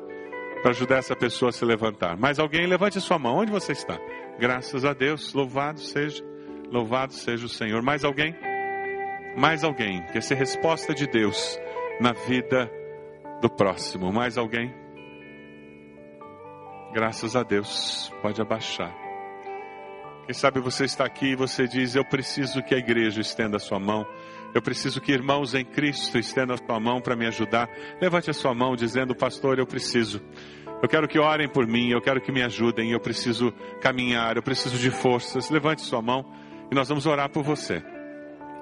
para 0.61 0.73
ajudar 0.73 0.99
essa 0.99 1.17
pessoa 1.17 1.51
a 1.51 1.53
se 1.53 1.65
levantar. 1.65 2.17
Mas 2.17 2.39
alguém 2.39 2.67
levante 2.67 2.99
a 2.99 3.01
sua 3.01 3.19
mão. 3.19 3.37
Onde 3.37 3.53
você 3.53 3.73
está? 3.73 3.99
Graças 4.39 4.85
a 4.85 4.93
Deus. 4.93 5.33
Louvado 5.33 5.81
seja, 5.81 6.23
louvado 6.71 7.13
seja 7.13 7.47
o 7.47 7.49
Senhor. 7.49 7.83
Mais 7.83 8.05
alguém? 8.05 8.35
Mais 9.37 9.63
alguém? 9.65 10.03
Quer 10.13 10.23
ser 10.23 10.35
resposta 10.35 10.95
de 10.95 11.07
Deus 11.07 11.59
na 12.01 12.13
vida 12.13 12.71
do 13.41 13.49
próximo. 13.49 14.13
Mais 14.13 14.37
alguém? 14.37 14.75
Graças 16.93 17.37
a 17.37 17.43
Deus. 17.43 18.13
Pode 18.21 18.41
abaixar. 18.43 19.10
Quem 20.31 20.35
sabe 20.35 20.61
você 20.61 20.85
está 20.85 21.05
aqui 21.05 21.33
e 21.33 21.35
você 21.35 21.67
diz: 21.67 21.97
Eu 21.97 22.05
preciso 22.05 22.63
que 22.63 22.73
a 22.73 22.79
igreja 22.79 23.21
estenda 23.21 23.57
a 23.57 23.59
sua 23.59 23.81
mão 23.81 24.07
eu 24.55 24.63
preciso 24.63 25.01
que 25.01 25.11
irmãos 25.11 25.57
em 25.57 25.65
Cristo 25.65 26.19
estendam 26.19 26.55
a 26.55 26.57
sua 26.57 26.79
mão 26.79 27.01
para 27.01 27.17
me 27.17 27.27
ajudar. 27.27 27.69
Levante 28.01 28.31
a 28.31 28.33
sua 28.33 28.55
mão 28.55 28.77
dizendo, 28.77 29.13
pastor, 29.13 29.59
eu 29.59 29.67
preciso. 29.67 30.23
Eu 30.81 30.89
quero 30.89 31.09
que 31.09 31.19
orem 31.19 31.49
por 31.49 31.67
mim, 31.67 31.91
eu 31.91 32.01
quero 32.01 32.21
que 32.21 32.31
me 32.31 32.45
ajudem, 32.45 32.93
eu 32.93 33.01
preciso 33.01 33.53
caminhar, 33.81 34.37
eu 34.37 34.43
preciso 34.43 34.79
de 34.79 34.93
forças. 34.93 35.51
Levante 35.51 35.83
sua 35.83 36.01
mão 36.01 36.25
e 36.71 36.77
nós 36.77 36.89
vamos 36.89 37.07
orar 37.07 37.29
por 37.29 37.43
você, 37.43 37.83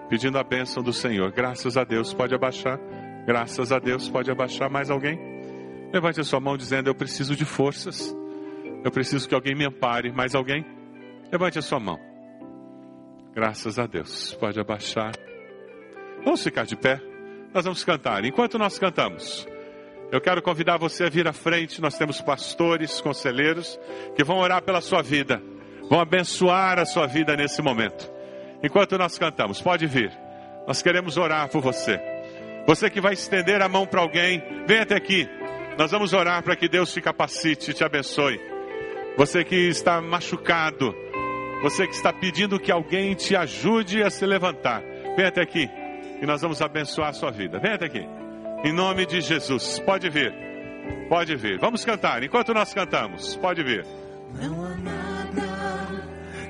pedindo 0.09 0.39
a 0.39 0.43
bênção 0.43 0.83
do 0.83 0.93
Senhor. 0.95 1.33
Graças 1.33 1.77
a 1.77 1.85
Deus, 1.85 2.15
pode 2.15 2.35
abaixar. 2.35 2.81
Graças 3.27 3.73
a 3.73 3.79
Deus, 3.79 4.09
pode 4.09 4.31
abaixar 4.31 4.71
mais 4.71 4.91
alguém? 4.91 5.19
Levante 5.93 6.19
a 6.19 6.25
sua 6.25 6.41
mão 6.41 6.57
dizendo: 6.57 6.89
Eu 6.89 6.95
preciso 6.95 7.37
de 7.37 7.45
forças. 7.45 8.17
Eu 8.83 8.91
preciso 8.91 9.29
que 9.29 9.35
alguém 9.35 9.55
me 9.55 9.67
ampare. 9.67 10.11
Mais 10.11 10.35
alguém? 10.35 10.78
Levante 11.31 11.59
a 11.59 11.63
sua 11.63 11.79
mão. 11.79 11.99
Graças 13.35 13.79
a 13.79 13.87
Deus. 13.87 14.35
Pode 14.35 14.59
abaixar. 14.59 15.13
Vamos 16.25 16.43
ficar 16.43 16.65
de 16.65 16.75
pé. 16.75 17.01
Nós 17.53 17.65
vamos 17.65 17.85
cantar. 17.85 18.25
Enquanto 18.25 18.59
nós 18.59 18.79
cantamos, 18.79 19.47
eu 20.11 20.21
quero 20.21 20.41
convidar 20.41 20.79
você 20.79 21.05
a 21.05 21.11
vir 21.11 21.29
à 21.29 21.33
frente. 21.33 21.83
Nós 21.83 21.99
temos 21.99 22.21
pastores, 22.21 23.01
conselheiros 23.01 23.79
que 24.17 24.25
vão 24.25 24.39
orar 24.39 24.63
pela 24.63 24.81
sua 24.81 25.03
vida, 25.03 25.43
vão 25.89 26.01
abençoar 26.01 26.79
a 26.79 26.87
sua 26.87 27.07
vida 27.07 27.37
nesse 27.37 27.61
momento. 27.61 28.11
Enquanto 28.63 28.97
nós 28.97 29.19
cantamos, 29.19 29.61
pode 29.61 29.87
vir. 29.87 30.11
Nós 30.67 30.83
queremos 30.83 31.17
orar 31.17 31.49
por 31.49 31.61
você. 31.61 32.01
Você 32.67 32.91
que 32.91 33.01
vai 33.01 33.13
estender 33.13 33.63
a 33.63 33.69
mão 33.69 33.87
para 33.87 34.01
alguém, 34.01 34.43
vem 34.67 34.81
até 34.81 34.97
aqui. 34.97 35.29
Nós 35.79 35.91
vamos 35.91 36.13
orar 36.13 36.43
para 36.43 36.57
que 36.57 36.69
Deus 36.69 36.93
te 36.93 37.01
capacite 37.01 37.73
te 37.73 37.85
abençoe. 37.85 38.41
Você 39.17 39.45
que 39.45 39.57
está 39.69 40.01
machucado, 40.01 40.95
você 41.63 41.87
que 41.87 41.95
está 41.95 42.13
pedindo 42.13 42.59
que 42.59 42.71
alguém 42.71 43.15
te 43.15 43.35
ajude 43.35 44.03
a 44.03 44.11
se 44.11 44.25
levantar, 44.25 44.83
vem 45.17 45.27
até 45.27 45.43
aqui 45.43 45.69
e 46.21 46.27
nós 46.27 46.41
vamos 46.43 46.61
abençoar 46.61 47.11
a 47.11 47.13
sua 47.13 47.31
vida. 47.31 47.59
Vem 47.59 47.73
até 47.73 47.87
aqui. 47.87 48.07
Em 48.65 48.73
nome 48.73 49.07
de 49.07 49.21
Jesus. 49.21 49.79
Pode 49.81 50.09
vir. 50.11 50.35
Pode 51.09 51.37
vir. 51.37 51.59
Vamos 51.59 51.85
cantar. 51.85 52.23
Enquanto 52.23 52.53
nós 52.53 52.75
cantamos, 52.75 53.37
pode 53.37 53.63
vir. 53.63 53.85
Não 54.35 54.65
há 54.65 54.75
nada 54.77 56.03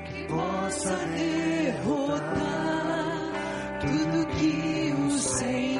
que 0.05 0.23
possa 0.27 0.95
derrotar 1.15 2.29
tudo 3.79 4.27
que 4.37 4.93
o 5.07 5.11
Senhor 5.11 5.78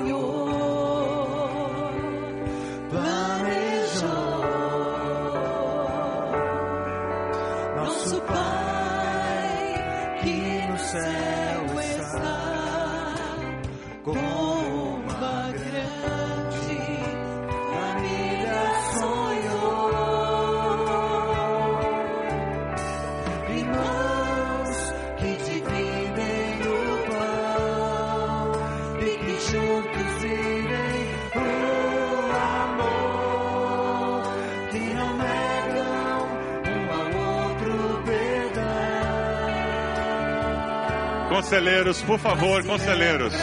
Conselheiros, 41.49 42.03
por 42.03 42.19
favor, 42.19 42.63
conselheiros. 42.63 43.33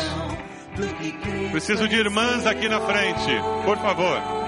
Preciso 1.51 1.89
de 1.89 1.97
irmãs 1.97 2.47
aqui 2.47 2.69
na 2.69 2.81
frente. 2.81 3.33
Por 3.65 3.77
favor. 3.79 4.46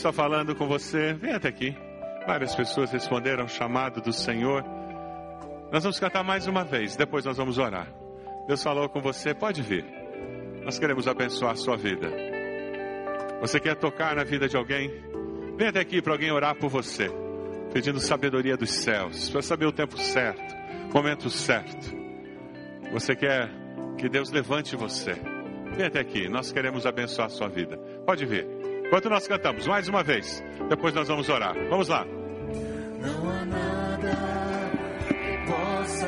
Está 0.00 0.12
falando 0.12 0.54
com 0.54 0.66
você. 0.66 1.12
Vem 1.12 1.32
até 1.32 1.48
aqui. 1.48 1.76
Várias 2.26 2.54
pessoas 2.54 2.90
responderam 2.90 3.42
ao 3.42 3.48
chamado 3.48 4.00
do 4.00 4.12
Senhor. 4.12 4.64
Nós 5.70 5.82
vamos 5.82 6.00
cantar 6.00 6.24
mais 6.24 6.46
uma 6.46 6.64
vez, 6.64 6.96
depois 6.96 7.24
nós 7.24 7.36
vamos 7.36 7.58
orar. 7.58 7.86
Deus 8.46 8.62
falou 8.62 8.88
com 8.88 9.00
você, 9.00 9.34
pode 9.34 9.62
vir. 9.62 9.84
Nós 10.64 10.78
queremos 10.78 11.06
abençoar 11.06 11.52
a 11.52 11.56
sua 11.56 11.76
vida. 11.76 12.10
Você 13.40 13.60
quer 13.60 13.76
tocar 13.76 14.16
na 14.16 14.24
vida 14.24 14.48
de 14.48 14.56
alguém? 14.56 14.90
Vem 15.56 15.68
até 15.68 15.80
aqui 15.80 16.00
para 16.02 16.12
alguém 16.12 16.32
orar 16.32 16.54
por 16.56 16.68
você, 16.68 17.10
pedindo 17.72 18.00
sabedoria 18.00 18.56
dos 18.56 18.70
céus, 18.70 19.28
para 19.28 19.42
saber 19.42 19.66
o 19.66 19.72
tempo 19.72 19.98
certo, 19.98 20.56
o 20.90 20.94
momento 20.94 21.28
certo. 21.30 21.94
Você 22.92 23.14
quer 23.14 23.50
que 23.98 24.08
Deus 24.08 24.30
levante 24.30 24.76
você? 24.76 25.12
Vem 25.76 25.86
até 25.86 26.00
aqui, 26.00 26.28
nós 26.28 26.50
queremos 26.50 26.86
abençoar 26.86 27.26
a 27.26 27.30
sua 27.30 27.48
vida. 27.48 27.76
Pode 28.04 28.26
vir. 28.26 28.59
Enquanto 28.90 29.08
nós 29.08 29.24
cantamos, 29.24 29.68
mais 29.68 29.86
uma 29.86 30.02
vez, 30.02 30.42
depois 30.68 30.92
nós 30.92 31.06
vamos 31.06 31.28
orar. 31.28 31.54
Vamos 31.68 31.86
lá. 31.86 32.04
Não 33.00 33.30
há 33.30 33.44
nada 33.44 34.16
que 35.06 35.46
possa 35.46 36.06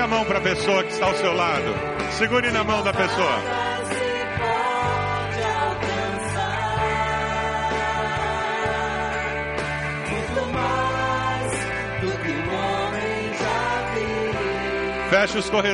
A 0.00 0.06
mão 0.06 0.24
para 0.24 0.38
a 0.38 0.40
pessoa 0.40 0.82
que 0.82 0.92
está 0.92 1.06
ao 1.06 1.14
seu 1.14 1.34
lado. 1.34 1.74
Segure 2.12 2.50
na 2.50 2.64
mão 2.64 2.82
da 2.82 2.90
pessoa. 2.90 3.36
Nada 15.10 15.42
se 15.42 15.50
pode 15.50 15.68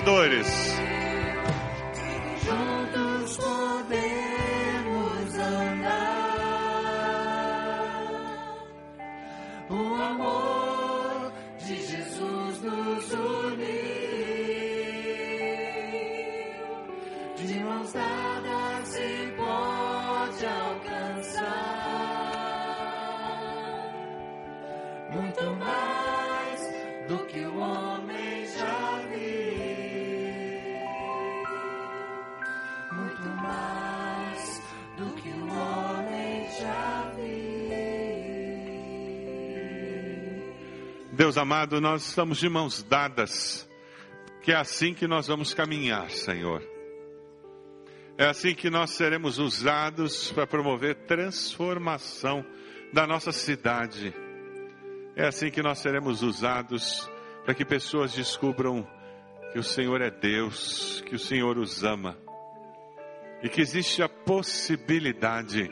muito 25.10 25.44
mais 25.56 26.60
do 27.08 27.18
que 27.26 27.40
o 27.40 27.58
homem 27.58 28.46
já 28.46 28.98
viu. 29.10 29.56
Muito 32.92 33.28
mais 33.42 34.62
do 34.96 35.06
que 35.14 35.28
o 35.28 35.48
homem 35.52 36.48
já 36.58 37.12
viu. 37.14 37.26
Deus 41.12 41.38
amado, 41.38 41.80
nós 41.80 42.06
estamos 42.08 42.38
de 42.38 42.48
mãos 42.48 42.82
dadas, 42.82 43.68
que 44.42 44.52
é 44.52 44.56
assim 44.56 44.92
que 44.92 45.06
nós 45.06 45.26
vamos 45.28 45.54
caminhar, 45.54 46.10
Senhor. 46.10 46.62
É 48.18 48.26
assim 48.26 48.54
que 48.54 48.70
nós 48.70 48.90
seremos 48.90 49.38
usados 49.38 50.32
para 50.32 50.46
promover 50.46 50.94
transformação 51.06 52.44
da 52.92 53.06
nossa 53.06 53.30
cidade. 53.30 54.14
É 55.16 55.26
assim 55.26 55.50
que 55.50 55.62
nós 55.62 55.78
seremos 55.78 56.22
usados 56.22 57.10
para 57.42 57.54
que 57.54 57.64
pessoas 57.64 58.12
descubram 58.12 58.86
que 59.50 59.58
o 59.58 59.62
Senhor 59.62 60.02
é 60.02 60.10
Deus, 60.10 61.02
que 61.06 61.14
o 61.14 61.18
Senhor 61.18 61.56
os 61.56 61.82
ama 61.82 62.18
e 63.42 63.48
que 63.48 63.62
existe 63.62 64.02
a 64.02 64.08
possibilidade 64.08 65.70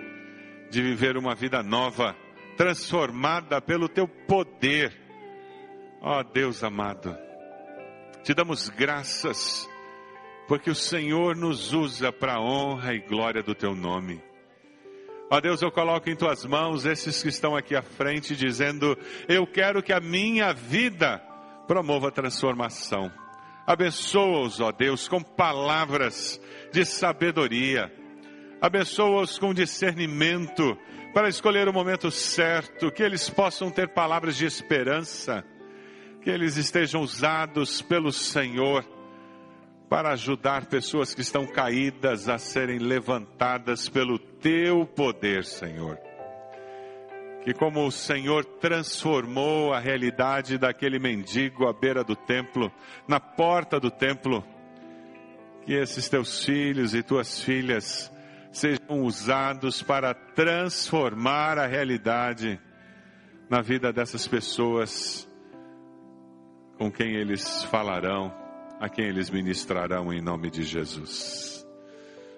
de 0.70 0.82
viver 0.82 1.18
uma 1.18 1.34
vida 1.34 1.62
nova, 1.62 2.16
transformada 2.57 3.61
pelo 3.61 3.86
teu 3.86 4.09
poder. 4.09 4.99
Ó 6.01 6.22
Deus 6.22 6.64
amado, 6.64 7.14
te 8.22 8.32
damos 8.32 8.70
graças 8.70 9.68
porque 10.49 10.70
o 10.70 10.74
Senhor 10.74 11.36
nos 11.36 11.74
usa 11.74 12.11
para 12.11 12.36
a 12.36 12.40
honra 12.40 12.95
e 12.95 13.01
glória 13.01 13.42
do 13.42 13.55
teu 13.55 13.74
nome. 13.74 14.22
Ó 15.31 15.41
Deus, 15.41 15.62
eu 15.62 15.72
coloco 15.72 16.09
em 16.11 16.16
tuas 16.16 16.45
mãos 16.45 16.85
esses 16.85 17.22
que 17.22 17.29
estão 17.29 17.57
aqui 17.57 17.75
à 17.75 17.83
frente 17.83 18.37
dizendo: 18.37 18.97
Eu 19.27 19.47
quero 19.47 19.83
que 19.83 19.93
a 19.93 20.01
minha 20.01 20.53
vida 20.53 21.18
promova 21.66 22.11
transformação. 22.11 23.11
Abençoa-os, 23.66 24.61
ó 24.61 24.70
Deus, 24.70 25.09
com 25.09 25.22
palavras 25.22 26.41
de 26.70 26.85
sabedoria. 26.85 27.91
Abençoa-os 28.61 29.39
com 29.39 29.55
discernimento 29.55 30.77
para 31.14 31.29
escolher 31.29 31.68
o 31.68 31.72
momento 31.72 32.11
certo, 32.11 32.91
que 32.91 33.03
eles 33.03 33.31
possam 33.31 33.70
ter 33.70 33.89
palavras 33.89 34.37
de 34.37 34.45
esperança, 34.45 35.43
que 36.22 36.29
eles 36.29 36.57
estejam 36.57 37.01
usados 37.01 37.81
pelo 37.81 38.12
Senhor 38.12 38.85
para 39.95 40.11
ajudar 40.11 40.66
pessoas 40.66 41.14
que 41.14 41.20
estão 41.20 41.47
caídas 41.47 42.28
a 42.28 42.36
serem 42.36 42.78
levantadas 42.78 43.88
pelo 43.88 44.18
teu 44.18 44.84
poder, 44.84 45.45
Senhor. 45.45 45.97
Que 47.45 47.55
como 47.55 47.86
o 47.86 47.92
Senhor 47.92 48.45
transformou 48.45 49.72
a 49.72 49.78
realidade 49.78 50.59
daquele 50.59 50.99
mendigo 50.99 51.68
à 51.68 51.72
beira 51.72 52.03
do 52.03 52.16
templo, 52.16 52.72
na 53.07 53.20
porta 53.20 53.78
do 53.78 53.88
templo, 53.88 54.45
que 55.64 55.74
esses 55.74 56.09
teus 56.09 56.45
filhos 56.45 56.92
e 56.92 57.01
tuas 57.01 57.40
filhas 57.40 58.12
sejam 58.51 59.01
usados 59.01 59.80
para 59.80 60.12
transformar 60.12 61.57
a 61.57 61.68
realidade 61.68 62.61
na 63.49 63.62
vida 63.62 63.92
dessas 63.92 64.26
pessoas 64.26 65.24
com 66.78 66.90
quem 66.90 67.14
eles 67.14 67.62
falarão 67.62 68.42
a 68.85 68.89
quem 68.89 69.07
eles 69.07 69.30
ministrarão 69.30 70.12
em 70.12 70.20
nome 70.20 70.51
de 70.51 70.62
Jesus. 70.62 71.66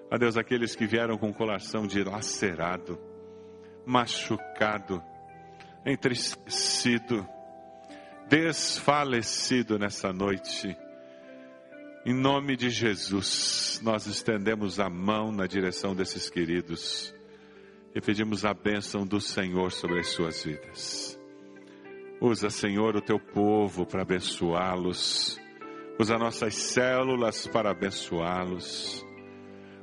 A 0.08 0.16
Deus, 0.16 0.36
aqueles 0.36 0.76
que 0.76 0.86
vieram 0.86 1.18
com 1.18 1.30
o 1.30 1.34
coração 1.34 1.88
dilacerado, 1.88 2.96
machucado, 3.84 5.02
entristecido, 5.84 7.26
desfalecido 8.28 9.76
nessa 9.76 10.12
noite. 10.12 10.76
Em 12.04 12.14
nome 12.14 12.56
de 12.56 12.70
Jesus, 12.70 13.80
nós 13.82 14.06
estendemos 14.06 14.78
a 14.78 14.88
mão 14.88 15.32
na 15.32 15.48
direção 15.48 15.96
desses 15.96 16.30
queridos 16.30 17.12
e 17.92 18.00
pedimos 18.00 18.44
a 18.44 18.54
bênção 18.54 19.04
do 19.04 19.20
Senhor 19.20 19.72
sobre 19.72 19.98
as 19.98 20.10
suas 20.10 20.44
vidas. 20.44 21.18
Usa, 22.20 22.50
Senhor, 22.50 22.94
o 22.94 23.02
teu 23.02 23.18
povo 23.18 23.84
para 23.84 24.02
abençoá-los 24.02 25.44
Usa 25.98 26.18
nossas 26.18 26.54
células 26.54 27.46
para 27.46 27.70
abençoá-los. 27.70 29.06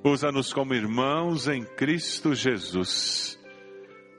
Usa-nos 0.03 0.53
como 0.53 0.73
irmãos 0.73 1.47
em 1.47 1.63
Cristo 1.63 2.35
Jesus 2.35 3.39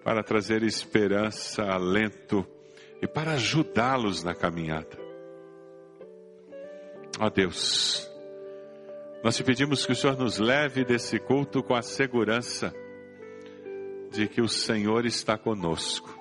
para 0.02 0.22
trazer 0.22 0.62
esperança, 0.62 1.62
alento 1.62 2.46
e 3.00 3.06
para 3.06 3.32
ajudá-los 3.32 4.24
na 4.24 4.34
caminhada. 4.34 4.98
Ó 7.20 7.30
Deus, 7.30 8.10
nós 9.22 9.36
te 9.36 9.44
pedimos 9.44 9.86
que 9.86 9.92
o 9.92 9.96
Senhor 9.96 10.16
nos 10.18 10.38
leve 10.38 10.84
desse 10.84 11.18
culto 11.18 11.62
com 11.62 11.74
a 11.74 11.82
segurança 11.82 12.74
de 14.10 14.26
que 14.26 14.40
o 14.40 14.48
Senhor 14.48 15.06
está 15.06 15.38
conosco 15.38 16.12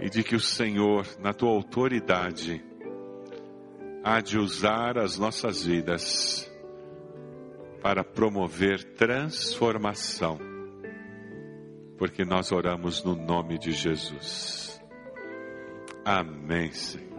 e 0.00 0.08
de 0.08 0.24
que 0.24 0.34
o 0.34 0.40
Senhor, 0.40 1.06
na 1.20 1.32
tua 1.32 1.50
autoridade, 1.50 2.64
há 4.02 4.20
de 4.20 4.38
usar 4.38 4.98
as 4.98 5.18
nossas 5.18 5.64
vidas 5.64 6.50
para 7.80 8.04
promover 8.04 8.82
transformação, 8.94 10.38
porque 11.98 12.24
nós 12.24 12.52
oramos 12.52 13.02
no 13.04 13.14
nome 13.14 13.58
de 13.58 13.72
Jesus. 13.72 14.80
Amém, 16.04 16.72
Senhor. 16.72 17.11